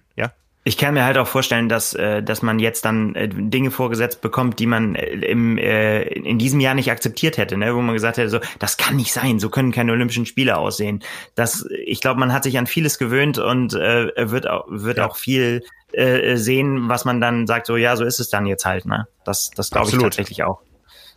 [0.70, 4.20] Ich kann mir halt auch vorstellen, dass, äh, dass man jetzt dann äh, Dinge vorgesetzt
[4.20, 7.74] bekommt, die man äh, im, in diesem Jahr nicht akzeptiert hätte, ne?
[7.74, 11.02] wo man gesagt hätte, so, das kann nicht sein, so können keine Olympischen Spiele aussehen.
[11.34, 15.08] Das, ich glaube, man hat sich an vieles gewöhnt und äh, wird, auch, wird ja.
[15.08, 18.64] auch viel äh, sehen, was man dann sagt, so ja, so ist es dann jetzt
[18.64, 18.86] halt.
[18.86, 19.08] Ne?
[19.24, 20.60] Das, das glaube ich tatsächlich auch.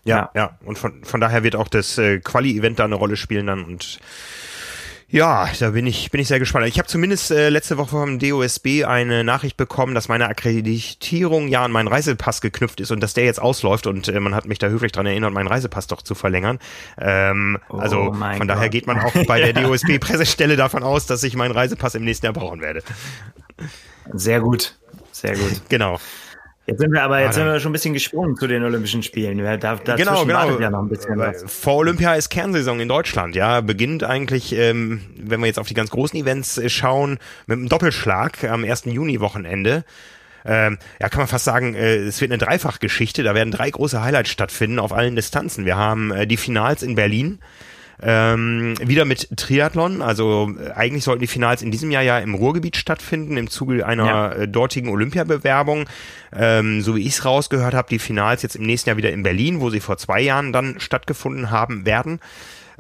[0.04, 0.58] Ja, ja, ja.
[0.66, 3.99] Und von, von daher wird auch das äh, Quali-Event da eine Rolle spielen dann und
[5.14, 6.66] ja, da bin ich, bin ich sehr gespannt.
[6.66, 11.64] Ich habe zumindest äh, letzte Woche vom DOSB eine Nachricht bekommen, dass meine Akkreditierung ja
[11.64, 14.57] an meinen Reisepass geknüpft ist und dass der jetzt ausläuft und äh, man hat mich
[14.57, 16.57] da höflich dran erinnert, meinen Reisepass doch zu verlängern.
[16.97, 18.49] Ähm, oh also von Gott.
[18.49, 22.26] daher geht man auch bei der DOSB-Pressestelle davon aus, dass ich meinen Reisepass im nächsten
[22.26, 22.82] Jahr brauchen werde.
[24.14, 24.80] Sehr gut,
[25.11, 25.61] sehr gut.
[25.70, 25.99] Genau.
[26.66, 29.38] Jetzt sind wir aber jetzt sind wir schon ein bisschen gesprungen zu den Olympischen Spielen.
[29.38, 30.59] Da, genau, genau.
[30.59, 31.43] ja noch ein bisschen was.
[31.45, 33.36] Vor Olympia ist Kernsaison in Deutschland.
[33.36, 37.57] Ja, beginnt eigentlich, ähm, wenn wir jetzt auf die ganz großen Events äh, schauen, mit
[37.57, 38.86] einem Doppelschlag am 1.
[38.86, 39.84] Juni-Wochenende.
[40.45, 43.24] Ähm, ja, kann man fast sagen, äh, es wird eine Dreifachgeschichte.
[43.24, 45.66] Da werden drei große Highlights stattfinden auf allen Distanzen.
[45.66, 47.39] Wir haben äh, die Finals in Berlin.
[48.06, 52.36] Ähm, wieder mit Triathlon, also äh, eigentlich sollten die Finals in diesem Jahr ja im
[52.36, 54.32] Ruhrgebiet stattfinden, im Zuge einer ja.
[54.34, 55.86] äh, dortigen Olympiabewerbung.
[56.36, 59.24] Ähm, so wie ich es rausgehört habe, die Finals jetzt im nächsten Jahr wieder in
[59.24, 62.20] Berlin, wo sie vor zwei Jahren dann stattgefunden haben werden.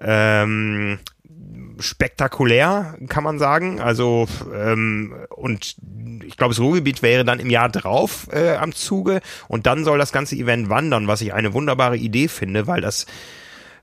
[0.01, 0.99] Ähm,
[1.79, 3.79] spektakulär, kann man sagen.
[3.79, 5.77] Also ähm, und
[6.25, 9.97] ich glaube, das Ruhrgebiet wäre dann im Jahr drauf äh, am Zuge und dann soll
[9.97, 13.05] das ganze Event wandern, was ich eine wunderbare Idee finde, weil das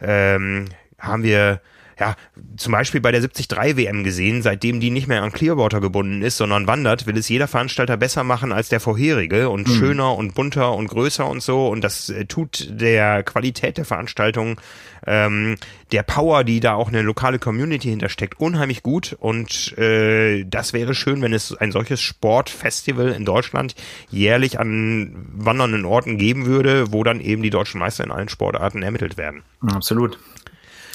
[0.03, 0.67] ähm,
[1.01, 1.61] haben wir
[2.01, 2.17] ja,
[2.57, 6.39] zum Beispiel bei der 73 WM gesehen, seitdem die nicht mehr an Clearwater gebunden ist,
[6.39, 9.73] sondern wandert, will es jeder Veranstalter besser machen als der vorherige und mhm.
[9.73, 11.69] schöner und bunter und größer und so.
[11.69, 14.59] Und das äh, tut der Qualität der Veranstaltung,
[15.07, 15.57] ähm,
[15.93, 19.15] der Power, die da auch eine lokale Community hintersteckt, unheimlich gut.
[19.21, 23.75] Und äh, das wäre schön, wenn es ein solches Sportfestival in Deutschland
[24.11, 28.83] jährlich an wandernden Orten geben würde, wo dann eben die deutschen Meister in allen Sportarten
[28.83, 29.43] ermittelt werden.
[29.67, 30.19] Absolut.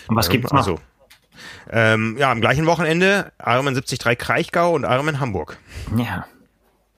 [0.08, 0.60] Und was gibt's noch?
[0.60, 0.80] Also,
[1.70, 5.58] ähm, ja, am gleichen Wochenende Ironman 73 Kraichgau und Ironman Hamburg.
[5.98, 6.26] Ja.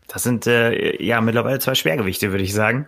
[0.07, 2.87] Das sind äh, ja mittlerweile zwei Schwergewichte, würde ich sagen.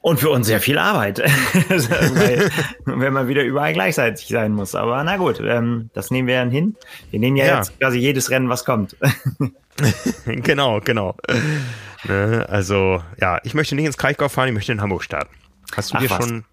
[0.00, 1.18] Und für uns sehr viel Arbeit,
[1.68, 2.48] Weil,
[2.84, 4.76] wenn man wieder überall gleichzeitig sein muss.
[4.76, 6.76] Aber na gut, ähm, das nehmen wir dann hin.
[7.10, 7.56] Wir nehmen ja, ja.
[7.56, 8.96] jetzt quasi jedes Rennen, was kommt.
[10.26, 11.16] genau, genau.
[12.04, 15.34] Ne, also, ja, ich möchte nicht ins Kraichgau fahren, ich möchte in Hamburg starten.
[15.74, 16.18] Hast du Ach, dir was?
[16.18, 16.44] schon...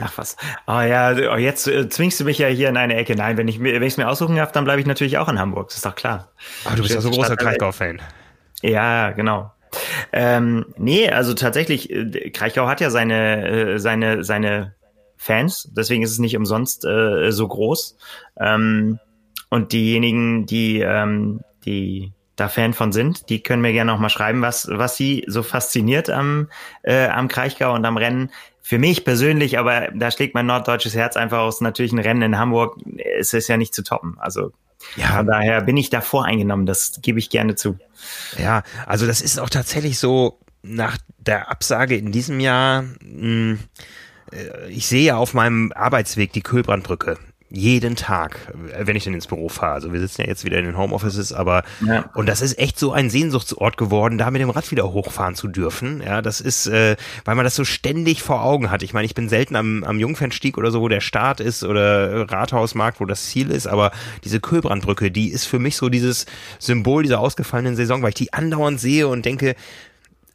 [0.00, 0.36] Ach was.
[0.66, 3.14] Oh ja, oh, jetzt äh, zwingst du mich ja hier in eine Ecke.
[3.14, 5.38] Nein, wenn ich wenn ich es mir aussuchen darf, dann bleibe ich natürlich auch in
[5.38, 5.68] Hamburg.
[5.68, 6.30] Das ist doch klar.
[6.64, 8.00] Aber du bist ja so großer Kraichgau-Fan.
[8.62, 9.52] Ja, genau.
[10.12, 14.74] Ähm, nee, also tatsächlich, äh, Kraichgau hat ja seine, äh, seine, seine
[15.16, 17.96] Fans, deswegen ist es nicht umsonst äh, so groß.
[18.38, 18.98] Ähm,
[19.48, 24.08] und diejenigen, die, ähm, die da Fan von sind, die können mir gerne noch mal
[24.08, 26.48] schreiben, was, was sie so fasziniert am,
[26.82, 28.30] äh, am Kraichgau und am Rennen.
[28.62, 32.38] Für mich persönlich, aber da schlägt mein norddeutsches Herz einfach aus, natürlich ein Rennen in
[32.38, 32.78] Hamburg,
[33.18, 34.16] es ist ja nicht zu toppen.
[34.18, 34.52] Also
[34.96, 35.16] ja.
[35.16, 37.78] von daher bin ich da voreingenommen, das gebe ich gerne zu.
[38.38, 42.82] Ja, also das ist auch tatsächlich so nach der Absage in diesem Jahr.
[42.82, 43.58] Mh, hm,
[44.32, 47.18] äh, ich sehe ja auf meinem Arbeitsweg die Kühlbrandbrücke
[47.54, 49.74] jeden Tag, wenn ich dann ins Büro fahre.
[49.74, 52.10] Also wir sitzen ja jetzt wieder in den Homeoffices, aber ja.
[52.14, 55.48] und das ist echt so ein Sehnsuchtsort geworden, da mit dem Rad wieder hochfahren zu
[55.48, 56.02] dürfen.
[56.04, 58.82] Ja, das ist, äh, weil man das so ständig vor Augen hat.
[58.82, 62.30] Ich meine, ich bin selten am, am Jungfernstieg oder so, wo der Start ist oder
[62.30, 63.92] Rathausmarkt, wo das Ziel ist, aber
[64.24, 66.24] diese Kühlbrandbrücke, die ist für mich so dieses
[66.58, 69.56] Symbol dieser ausgefallenen Saison, weil ich die andauernd sehe und denke,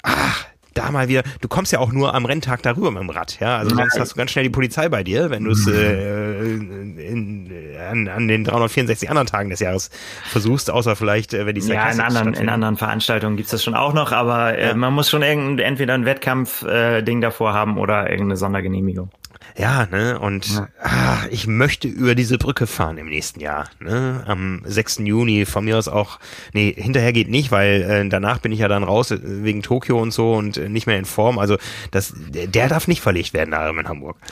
[0.04, 0.46] ach,
[0.78, 3.58] da mal wieder, du kommst ja auch nur am Renntag darüber mit dem Rad, ja,
[3.58, 7.52] also sonst hast du ganz schnell die Polizei bei dir, wenn du es äh, in,
[7.90, 9.90] an, an den 364 anderen Tagen des Jahres
[10.26, 13.76] versuchst, außer vielleicht, äh, wenn die Ja, in anderen, in anderen Veranstaltungen gibt's das schon
[13.76, 14.74] auch noch, aber äh, ja.
[14.74, 19.10] man muss schon irgend, entweder ein Wettkampf-Ding äh, davor haben oder irgendeine Sondergenehmigung.
[19.58, 20.68] Ja, ne, und ja.
[20.84, 25.00] Ach, ich möchte über diese Brücke fahren im nächsten Jahr, ne, am 6.
[25.00, 26.20] Juni, von mir aus auch,
[26.54, 30.00] nee, hinterher geht nicht, weil äh, danach bin ich ja dann raus äh, wegen Tokio
[30.00, 31.58] und so und äh, nicht mehr in Form, also
[31.90, 34.18] das, der darf nicht verlegt werden, da in Hamburg.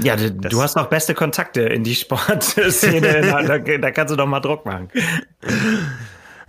[0.00, 4.16] Ja, du, das, du hast doch beste Kontakte in die Sportszene, da, da kannst du
[4.16, 4.90] doch mal Druck machen.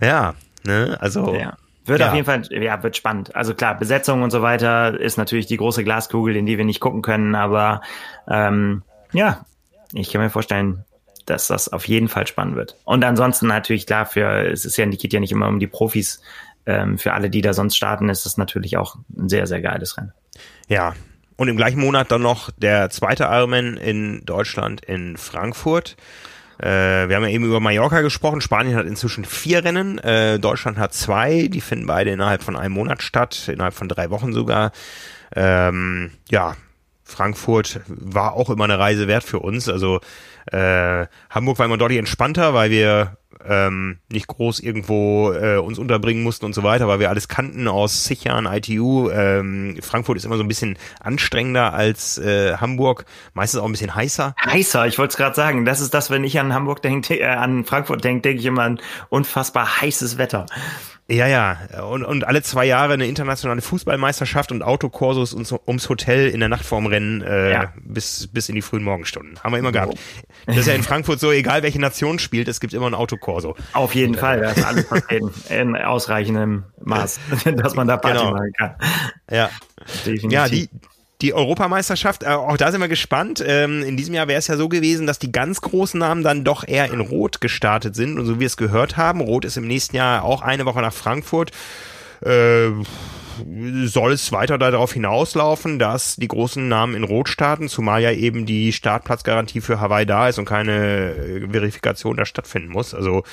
[0.00, 1.34] Ja, ne, also...
[1.34, 1.56] Ja.
[1.88, 2.08] Wird ja.
[2.08, 3.34] auf jeden Fall, ja, wird spannend.
[3.34, 6.80] Also klar, Besetzung und so weiter ist natürlich die große Glaskugel, in die wir nicht
[6.80, 7.80] gucken können, aber
[8.28, 8.82] ähm,
[9.12, 9.44] ja,
[9.92, 10.84] ich kann mir vorstellen,
[11.26, 12.76] dass das auf jeden Fall spannend wird.
[12.84, 16.22] Und ansonsten natürlich klar, für es ist ja, geht ja nicht immer um die Profis.
[16.66, 19.96] Ähm, für alle, die da sonst starten, ist es natürlich auch ein sehr, sehr geiles
[19.96, 20.12] Rennen.
[20.68, 20.94] Ja.
[21.36, 25.96] Und im gleichen Monat dann noch der zweite Ironman in Deutschland in Frankfurt.
[26.58, 28.40] Äh, wir haben ja eben über Mallorca gesprochen.
[28.40, 29.98] Spanien hat inzwischen vier Rennen.
[29.98, 31.48] Äh, Deutschland hat zwei.
[31.48, 34.72] Die finden beide innerhalb von einem Monat statt, innerhalb von drei Wochen sogar.
[35.34, 36.56] Ähm, ja,
[37.04, 39.68] Frankfurt war auch immer eine Reise wert für uns.
[39.68, 40.00] Also
[40.46, 46.22] äh, Hamburg war immer deutlich entspannter, weil wir ähm, nicht groß irgendwo äh, uns unterbringen
[46.22, 49.10] mussten und so weiter, weil wir alles kannten aus Sichern, ITU.
[49.10, 53.04] Ähm, Frankfurt ist immer so ein bisschen anstrengender als äh, Hamburg,
[53.34, 54.34] meistens auch ein bisschen heißer.
[54.44, 55.64] Heißer, ich wollte es gerade sagen.
[55.64, 58.62] Das ist das, wenn ich an Hamburg denke, äh, an Frankfurt denke, denke ich immer
[58.62, 60.46] an unfassbar heißes Wetter.
[61.10, 61.56] Ja, ja.
[61.84, 66.50] Und, und alle zwei Jahre eine internationale Fußballmeisterschaft und Autokursus ums, ums Hotel in der
[66.50, 67.72] Nacht vorm Rennen äh, ja.
[67.82, 69.42] bis, bis in die frühen Morgenstunden.
[69.42, 69.98] Haben wir immer gehabt.
[70.44, 73.56] Das ist ja in Frankfurt so, egal welche Nation spielt, es gibt immer ein Autokorso.
[73.72, 75.32] Auf jeden und, Fall, das ist alles vertreten.
[75.48, 77.20] In ausreichendem Maß,
[77.56, 78.32] dass man da Party genau.
[78.32, 78.74] machen kann.
[79.30, 79.48] Ja.
[80.04, 80.32] Definitiv.
[80.32, 80.68] Ja, die,
[81.20, 83.42] die Europameisterschaft, äh, auch da sind wir gespannt.
[83.44, 86.44] Ähm, in diesem Jahr wäre es ja so gewesen, dass die ganz großen Namen dann
[86.44, 88.18] doch eher in Rot gestartet sind.
[88.18, 90.80] Und so wie wir es gehört haben, Rot ist im nächsten Jahr auch eine Woche
[90.80, 91.50] nach Frankfurt.
[92.20, 92.70] Äh,
[93.84, 98.46] soll es weiter darauf hinauslaufen, dass die großen Namen in Rot starten, zumal ja eben
[98.46, 102.94] die Startplatzgarantie für Hawaii da ist und keine äh, Verifikation da stattfinden muss.
[102.94, 103.24] Also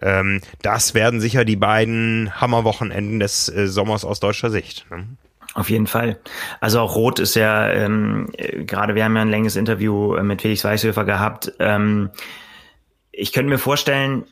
[0.00, 4.86] ähm, das werden sicher die beiden Hammerwochenenden des äh, Sommers aus deutscher Sicht.
[4.90, 5.06] Ne?
[5.54, 6.18] Auf jeden Fall.
[6.60, 8.28] Also auch Rot ist ja, ähm,
[8.66, 11.52] gerade wir haben ja ein längeres Interview mit Felix Weißhöfer gehabt.
[11.58, 12.10] Ähm,
[13.10, 14.24] ich könnte mir vorstellen,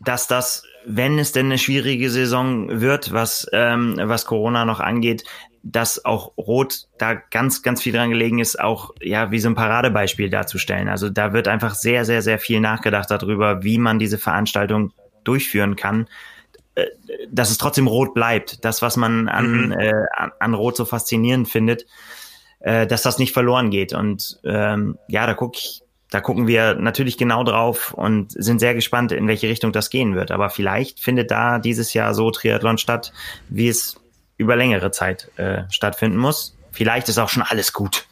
[0.00, 5.24] dass das, wenn es denn eine schwierige Saison wird, was, ähm, was Corona noch angeht,
[5.62, 9.54] dass auch Rot da ganz, ganz viel dran gelegen ist, auch ja wie so ein
[9.54, 10.88] Paradebeispiel darzustellen.
[10.88, 14.92] Also da wird einfach sehr, sehr, sehr viel nachgedacht darüber, wie man diese Veranstaltung
[15.24, 16.08] durchführen kann
[17.30, 18.64] dass es trotzdem rot bleibt.
[18.64, 19.72] Das, was man an, mhm.
[19.72, 21.86] äh, an, an, Rot so faszinierend findet,
[22.60, 23.92] äh, dass das nicht verloren geht.
[23.92, 28.74] Und ähm, ja, da guck ich, da gucken wir natürlich genau drauf und sind sehr
[28.74, 30.30] gespannt, in welche Richtung das gehen wird.
[30.30, 33.12] Aber vielleicht findet da dieses Jahr so Triathlon statt,
[33.48, 34.00] wie es
[34.36, 36.56] über längere Zeit äh, stattfinden muss.
[36.72, 38.06] Vielleicht ist auch schon alles gut.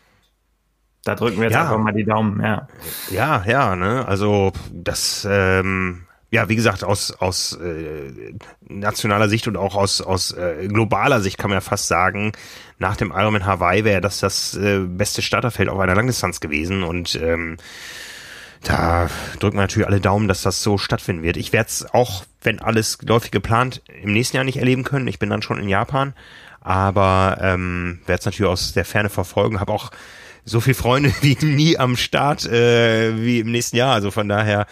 [1.05, 1.63] Da drücken wir jetzt ja.
[1.63, 2.67] einfach mal die Daumen, ja.
[3.11, 4.07] Ja, ja, ne?
[4.09, 8.35] Also das ähm, ja, wie gesagt, aus, aus äh,
[8.69, 12.33] nationaler Sicht und auch aus, aus äh, globaler Sicht kann man ja fast sagen,
[12.79, 17.15] nach dem Ironman Hawaii wäre das das äh, beste Starterfeld auf einer Langdistanz gewesen und
[17.17, 17.57] ähm,
[18.63, 19.09] da
[19.39, 21.37] drücken wir natürlich alle Daumen, dass das so stattfinden wird.
[21.37, 25.07] Ich werde es auch, wenn alles läufig geplant, im nächsten Jahr nicht erleben können.
[25.07, 26.15] Ich bin dann schon in Japan,
[26.61, 29.61] aber ähm, werde es natürlich aus der Ferne verfolgen.
[29.61, 29.93] Habe auch
[30.45, 33.95] so viele Freunde wie nie am Start äh, wie im nächsten Jahr.
[33.95, 34.67] Also von daher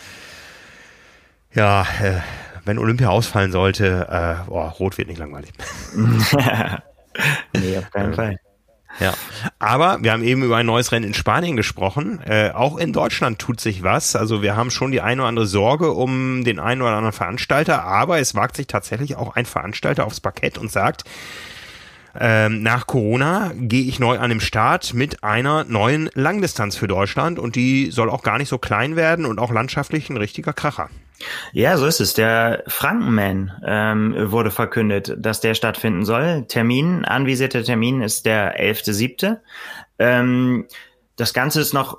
[1.55, 2.21] ja, äh,
[2.65, 5.53] wenn Olympia ausfallen sollte, äh, boah, rot wird nicht langweilig.
[5.95, 8.39] nee, auf keinen Fall.
[9.01, 9.13] Ja,
[9.59, 12.21] aber wir haben eben über ein neues Rennen in Spanien gesprochen.
[12.25, 14.15] Äh, auch in Deutschland tut sich was.
[14.15, 17.83] Also wir haben schon die eine oder andere Sorge um den einen oder anderen Veranstalter,
[17.83, 21.05] aber es wagt sich tatsächlich auch ein Veranstalter aufs Parkett und sagt,
[22.19, 27.39] ähm, nach Corona gehe ich neu an den Start mit einer neuen Langdistanz für Deutschland
[27.39, 30.91] und die soll auch gar nicht so klein werden und auch landschaftlich ein richtiger Kracher.
[31.53, 32.15] Ja, so ist es.
[32.15, 36.45] Der Frankenman ähm, wurde verkündet, dass der stattfinden soll.
[36.49, 39.39] Termin, anvisierter Termin ist der 11.7.
[39.99, 40.67] Ähm,
[41.17, 41.99] das Ganze ist noch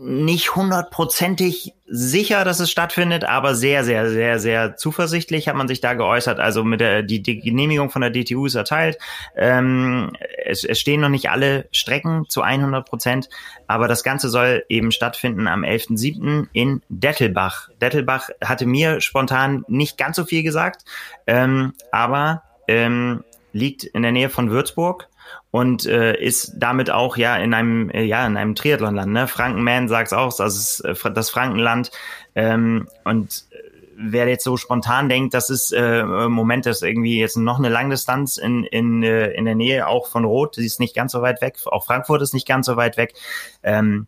[0.00, 5.80] nicht hundertprozentig sicher, dass es stattfindet, aber sehr, sehr, sehr, sehr zuversichtlich hat man sich
[5.80, 6.38] da geäußert.
[6.38, 8.98] Also mit der die, die Genehmigung von der DTU ist erteilt.
[9.36, 10.12] Ähm,
[10.44, 13.28] es, es stehen noch nicht alle Strecken zu 100 Prozent,
[13.66, 16.48] aber das Ganze soll eben stattfinden am 11.07.
[16.52, 17.70] in Dettelbach.
[17.80, 20.84] Dettelbach hatte mir spontan nicht ganz so viel gesagt,
[21.26, 25.08] ähm, aber ähm, liegt in der Nähe von Würzburg
[25.50, 29.12] und äh, ist damit auch ja in einem äh, ja in einem Triathlonland.
[29.12, 29.26] Ne?
[29.26, 31.90] Frankenman sagt es auch, das ist äh, das Frankenland
[32.34, 33.56] ähm, und äh,
[33.96, 38.36] wer jetzt so spontan denkt, das ist äh, Moment das irgendwie jetzt noch eine Langdistanz
[38.36, 41.40] in in äh, in der Nähe auch von Rot, sie ist nicht ganz so weit
[41.40, 43.14] weg, auch Frankfurt ist nicht ganz so weit weg.
[43.62, 44.06] Ähm,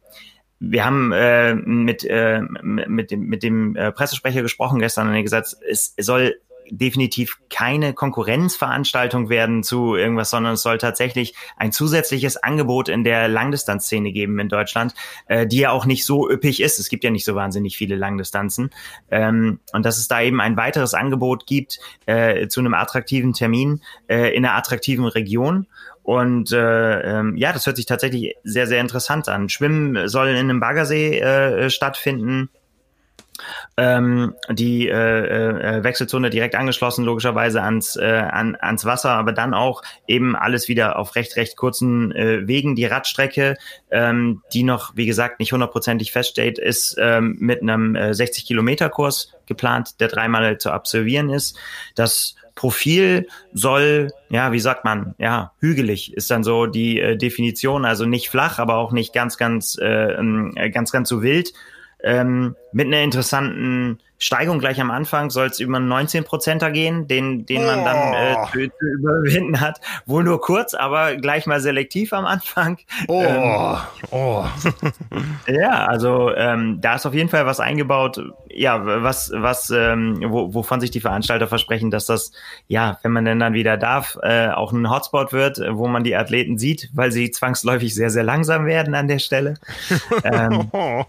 [0.60, 5.22] wir haben äh, mit, äh, mit dem, mit dem äh, Pressesprecher gesprochen gestern und er
[5.22, 6.38] gesagt, es soll
[6.70, 13.28] definitiv keine Konkurrenzveranstaltung werden zu irgendwas, sondern es soll tatsächlich ein zusätzliches Angebot in der
[13.28, 14.94] Langdistanzszene geben in Deutschland,
[15.26, 16.78] äh, die ja auch nicht so üppig ist.
[16.78, 18.70] Es gibt ja nicht so wahnsinnig viele Langdistanzen.
[19.10, 23.82] Ähm, und dass es da eben ein weiteres Angebot gibt äh, zu einem attraktiven Termin
[24.08, 25.66] äh, in einer attraktiven Region.
[26.02, 29.48] Und äh, ähm, ja, das hört sich tatsächlich sehr, sehr interessant an.
[29.48, 32.50] Schwimmen soll in einem Baggersee äh, stattfinden
[33.76, 34.92] ähm, die äh,
[35.78, 40.68] äh, Wechselzone direkt angeschlossen, logischerweise ans, äh, an, ans Wasser, aber dann auch eben alles
[40.68, 42.76] wieder auf recht, recht kurzen äh, Wegen.
[42.76, 43.56] Die Radstrecke,
[43.90, 50.00] ähm, die noch, wie gesagt, nicht hundertprozentig feststeht, ist ähm, mit einem äh, 60-Kilometer-Kurs geplant,
[50.00, 51.58] der dreimal zu absolvieren ist.
[51.94, 57.84] Das Profil soll, ja, wie sagt man, ja, hügelig ist dann so die äh, Definition,
[57.84, 61.52] also nicht flach, aber auch nicht ganz, ganz, äh, ähm, ganz, ganz so wild
[62.04, 67.46] ähm, mit einer interessanten Steigung gleich am Anfang soll es über einen 19-Prozenter gehen, den,
[67.46, 68.46] den man dann äh, oh.
[68.52, 69.80] zu, zu, überwinden hat.
[70.04, 72.76] Wohl nur kurz, aber gleich mal selektiv am Anfang.
[73.08, 73.76] Oh, ähm,
[74.10, 74.44] oh.
[75.46, 78.20] ja, also ähm, da ist auf jeden Fall was eingebaut,
[78.50, 82.32] ja, was, was, ähm, wo, wovon sich die Veranstalter versprechen, dass das,
[82.68, 86.14] ja, wenn man denn dann wieder darf, äh, auch ein Hotspot wird, wo man die
[86.14, 89.54] Athleten sieht, weil sie zwangsläufig sehr, sehr langsam werden an der Stelle.
[90.24, 90.70] ähm,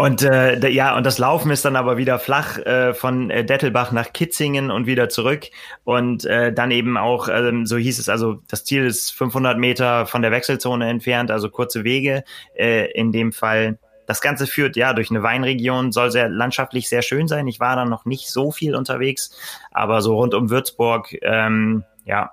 [0.00, 3.90] Und äh, ja, und das Laufen ist dann aber wieder flach äh, von äh, Dettelbach
[3.90, 5.46] nach Kitzingen und wieder zurück.
[5.82, 10.06] Und äh, dann eben auch, ähm, so hieß es, also das Ziel ist 500 Meter
[10.06, 12.22] von der Wechselzone entfernt, also kurze Wege.
[12.54, 17.02] Äh, in dem Fall das Ganze führt ja durch eine Weinregion, soll sehr landschaftlich sehr
[17.02, 17.48] schön sein.
[17.48, 19.36] Ich war da noch nicht so viel unterwegs,
[19.72, 22.30] aber so rund um Würzburg, ähm, ja,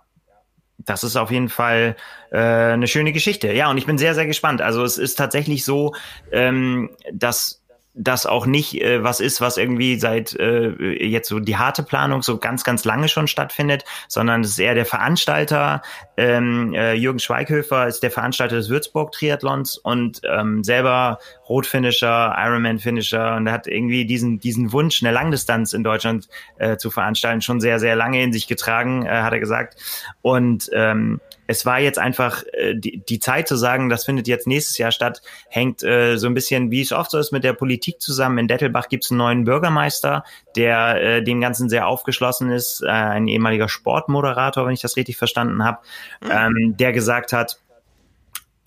[0.77, 1.95] das ist auf jeden Fall
[2.31, 3.51] äh, eine schöne Geschichte.
[3.53, 4.61] Ja, und ich bin sehr, sehr gespannt.
[4.61, 5.93] Also es ist tatsächlich so,
[6.31, 7.64] ähm, dass
[7.95, 10.69] das auch nicht äh, was ist, was irgendwie seit äh,
[11.05, 14.75] jetzt so die harte Planung so ganz, ganz lange schon stattfindet, sondern es ist eher
[14.75, 15.81] der Veranstalter.
[16.17, 23.49] Ähm, äh, Jürgen Schweighöfer ist der Veranstalter des Würzburg-Triathlons und ähm, selber Rotfinisher, Ironman-Finisher und
[23.49, 26.27] hat irgendwie diesen, diesen Wunsch, eine Langdistanz in Deutschland
[26.57, 29.77] äh, zu veranstalten, schon sehr, sehr lange in sich getragen, äh, hat er gesagt.
[30.21, 34.47] Und ähm, es war jetzt einfach äh, die, die Zeit zu sagen, das findet jetzt
[34.47, 37.53] nächstes Jahr statt, hängt äh, so ein bisschen, wie es oft so ist, mit der
[37.53, 38.37] Politik zusammen.
[38.37, 40.23] In Dettelbach gibt es einen neuen Bürgermeister,
[40.55, 45.17] der äh, dem Ganzen sehr aufgeschlossen ist, äh, ein ehemaliger Sportmoderator, wenn ich das richtig
[45.17, 45.79] verstanden habe,
[46.21, 46.29] mhm.
[46.31, 47.59] ähm, der gesagt hat,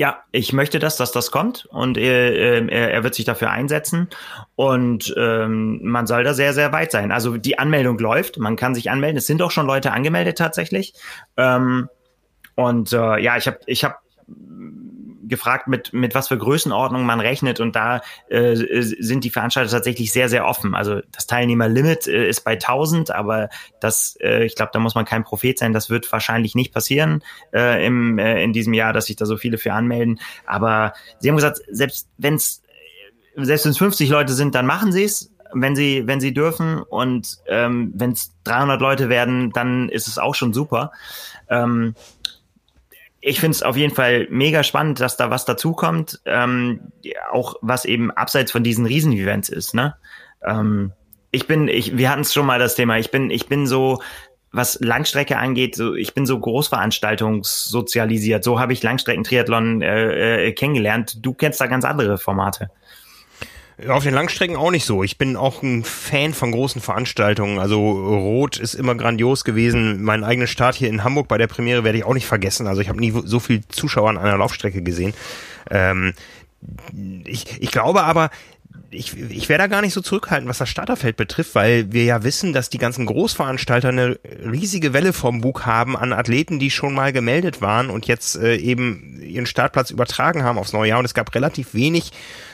[0.01, 4.09] ja, ich möchte das, dass das kommt und äh, er, er wird sich dafür einsetzen
[4.55, 7.11] und ähm, man soll da sehr, sehr weit sein.
[7.11, 9.19] Also die Anmeldung läuft, man kann sich anmelden.
[9.19, 10.95] Es sind auch schon Leute angemeldet tatsächlich.
[11.37, 11.89] Ähm,
[12.59, 14.03] und äh, ja, ich habe ich hab
[15.23, 20.11] gefragt, mit, mit was für Größenordnung man rechnet und da äh, sind die Veranstalter tatsächlich
[20.11, 20.75] sehr, sehr offen.
[20.75, 23.49] Also das Teilnehmerlimit äh, ist bei 1000, aber
[23.79, 27.23] das, äh, ich glaube, da muss man kein Prophet sein, das wird wahrscheinlich nicht passieren
[27.55, 30.19] äh, im, äh, in diesem Jahr, dass sich da so viele für anmelden.
[30.45, 32.65] Aber sie haben gesagt, selbst wenn es
[33.37, 36.83] selbst wenn es 50 Leute sind, dann machen sie es wenn sie, wenn sie dürfen.
[36.83, 40.93] Und ähm, wenn es 300 Leute werden, dann ist es auch schon super.
[41.49, 41.95] Ähm,
[43.29, 46.93] ich finde es auf jeden Fall mega spannend, dass da was dazukommt, ähm,
[47.31, 49.75] auch was eben abseits von diesen Riesenevents ist.
[49.75, 49.95] Ne?
[50.45, 50.93] Ähm,
[51.31, 52.99] ich bin, ich, wir hatten es schon mal das Thema.
[52.99, 54.01] Ich bin, ich bin so,
[54.51, 58.43] was Langstrecke angeht, so, ich bin so großveranstaltungssozialisiert.
[58.43, 61.19] So habe ich Langstreckentriathlon äh, äh, kennengelernt.
[61.25, 62.71] Du kennst da ganz andere Formate.
[63.87, 65.05] Auf den Langstrecken auch nicht so.
[65.05, 67.61] Ich bin auch ein Fan von großen Veranstaltungen.
[67.61, 70.03] Also Rot ist immer grandios gewesen.
[70.03, 72.67] Mein eigener Start hier in Hamburg bei der Premiere werde ich auch nicht vergessen.
[72.67, 75.15] Also ich habe nie so viel Zuschauer an einer Laufstrecke gesehen.
[75.71, 76.15] Ähm,
[77.25, 78.31] ich, ich glaube aber,
[78.91, 82.25] ich, ich wäre da gar nicht so zurückhaltend, was das Starterfeld betrifft, weil wir ja
[82.25, 84.19] wissen, dass die ganzen Großveranstalter eine
[84.51, 88.57] riesige Welle vom Bug haben an Athleten, die schon mal gemeldet waren und jetzt äh,
[88.57, 90.99] eben ihren Startplatz übertragen haben aufs neue Jahr.
[90.99, 92.13] Und es gab relativ wenig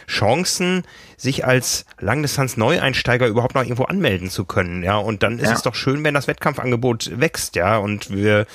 [0.08, 0.82] Chancen,
[1.24, 4.84] sich als Langdistanz-Neueinsteiger überhaupt noch irgendwo anmelden zu können.
[4.84, 5.54] Ja, und dann ist ja.
[5.54, 7.56] es doch schön, wenn das Wettkampfangebot wächst.
[7.56, 8.46] Ja, und wir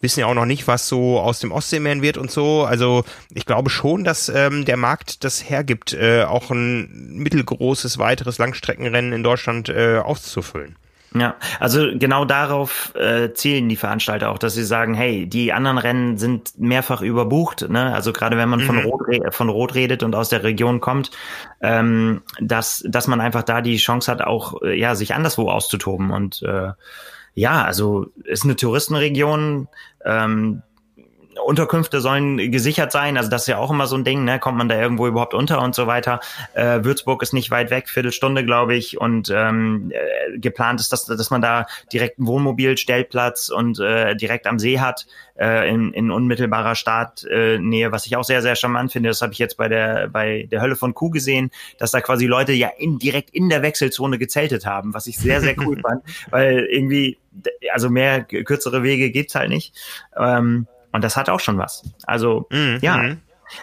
[0.00, 2.64] wissen ja auch noch nicht, was so aus dem Ostseemeeren wird und so.
[2.64, 8.38] Also ich glaube schon, dass ähm, der Markt das hergibt, äh, auch ein mittelgroßes weiteres
[8.38, 10.76] Langstreckenrennen in Deutschland äh, auszufüllen.
[11.12, 15.78] Ja, also genau darauf äh, zielen die Veranstalter auch, dass sie sagen, hey, die anderen
[15.78, 17.92] Rennen sind mehrfach überbucht, ne?
[17.92, 18.64] Also gerade wenn man mhm.
[18.64, 21.10] von Rot von Rot redet und aus der Region kommt,
[21.62, 26.12] ähm, dass dass man einfach da die Chance hat, auch äh, ja sich anderswo auszutoben
[26.12, 26.70] und äh,
[27.34, 29.68] ja, also ist eine Touristenregion.
[30.04, 30.62] Ähm,
[31.44, 34.38] Unterkünfte sollen gesichert sein, also das ist ja auch immer so ein Ding, ne?
[34.38, 36.20] kommt man da irgendwo überhaupt unter und so weiter.
[36.54, 41.04] Äh, Würzburg ist nicht weit weg, Viertelstunde, glaube ich, und ähm, äh, geplant ist, dass,
[41.04, 45.06] dass man da direkt einen Wohnmobil, Stellplatz und äh, direkt am See hat,
[45.40, 49.08] äh, in, in unmittelbarer Startnähe, äh, was ich auch sehr, sehr charmant finde.
[49.08, 52.26] Das habe ich jetzt bei der, bei der Hölle von Kuh gesehen, dass da quasi
[52.26, 56.02] Leute ja in, direkt in der Wechselzone gezeltet haben, was ich sehr, sehr cool fand,
[56.30, 57.18] weil irgendwie,
[57.72, 59.74] also mehr kürzere Wege gibt's halt nicht.
[60.16, 61.82] Ähm, und das hat auch schon was.
[62.04, 62.78] Also, mhm.
[62.82, 62.96] ja.
[62.96, 63.20] Mhm.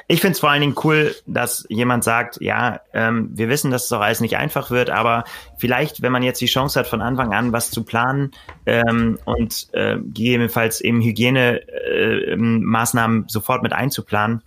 [0.07, 3.85] Ich finde es vor allen Dingen cool, dass jemand sagt, ja, ähm, wir wissen, dass
[3.85, 5.23] es auch alles nicht einfach wird, aber
[5.57, 8.31] vielleicht, wenn man jetzt die Chance hat, von Anfang an was zu planen
[8.65, 14.41] ähm, und äh, gegebenenfalls eben Hygienemaßnahmen äh, sofort mit einzuplanen,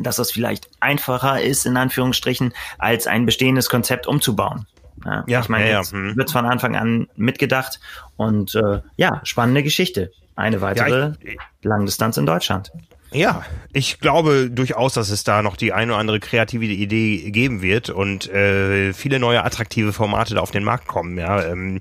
[0.00, 4.66] dass das vielleicht einfacher ist, in Anführungsstrichen, als ein bestehendes Konzept umzubauen.
[5.04, 5.90] Ja, ja ich meine, ja, ja.
[5.90, 6.16] Hm.
[6.16, 7.80] wird von Anfang an mitgedacht
[8.16, 10.12] und äh, ja, spannende Geschichte.
[10.36, 12.72] Eine weitere ja, ich, Langdistanz in Deutschland.
[13.12, 17.62] Ja, ich glaube durchaus, dass es da noch die eine oder andere kreative Idee geben
[17.62, 21.16] wird und äh, viele neue attraktive Formate da auf den Markt kommen.
[21.16, 21.78] Ja, ähm,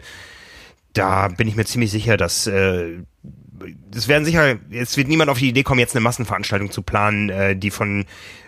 [0.93, 2.99] da bin ich mir ziemlich sicher, dass äh,
[3.95, 7.29] es werden sicher, es wird niemand auf die Idee kommen, jetzt eine Massenveranstaltung zu planen,
[7.29, 8.05] äh, die von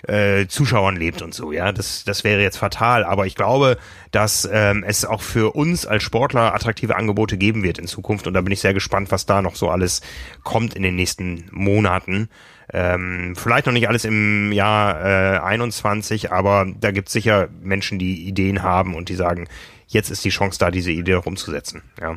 [0.07, 1.71] äh, Zuschauern lebt und so, ja.
[1.71, 3.03] Das, das wäre jetzt fatal.
[3.03, 3.77] Aber ich glaube,
[4.11, 8.27] dass ähm, es auch für uns als Sportler attraktive Angebote geben wird in Zukunft.
[8.27, 10.01] Und da bin ich sehr gespannt, was da noch so alles
[10.43, 12.29] kommt in den nächsten Monaten.
[12.73, 17.99] Ähm, vielleicht noch nicht alles im Jahr äh, 21, aber da gibt es sicher Menschen,
[17.99, 19.47] die Ideen haben und die sagen,
[19.87, 21.83] jetzt ist die Chance da, diese Idee auch umzusetzen.
[22.01, 22.15] Ja.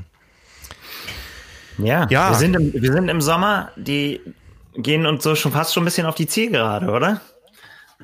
[1.79, 2.31] Ja, ja.
[2.31, 4.21] Wir, sind im, wir sind im Sommer, die
[4.77, 7.21] gehen uns so schon fast schon ein bisschen auf die Zielgerade, oder?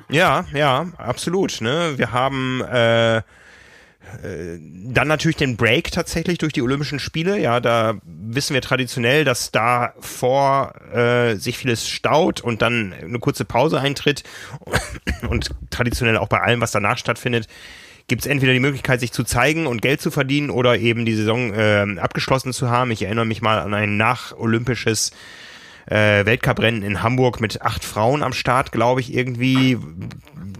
[0.09, 1.61] Ja, ja, absolut.
[1.61, 1.93] Ne?
[1.97, 7.39] Wir haben äh, äh, dann natürlich den Break tatsächlich durch die Olympischen Spiele.
[7.39, 13.19] Ja, da wissen wir traditionell, dass da vor äh, sich vieles staut und dann eine
[13.19, 14.23] kurze Pause eintritt
[15.29, 17.47] und traditionell auch bei allem, was danach stattfindet,
[18.07, 21.15] gibt es entweder die Möglichkeit, sich zu zeigen und Geld zu verdienen oder eben die
[21.15, 22.91] Saison äh, abgeschlossen zu haben.
[22.91, 25.11] Ich erinnere mich mal an ein nacholympisches
[25.87, 29.77] äh, Weltcuprennen in Hamburg mit acht Frauen am Start, glaube ich, irgendwie.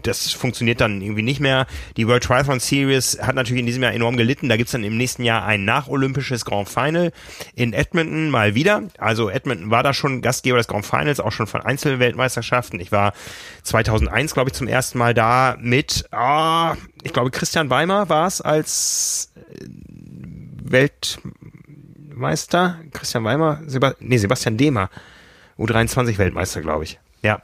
[0.04, 1.66] Das funktioniert dann irgendwie nicht mehr.
[1.98, 4.50] Die World Triathlon Series hat natürlich in diesem Jahr enorm gelitten.
[4.50, 7.12] Da gibt's dann im nächsten Jahr ein nacholympisches Grand Final
[7.56, 8.84] in Edmonton mal wieder.
[9.00, 12.80] Also Edmonton war da schon Gastgeber des Grand Finals, auch schon von Einzelweltmeisterschaften.
[12.80, 13.14] Ich war
[13.64, 18.42] 2001, glaube ich, zum ersten Mal da mit, ah, ich glaube, Christian Weimer war es
[18.42, 19.66] als äh,
[20.64, 22.80] Weltmeister.
[22.94, 24.92] Christian Weimer, Seba nee, Sebastian Dehmer
[25.58, 27.00] U23-Weltmeister, glaube ich.
[27.22, 27.40] Ja.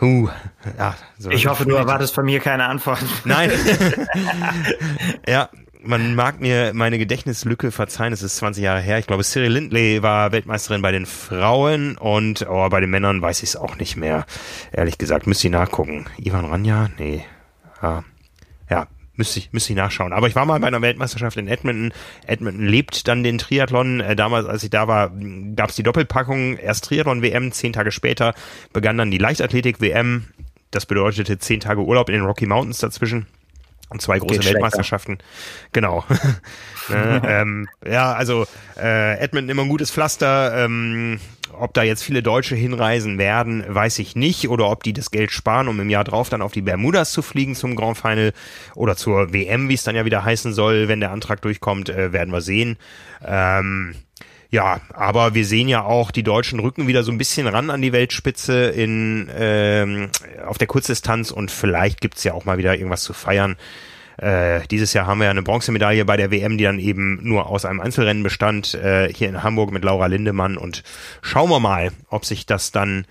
[0.00, 0.28] Uh,
[0.76, 3.04] ja, so ich hoffe, du erwartest von mir keine Antwort.
[3.24, 3.50] Nein.
[5.28, 5.48] ja,
[5.82, 8.98] man mag mir meine Gedächtnislücke verzeihen, es ist 20 Jahre her.
[8.98, 13.42] Ich glaube, Cyril Lindley war Weltmeisterin bei den Frauen und oh, bei den Männern weiß
[13.42, 14.26] ich es auch nicht mehr.
[14.72, 16.06] Ehrlich gesagt, müsste ich nachgucken.
[16.18, 16.90] Ivan Ranja?
[16.98, 17.24] Nee.
[17.80, 18.04] Ja
[19.16, 20.12] müsste ich, müsste ich nachschauen.
[20.12, 21.92] Aber ich war mal bei einer Weltmeisterschaft in Edmonton.
[22.26, 24.00] Edmonton lebt dann den Triathlon.
[24.00, 25.12] Äh, damals, als ich da war,
[25.56, 26.56] gab es die Doppelpackung.
[26.56, 28.34] Erst Triathlon-WM, zehn Tage später
[28.72, 30.26] begann dann die Leichtathletik-WM.
[30.70, 33.26] Das bedeutete zehn Tage Urlaub in den Rocky Mountains dazwischen.
[33.90, 35.18] Und zwei große Geht Weltmeisterschaften.
[35.72, 36.04] Genau.
[36.88, 38.46] ne, ähm, ja, also
[38.76, 40.64] äh, Edmonton immer ein gutes Pflaster.
[40.64, 41.20] Ähm,
[41.58, 44.48] ob da jetzt viele Deutsche hinreisen werden, weiß ich nicht.
[44.48, 47.22] Oder ob die das Geld sparen, um im Jahr drauf dann auf die Bermudas zu
[47.22, 48.32] fliegen zum Grand Final
[48.74, 52.12] oder zur WM, wie es dann ja wieder heißen soll, wenn der Antrag durchkommt, äh,
[52.12, 52.76] werden wir sehen.
[53.24, 53.94] Ähm,
[54.50, 57.82] ja, aber wir sehen ja auch, die Deutschen rücken wieder so ein bisschen ran an
[57.82, 60.10] die Weltspitze in ähm,
[60.46, 63.56] auf der Kurzdistanz und vielleicht gibt's ja auch mal wieder irgendwas zu feiern.
[64.16, 67.48] Äh, dieses Jahr haben wir ja eine Bronzemedaille bei der WM, die dann eben nur
[67.48, 70.56] aus einem Einzelrennen bestand, äh, hier in Hamburg mit Laura Lindemann.
[70.56, 70.82] Und
[71.22, 73.06] schauen wir mal, ob sich das dann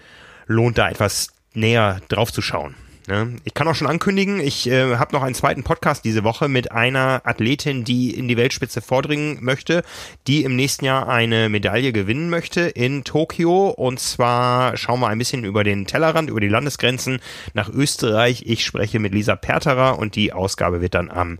[0.47, 2.75] lohnt, da etwas näher drauf zu schauen.
[3.07, 3.35] Ne?
[3.43, 6.71] Ich kann auch schon ankündigen, ich äh, habe noch einen zweiten Podcast diese Woche mit
[6.71, 9.83] einer Athletin, die in die Weltspitze vordringen möchte,
[10.27, 13.69] die im nächsten Jahr eine Medaille gewinnen möchte in Tokio.
[13.69, 17.19] Und zwar schauen wir ein bisschen über den Tellerrand, über die Landesgrenzen
[17.53, 18.43] nach Österreich.
[18.45, 21.39] Ich spreche mit Lisa Perterer und die Ausgabe wird dann am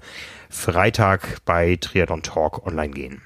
[0.50, 3.22] Freitag bei Triathlon Talk online gehen.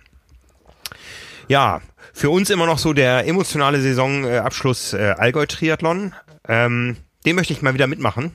[1.48, 1.82] Ja,
[2.14, 6.14] für uns immer noch so der emotionale Saisonabschluss äh, Allgäu Triathlon.
[6.48, 6.98] Ähm,
[7.28, 8.32] den möchte ich mal wieder mitmachen.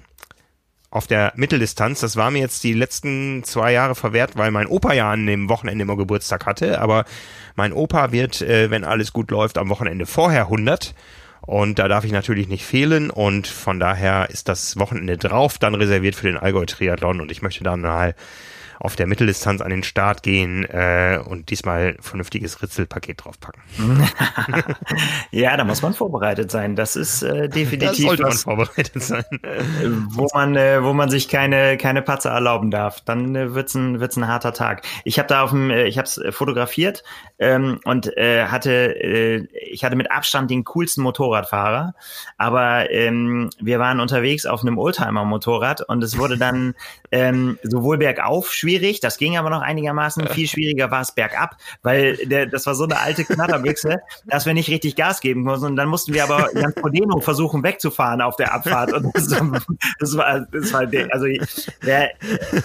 [0.90, 2.00] Auf der Mitteldistanz.
[2.00, 5.48] Das war mir jetzt die letzten zwei Jahre verwehrt, weil mein Opa ja an dem
[5.48, 6.78] Wochenende immer Geburtstag hatte.
[6.78, 7.06] Aber
[7.56, 10.94] mein Opa wird, äh, wenn alles gut läuft, am Wochenende vorher 100.
[11.40, 13.08] Und da darf ich natürlich nicht fehlen.
[13.08, 17.22] Und von daher ist das Wochenende drauf dann reserviert für den Allgäu Triathlon.
[17.22, 18.14] Und ich möchte dann mal
[18.82, 23.62] auf der Mitteldistanz an den Start gehen äh, und diesmal ein vernünftiges Ritzelpaket draufpacken.
[25.30, 26.74] ja, da muss man vorbereitet sein.
[26.74, 27.88] Das ist äh, definitiv.
[27.88, 29.24] Da sollte was, man vorbereitet sein.
[30.10, 33.00] wo man, äh, wo man sich keine, keine Patze erlauben darf.
[33.02, 34.82] Dann äh, wird's ein, wird's ein harter Tag.
[35.04, 37.04] Ich habe da auf dem, äh, ich habe es fotografiert
[37.38, 41.94] ähm, und äh, hatte, äh, ich hatte mit Abstand den coolsten Motorradfahrer,
[42.36, 46.74] aber ähm, wir waren unterwegs auf einem Oldtimer-Motorrad und es wurde dann
[47.12, 49.00] ähm, sowohl bergauf schwierig schwierig.
[49.00, 50.26] Das ging aber noch einigermaßen.
[50.28, 54.54] Viel schwieriger war es bergab, weil der, das war so eine alte Knatterbüchse, dass wir
[54.54, 55.66] nicht richtig Gas geben konnten.
[55.66, 58.92] Und dann mussten wir aber ganz Podeno versuchen wegzufahren auf der Abfahrt.
[58.92, 61.26] Und das, das war, das war also
[61.84, 62.10] der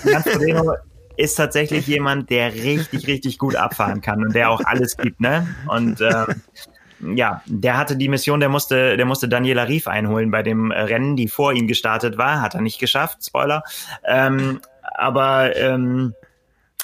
[0.03, 0.73] Jan Podeno
[1.17, 5.47] ist tatsächlich jemand, der richtig, richtig gut abfahren kann und der auch alles gibt, ne?
[5.67, 10.43] Und ähm, ja, der hatte die Mission, der musste, der musste Daniela Rief einholen bei
[10.43, 13.63] dem Rennen, die vor ihm gestartet war, hat er nicht geschafft, Spoiler.
[14.05, 14.59] Ähm,
[14.97, 16.13] aber ähm,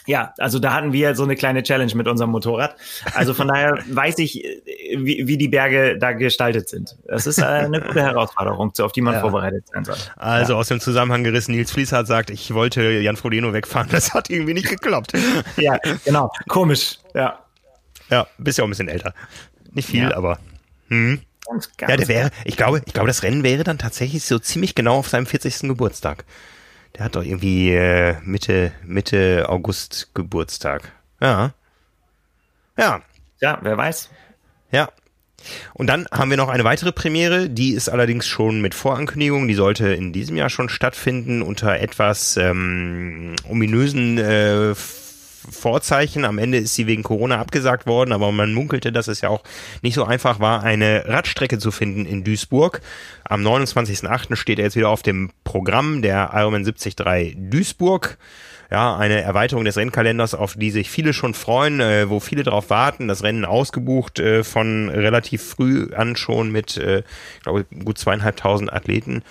[0.06, 2.76] ja, also da hatten wir so eine kleine Challenge mit unserem Motorrad.
[3.14, 4.44] Also von daher weiß ich,
[4.96, 6.98] wie, wie die Berge da gestaltet sind.
[7.08, 9.22] Das ist eine gute Herausforderung, auf die man ja.
[9.22, 9.96] vorbereitet sein soll.
[10.18, 10.60] Also ja.
[10.60, 13.88] aus dem Zusammenhang gerissen, Nils Fließ hat sagt, ich wollte Jan Frodeno wegfahren.
[13.92, 15.14] Das hat irgendwie nicht geklappt.
[15.58, 16.32] ja, genau.
[16.50, 17.40] Komisch, ja.
[18.10, 19.14] Ja, bist ja auch ein bisschen älter.
[19.72, 20.16] Nicht viel, ja.
[20.16, 20.40] aber.
[20.90, 21.22] Hm.
[21.48, 24.40] Ganz, ganz ja, der wäre, ich glaube, ich glaube, das Rennen wäre dann tatsächlich so
[24.40, 25.62] ziemlich genau auf seinem 40.
[25.62, 26.26] Geburtstag.
[26.96, 30.92] Der hat doch irgendwie äh, Mitte, Mitte August Geburtstag.
[31.20, 31.54] Ja.
[32.78, 33.02] Ja.
[33.42, 34.10] Ja, wer weiß.
[34.72, 34.90] Ja.
[35.74, 39.56] Und dann haben wir noch eine weitere Premiere, die ist allerdings schon mit Vorankündigung, die
[39.56, 44.74] sollte in diesem Jahr schon stattfinden, unter etwas ähm, ominösen äh,
[45.50, 46.26] Vorzeichen.
[46.26, 49.44] Am Ende ist sie wegen Corona abgesagt worden, aber man munkelte, dass es ja auch
[49.82, 52.82] nicht so einfach war, eine Radstrecke zu finden in Duisburg.
[53.24, 54.36] Am 29.08.
[54.36, 56.96] steht er jetzt wieder auf dem Programm der Ironman 73
[57.36, 58.18] Duisburg.
[58.72, 62.72] Ja, eine Erweiterung des Rennkalenders, auf die sich viele schon freuen, äh, wo viele darauf
[62.72, 63.08] warten.
[63.08, 67.04] Das Rennen ausgebucht äh, von relativ früh an schon mit, äh,
[67.44, 69.22] glaube, gut zweieinhalbtausend Athleten.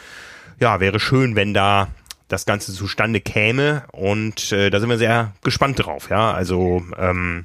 [0.61, 1.89] Ja, wäre schön, wenn da
[2.33, 3.85] das Ganze zustande käme.
[3.93, 6.09] Und äh, da sind wir sehr gespannt drauf.
[6.11, 7.45] Ja, also ähm,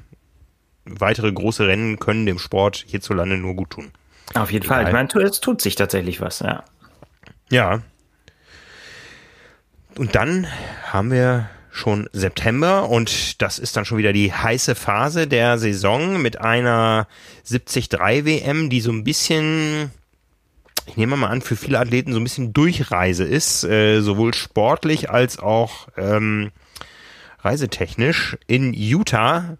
[0.84, 3.90] weitere große Rennen können dem Sport hierzulande nur gut tun.
[4.34, 4.78] Auf jeden Egal.
[4.82, 4.86] Fall.
[4.88, 6.40] Ich meine, es tut sich tatsächlich was.
[6.40, 6.64] Ja.
[7.50, 7.82] Ja.
[9.96, 10.46] Und dann
[10.84, 16.20] haben wir schon September und das ist dann schon wieder die heiße Phase der Saison
[16.20, 17.06] mit einer
[17.46, 19.90] 73 WM, die so ein bisschen
[20.88, 25.10] ich nehme mal an, für viele Athleten so ein bisschen Durchreise ist, äh, sowohl sportlich
[25.10, 26.50] als auch ähm,
[27.40, 28.38] reisetechnisch.
[28.46, 29.56] In Utah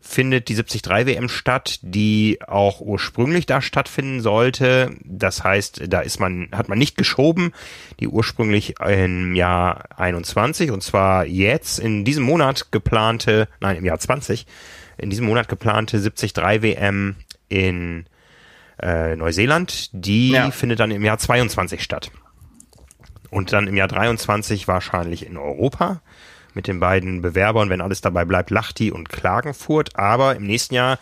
[0.00, 4.90] findet die 73 WM statt, die auch ursprünglich da stattfinden sollte.
[5.02, 7.52] Das heißt, da ist man, hat man nicht geschoben,
[8.00, 13.98] die ursprünglich im Jahr 21 und zwar jetzt in diesem Monat geplante, nein, im Jahr
[13.98, 14.46] 20,
[14.98, 17.16] in diesem Monat geplante 73 WM
[17.48, 18.06] in
[18.80, 20.50] äh, Neuseeland, die ja.
[20.50, 22.10] findet dann im Jahr 22 statt.
[23.30, 26.00] Und dann im Jahr 23 wahrscheinlich in Europa
[26.54, 29.96] mit den beiden Bewerbern, wenn alles dabei bleibt, Lachti und Klagenfurt.
[29.96, 30.98] Aber im nächsten Jahr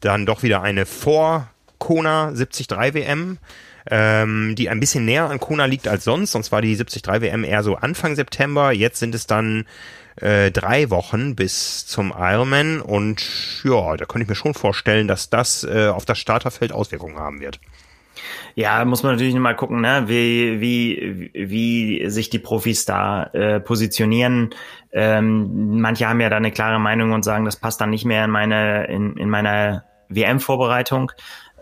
[0.00, 1.48] dann doch wieder eine vor
[1.78, 3.38] Kona 73 WM,
[3.90, 6.32] ähm, die ein bisschen näher an Kona liegt als sonst.
[6.32, 8.72] Sonst war die 73 WM eher so Anfang September.
[8.72, 9.64] Jetzt sind es dann
[10.16, 13.24] äh, drei Wochen bis zum Ironman und
[13.64, 17.40] ja, da könnte ich mir schon vorstellen, dass das äh, auf das Starterfeld Auswirkungen haben
[17.40, 17.60] wird.
[18.54, 20.04] Ja, muss man natürlich mal gucken, ne?
[20.06, 24.50] wie, wie, wie sich die Profis da äh, positionieren.
[24.92, 28.24] Ähm, manche haben ja da eine klare Meinung und sagen, das passt dann nicht mehr
[28.24, 31.12] in meine, in, in meiner WM-Vorbereitung.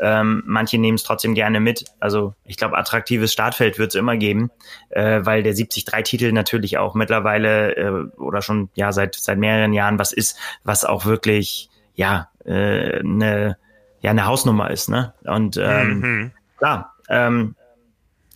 [0.01, 1.85] Ähm, manche nehmen es trotzdem gerne mit.
[2.01, 4.51] Also ich glaube, attraktives Startfeld wird es immer geben,
[4.91, 9.99] äh, weil der 73-Titel natürlich auch mittlerweile äh, oder schon ja seit seit mehreren Jahren
[9.99, 13.59] was ist, was auch wirklich ja äh, eine
[14.01, 15.13] ja eine Hausnummer ist, ne?
[15.25, 16.31] Und ähm, mhm.
[16.57, 17.55] klar, ähm,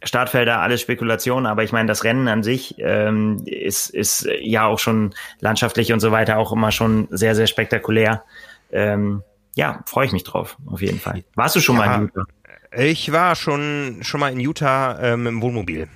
[0.03, 4.79] Startfelder, alles Spekulation, aber ich meine, das Rennen an sich ähm, ist, ist ja auch
[4.79, 8.23] schon landschaftlich und so weiter auch immer schon sehr, sehr spektakulär.
[8.71, 9.23] Ähm,
[9.55, 11.25] ja, freue ich mich drauf, auf jeden Fall.
[11.35, 12.25] Warst du schon ja, mal in Utah?
[12.77, 15.89] Ich war schon, schon mal in Utah ähm, im Wohnmobil.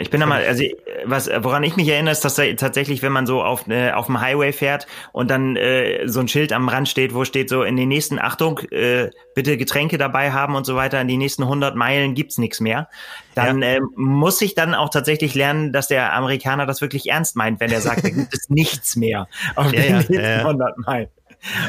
[0.00, 0.64] Ich bin da mal, also
[1.04, 4.06] was, woran ich mich erinnere, ist, dass da tatsächlich, wenn man so auf, äh, auf
[4.06, 7.62] dem Highway fährt und dann äh, so ein Schild am Rand steht, wo steht so
[7.62, 11.44] in den nächsten, Achtung, äh, bitte Getränke dabei haben und so weiter, in die nächsten
[11.44, 12.88] 100 Meilen gibt's nichts mehr,
[13.36, 13.76] dann ja.
[13.76, 17.70] äh, muss ich dann auch tatsächlich lernen, dass der Amerikaner das wirklich ernst meint, wenn
[17.70, 20.38] er sagt, da gibt es nichts mehr auf ja, den nächsten ja.
[20.38, 21.08] 100 Meilen.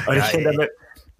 [0.07, 0.69] Und ich finde,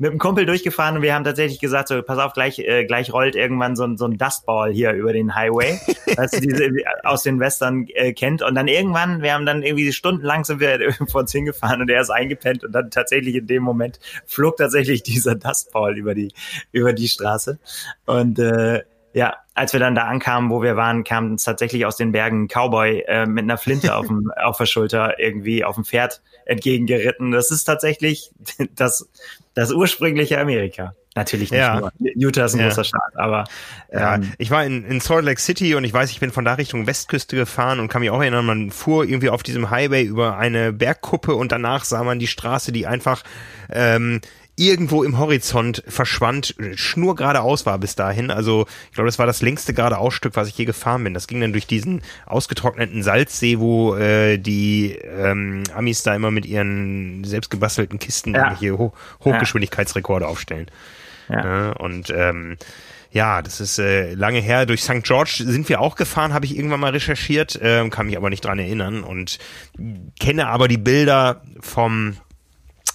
[0.02, 3.14] mit einem Kumpel durchgefahren und wir haben tatsächlich gesagt, so, pass auf, gleich, äh, gleich
[3.14, 5.80] rollt irgendwann so, so ein Dustball hier über den Highway,
[6.18, 6.72] was diese
[7.04, 8.42] aus den Western äh, kennt.
[8.42, 12.02] Und dann irgendwann, wir haben dann irgendwie stundenlang sind wir vor uns hingefahren und er
[12.02, 16.34] ist eingepennt und dann tatsächlich in dem Moment flog tatsächlich dieser Dustball über die,
[16.72, 17.60] über die Straße.
[18.08, 18.82] Und äh,
[19.14, 22.48] ja, als wir dann da ankamen, wo wir waren, kam tatsächlich aus den Bergen ein
[22.48, 27.32] Cowboy äh, mit einer Flinte auf, dem, auf der Schulter irgendwie auf dem Pferd entgegengeritten.
[27.32, 28.32] Das ist tatsächlich
[28.76, 29.10] das,
[29.54, 30.94] das ursprüngliche Amerika.
[31.14, 31.78] Natürlich nicht ja.
[31.78, 31.92] nur.
[32.00, 32.68] Utah ist ein ja.
[32.68, 33.44] großer Staat, aber
[33.90, 36.46] ähm, ja, ich war in, in Salt Lake City und ich weiß, ich bin von
[36.46, 40.04] da Richtung Westküste gefahren und kann mich auch erinnern, man fuhr irgendwie auf diesem Highway
[40.04, 43.24] über eine Bergkuppe und danach sah man die Straße, die einfach
[43.70, 44.22] ähm,
[44.56, 48.32] irgendwo im Horizont verschwand, schnur geradeaus war bis dahin.
[48.32, 51.14] Also ich glaube, das war das längste geradeausstück, was ich je gefahren bin.
[51.14, 56.46] Das ging dann durch diesen ausgetrockneten Salzsee, wo äh, die ähm, Amis da immer mit
[56.46, 58.58] ihren selbstgebastelten Kisten ja.
[58.58, 60.68] hier Ho Hochgeschwindigkeitsrekorde aufstellen.
[61.30, 61.46] Ja.
[61.46, 62.58] ja und ähm,
[63.12, 64.66] ja, das ist äh, lange her.
[64.66, 65.04] Durch St.
[65.04, 68.46] George sind wir auch gefahren, habe ich irgendwann mal recherchiert, äh, kann mich aber nicht
[68.46, 69.38] dran erinnern und
[70.20, 72.18] kenne aber die Bilder vom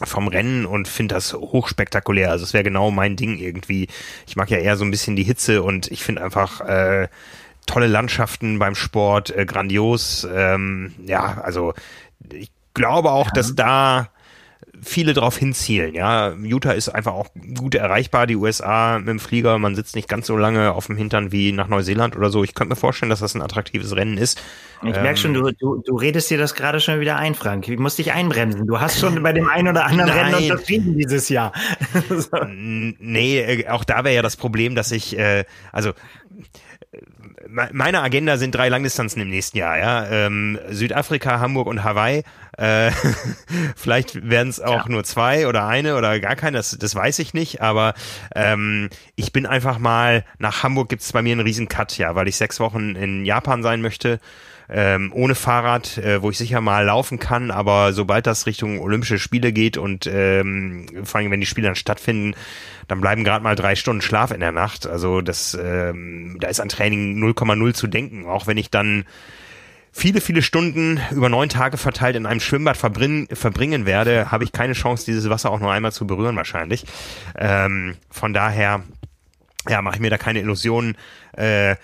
[0.02, 2.30] vom Rennen und finde das hochspektakulär.
[2.30, 3.88] Also es wäre genau mein Ding irgendwie.
[4.26, 7.08] Ich mag ja eher so ein bisschen die Hitze und ich finde einfach äh,
[7.66, 10.26] tolle Landschaften beim Sport, äh, grandios.
[10.32, 11.74] Ähm, ja, also
[12.32, 13.32] ich glaube auch, ja.
[13.32, 14.08] dass da
[14.82, 15.94] viele drauf hinzielen.
[15.94, 19.58] Ja, Utah ist einfach auch gut erreichbar, die USA mit dem Flieger.
[19.58, 22.44] Man sitzt nicht ganz so lange auf dem Hintern wie nach Neuseeland oder so.
[22.44, 24.40] Ich könnte mir vorstellen, dass das ein attraktives Rennen ist.
[24.82, 27.68] Ich ähm, merke schon, du, du, du redest dir das gerade schon wieder ein, Frank.
[27.68, 28.66] Ich muss dich einbremsen.
[28.66, 31.52] Du hast schon bei dem einen oder anderen Rennen unterschrieben dieses Jahr.
[32.08, 32.28] so.
[32.48, 35.92] Nee, äh, auch da wäre ja das Problem, dass ich, äh, also
[37.48, 40.06] meine Agenda sind drei Langdistanzen im nächsten Jahr, ja.
[40.08, 42.22] Ähm, Südafrika, Hamburg und Hawaii.
[42.56, 42.90] Äh,
[43.76, 44.88] vielleicht werden es auch ja.
[44.88, 47.94] nur zwei oder eine oder gar keine, das, das weiß ich nicht, aber
[48.34, 52.14] ähm, ich bin einfach mal, nach Hamburg gibt es bei mir einen riesen Cut, ja,
[52.14, 54.20] weil ich sechs Wochen in Japan sein möchte.
[54.68, 59.20] Ähm, ohne Fahrrad, äh, wo ich sicher mal laufen kann, aber sobald das Richtung Olympische
[59.20, 62.34] Spiele geht und ähm, vor allem wenn die Spiele dann stattfinden,
[62.88, 64.86] dann bleiben gerade mal drei Stunden Schlaf in der Nacht.
[64.86, 68.26] Also das, ähm, da ist an Training 0,0 zu denken.
[68.26, 69.04] Auch wenn ich dann
[69.92, 74.52] viele, viele Stunden über neun Tage verteilt in einem Schwimmbad verbringen, verbringen werde, habe ich
[74.52, 76.84] keine Chance, dieses Wasser auch nur einmal zu berühren wahrscheinlich.
[77.34, 78.82] Ähm, von daher,
[79.68, 80.96] ja, mache ich mir da keine Illusionen.
[81.32, 81.76] Äh,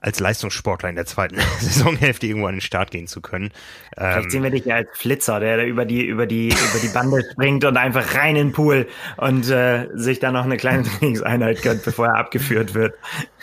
[0.00, 3.50] als Leistungssportler in der zweiten Saisonhälfte irgendwo an den Start gehen zu können.
[3.96, 6.80] Vielleicht ähm, sehen wir dich ja als Flitzer, der da über die, über die, über
[6.80, 10.56] die Bande springt und einfach rein in den Pool und äh, sich dann noch eine
[10.56, 12.94] kleine Trainingseinheit gönnt, bevor er abgeführt wird.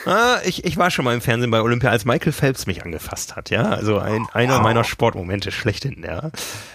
[0.05, 3.35] Ah, ich, ich war schon mal im Fernsehen bei Olympia, als Michael Phelps mich angefasst
[3.35, 3.63] hat, ja.
[3.63, 4.63] Also ein, einer wow.
[4.63, 6.31] meiner Sportmomente schlechthin, ja.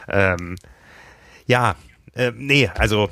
[0.08, 0.56] Ähm,
[1.46, 1.76] ja,
[2.14, 3.08] Äh, nee, also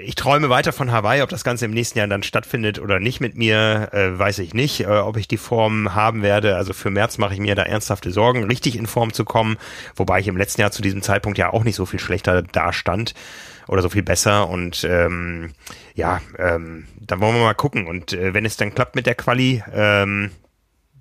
[0.00, 3.20] ich träume weiter von Hawaii, ob das Ganze im nächsten Jahr dann stattfindet oder nicht
[3.20, 4.80] mit mir, äh, weiß ich nicht.
[4.80, 8.10] Äh, ob ich die Form haben werde, also für März mache ich mir da ernsthafte
[8.10, 9.56] Sorgen, richtig in Form zu kommen,
[9.94, 13.14] wobei ich im letzten Jahr zu diesem Zeitpunkt ja auch nicht so viel schlechter dastand
[13.68, 15.52] oder so viel besser und ähm,
[15.94, 19.14] ja, ähm, dann wollen wir mal gucken und äh, wenn es dann klappt mit der
[19.14, 20.30] Quali, ähm,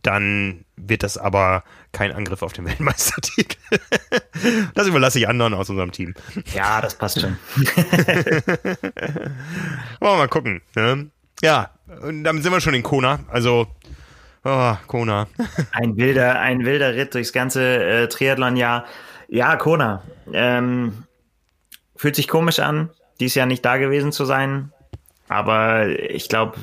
[0.06, 3.58] dann wird das aber kein Angriff auf den Weltmeistertitel.
[4.76, 6.14] das überlasse ich anderen aus unserem Team.
[6.54, 7.38] Ja, das passt schon.
[7.56, 9.36] Wollen
[10.00, 10.62] wir mal gucken.
[10.76, 11.10] Ne?
[11.42, 11.72] Ja,
[12.02, 13.20] und damit sind wir schon in Kona.
[13.30, 13.68] Also,
[14.44, 15.28] oh, Kona.
[15.72, 18.86] ein wilder, ein wilder Ritt durchs ganze äh, Triathlon-Jahr.
[19.28, 20.04] Ja, Kona.
[20.34, 21.06] Ähm,
[21.96, 24.72] fühlt sich komisch an, dies Jahr nicht da gewesen zu sein.
[25.30, 26.58] Aber ich glaube,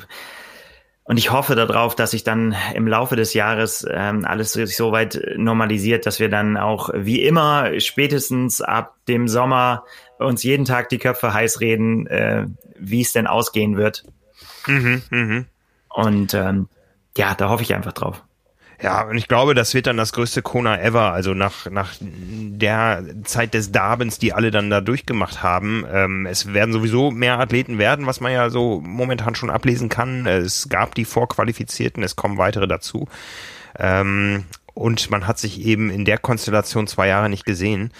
[1.05, 5.21] und ich hoffe darauf, dass sich dann im Laufe des Jahres ähm, alles so weit
[5.35, 9.83] normalisiert, dass wir dann auch wie immer spätestens ab dem Sommer
[10.17, 12.45] uns jeden Tag die Köpfe heiß reden, äh,
[12.79, 14.03] wie es denn ausgehen wird.
[14.65, 15.45] Mhm, mh.
[15.89, 16.69] Und ähm,
[17.17, 18.23] ja, da hoffe ich einfach drauf.
[18.81, 21.13] Ja, und ich glaube, das wird dann das größte Kona ever.
[21.13, 25.85] Also nach, nach der Zeit des Darbens, die alle dann da durchgemacht haben.
[25.91, 30.25] Ähm, es werden sowieso mehr Athleten werden, was man ja so momentan schon ablesen kann.
[30.25, 33.07] Es gab die Vorqualifizierten, es kommen weitere dazu.
[33.79, 37.91] Ähm, und man hat sich eben in der Konstellation zwei Jahre nicht gesehen.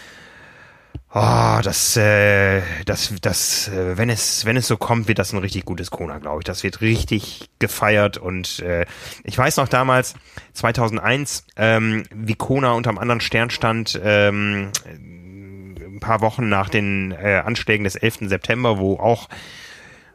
[1.16, 5.38] Oh, das, äh, das, das, äh, wenn es, wenn es so kommt, wird das ein
[5.38, 6.46] richtig gutes Kona, glaube ich.
[6.46, 8.86] Das wird richtig gefeiert und äh,
[9.24, 10.16] ich weiß noch damals
[10.54, 14.00] 2001, ähm, wie Kona unterm anderen Stern stand.
[14.04, 18.30] Ähm, ein paar Wochen nach den äh, Anschlägen des 11.
[18.30, 19.30] September, wo auch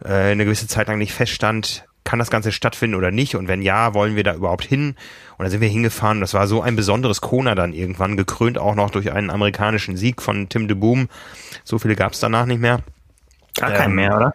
[0.04, 3.36] äh, eine gewisse Zeit lang nicht feststand, kann das Ganze stattfinden oder nicht?
[3.36, 4.96] Und wenn ja, wollen wir da überhaupt hin?
[5.38, 6.20] Und dann sind wir hingefahren.
[6.20, 10.20] Das war so ein besonderes Kona dann irgendwann, gekrönt auch noch durch einen amerikanischen Sieg
[10.20, 11.08] von Tim de Boom.
[11.62, 12.80] So viele gab es danach nicht mehr.
[13.54, 14.34] Gar keinen ähm, mehr, oder?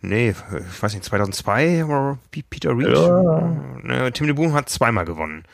[0.00, 2.18] Nee, ich weiß nicht, 2002 war
[2.50, 2.88] Peter Reed.
[2.88, 4.10] Ja.
[4.10, 5.44] Tim de Boom hat zweimal gewonnen.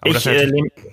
[0.00, 0.50] Aber ich, äh,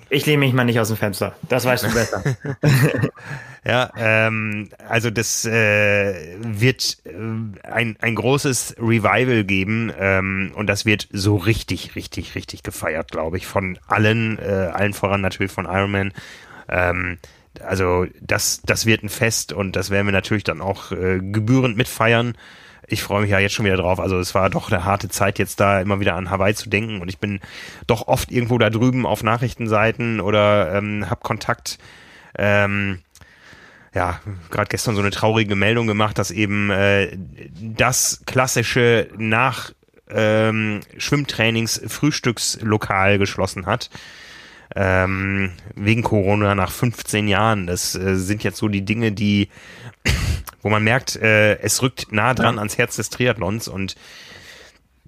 [0.10, 1.36] ich lehne mich mal nicht aus dem Fenster.
[1.48, 2.23] Das weißt du besser.
[3.65, 7.11] ja, ähm, also das äh, wird äh,
[7.68, 13.38] ein, ein großes Revival geben ähm, und das wird so richtig, richtig, richtig gefeiert, glaube
[13.38, 16.14] ich, von allen, äh, allen voran natürlich von Iron Man.
[16.68, 17.18] Ähm,
[17.64, 21.77] also das, das wird ein Fest und das werden wir natürlich dann auch äh, gebührend
[21.77, 22.36] mitfeiern
[22.88, 23.99] ich freue mich ja jetzt schon wieder drauf.
[23.99, 27.02] Also es war doch eine harte Zeit, jetzt da immer wieder an Hawaii zu denken.
[27.02, 27.40] Und ich bin
[27.88, 31.80] doch oft irgendwo da drüben auf Nachrichtenseiten oder ähm, habe Kontakt.
[32.38, 32.99] Ähm,
[33.94, 34.20] ja,
[34.52, 37.18] gerade gestern so eine traurige Meldung gemacht, dass eben äh,
[37.60, 39.72] das klassische nach
[40.10, 43.90] ähm, Schwimmtrainings Frühstückslokal geschlossen hat.
[44.76, 47.68] Ähm, wegen Corona nach 15 Jahren.
[47.68, 49.49] Das äh, sind jetzt so die Dinge, die
[50.61, 52.60] wo man merkt, äh, es rückt nah dran ja.
[52.60, 53.95] ans Herz des Triathlons und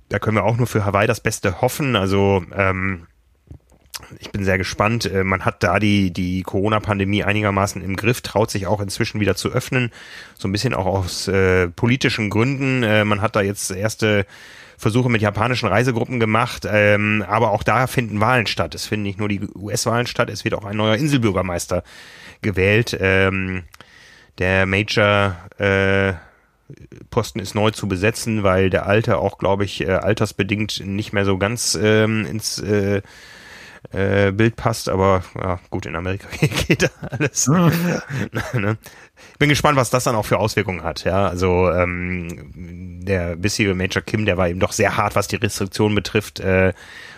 [0.09, 1.95] da können wir auch nur für Hawaii das Beste hoffen.
[1.95, 3.07] Also ähm,
[4.19, 5.05] ich bin sehr gespannt.
[5.05, 9.35] Äh, man hat da die, die Corona-Pandemie einigermaßen im Griff, traut sich auch inzwischen wieder
[9.35, 9.91] zu öffnen.
[10.37, 12.83] So ein bisschen auch aus äh, politischen Gründen.
[12.83, 14.25] Äh, man hat da jetzt erste
[14.77, 18.75] Versuche mit japanischen Reisegruppen gemacht, ähm, aber auch da finden Wahlen statt.
[18.75, 21.83] Es finden nicht nur die US-Wahlen statt, es wird auch ein neuer Inselbürgermeister
[22.43, 22.95] gewählt.
[22.99, 23.63] Ähm,
[24.38, 26.14] der Major äh,
[27.09, 31.26] Posten ist neu zu besetzen, weil der alte auch, glaube ich, äh, altersbedingt nicht mehr
[31.26, 33.01] so ganz ähm, ins äh,
[33.91, 36.27] äh, Bild passt, aber ja, gut, in Amerika
[36.68, 37.47] geht da alles.
[38.53, 38.77] ne?
[39.31, 41.03] Ich bin gespannt, was das dann auch für Auswirkungen hat.
[41.05, 45.38] Ja, also ähm, der bisherige Major Kim, der war eben doch sehr hart, was die
[45.38, 46.39] Restriktionen betrifft.
[46.39, 46.73] Äh,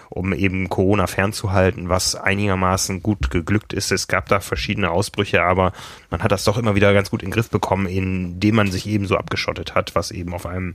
[0.09, 3.91] um eben Corona fernzuhalten, was einigermaßen gut geglückt ist.
[3.91, 5.71] Es gab da verschiedene Ausbrüche, aber
[6.09, 8.87] man hat das doch immer wieder ganz gut in den Griff bekommen, indem man sich
[8.87, 10.73] eben so abgeschottet hat, was eben auf einem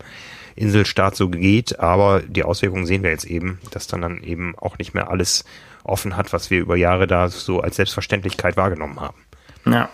[0.55, 1.81] Inselstaat so geht.
[1.81, 5.45] Aber die Auswirkungen sehen wir jetzt eben, dass dann dann eben auch nicht mehr alles
[5.83, 9.19] offen hat, was wir über Jahre da so als Selbstverständlichkeit wahrgenommen haben.
[9.67, 9.89] Ja.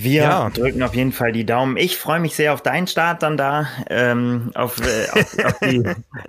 [0.00, 0.50] Wir ja.
[0.50, 1.76] drücken auf jeden Fall die Daumen.
[1.76, 5.82] Ich freue mich sehr auf deinen Start dann da, ähm, auf, äh, auf, auf, die,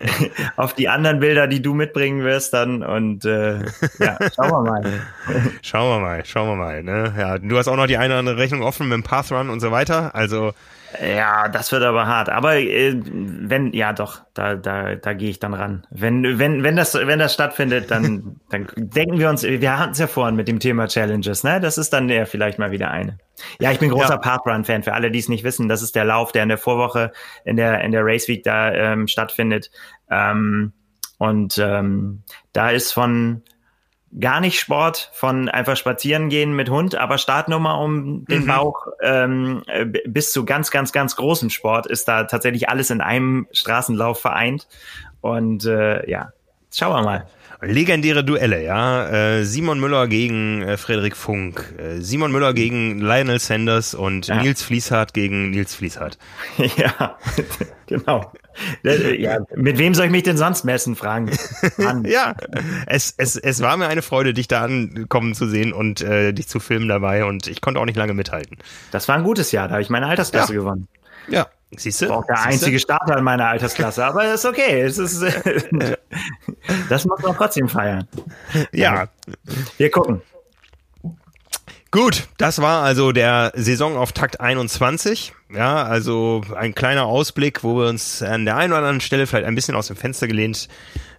[0.56, 3.60] auf die anderen Bilder, die du mitbringen wirst dann und äh,
[4.00, 4.84] ja, schauen wir mal.
[5.62, 6.82] schauen wir mal, schauen wir mal.
[6.82, 7.14] Ne?
[7.16, 9.60] Ja, du hast auch noch die eine oder andere Rechnung offen mit dem Pathrun und
[9.60, 10.16] so weiter.
[10.16, 10.54] Also
[11.02, 12.30] ja, das wird aber hart.
[12.30, 15.86] Aber äh, wenn, ja doch, da, da, da gehe ich dann ran.
[15.92, 20.00] Wenn, wenn, wenn das, wenn das stattfindet, dann, dann denken wir uns, wir hatten es
[20.00, 21.60] ja vorhin mit dem Thema Challenges, ne?
[21.60, 23.20] Das ist dann ja vielleicht mal wieder eine.
[23.60, 24.18] Ja, ich bin großer ja.
[24.18, 24.84] Parkrun-Fan.
[24.84, 27.12] Für alle, die es nicht wissen, das ist der Lauf, der in der Vorwoche
[27.46, 29.70] in der in der Race Week da ähm, stattfindet.
[30.10, 30.74] Ähm,
[31.18, 33.44] und ähm, da ist von
[34.18, 38.48] gar nicht Sport, von einfach spazieren gehen mit Hund, aber Startnummer um den mhm.
[38.48, 43.02] Bauch ähm, äh, bis zu ganz, ganz, ganz großen Sport ist da tatsächlich alles in
[43.02, 44.68] einem Straßenlauf vereint.
[45.22, 46.32] Und äh, ja,
[46.74, 47.28] schauen wir mal.
[47.62, 49.10] Legendäre Duelle, ja.
[49.10, 54.42] Äh, Simon Müller gegen äh, Frederik Funk, Simon Müller gegen Lionel Sanders und ja.
[54.42, 56.18] Nils Fließhardt gegen Nils Fließhardt.
[56.78, 57.18] Ja,
[57.88, 58.32] genau.
[58.84, 61.32] Ja, mit wem soll ich mich denn sonst messen, fragen?
[62.06, 62.36] ja,
[62.88, 66.48] es, es, es war mir eine Freude, dich da ankommen zu sehen und äh, dich
[66.48, 68.58] zu filmen dabei und ich konnte auch nicht lange mithalten.
[68.92, 70.60] Das war ein gutes Jahr, da habe ich meine Altersklasse ja.
[70.60, 70.88] gewonnen.
[71.28, 72.10] Ja, Siehst du?
[72.12, 72.50] Auch der Siehste?
[72.50, 74.82] einzige Starter in meiner Altersklasse, aber ist okay.
[74.82, 75.22] Es ist,
[76.90, 78.08] das muss man trotzdem feiern.
[78.72, 79.08] Ja.
[79.78, 80.22] Wir gucken.
[81.92, 85.34] Gut, das war also der Saisonauftakt 21.
[85.52, 89.48] Ja, also ein kleiner Ausblick, wo wir uns an der einen oder anderen Stelle vielleicht
[89.48, 90.68] ein bisschen aus dem Fenster gelehnt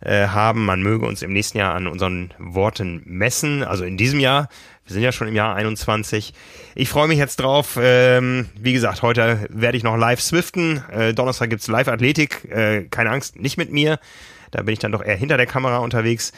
[0.00, 0.64] äh, haben.
[0.64, 3.64] Man möge uns im nächsten Jahr an unseren Worten messen.
[3.64, 4.48] Also in diesem Jahr.
[4.86, 6.34] Wir sind ja schon im Jahr 21.
[6.76, 7.76] Ich freue mich jetzt drauf.
[7.80, 10.84] Ähm, wie gesagt, heute werde ich noch live swiften.
[10.92, 12.44] Äh, Donnerstag gibt's Live-Athletik.
[12.48, 13.98] Äh, keine Angst, nicht mit mir.
[14.52, 16.32] Da bin ich dann doch eher hinter der Kamera unterwegs.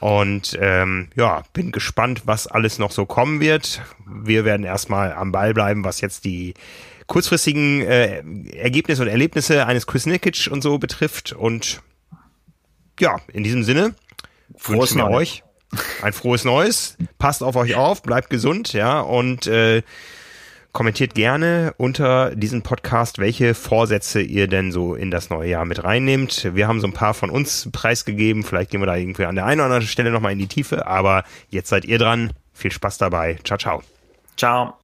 [0.00, 3.82] Und ähm, ja, bin gespannt, was alles noch so kommen wird.
[4.06, 6.54] Wir werden erstmal am Ball bleiben, was jetzt die
[7.06, 8.22] kurzfristigen äh,
[8.56, 11.32] Ergebnisse und Erlebnisse eines Chris Nikic und so betrifft.
[11.32, 11.82] Und
[12.98, 13.94] ja, in diesem Sinne
[14.96, 15.42] wir euch
[16.02, 16.96] ein frohes Neues.
[17.18, 19.82] Passt auf euch auf, bleibt gesund, ja, und äh,
[20.72, 25.82] kommentiert gerne unter diesem Podcast, welche Vorsätze ihr denn so in das neue Jahr mit
[25.82, 26.54] reinnehmt.
[26.54, 28.42] Wir haben so ein paar von uns preisgegeben.
[28.42, 30.86] Vielleicht gehen wir da irgendwie an der einen oder anderen Stelle nochmal in die Tiefe.
[30.86, 32.32] Aber jetzt seid ihr dran.
[32.52, 33.38] Viel Spaß dabei.
[33.44, 33.82] Ciao, ciao.
[34.36, 34.79] Ciao.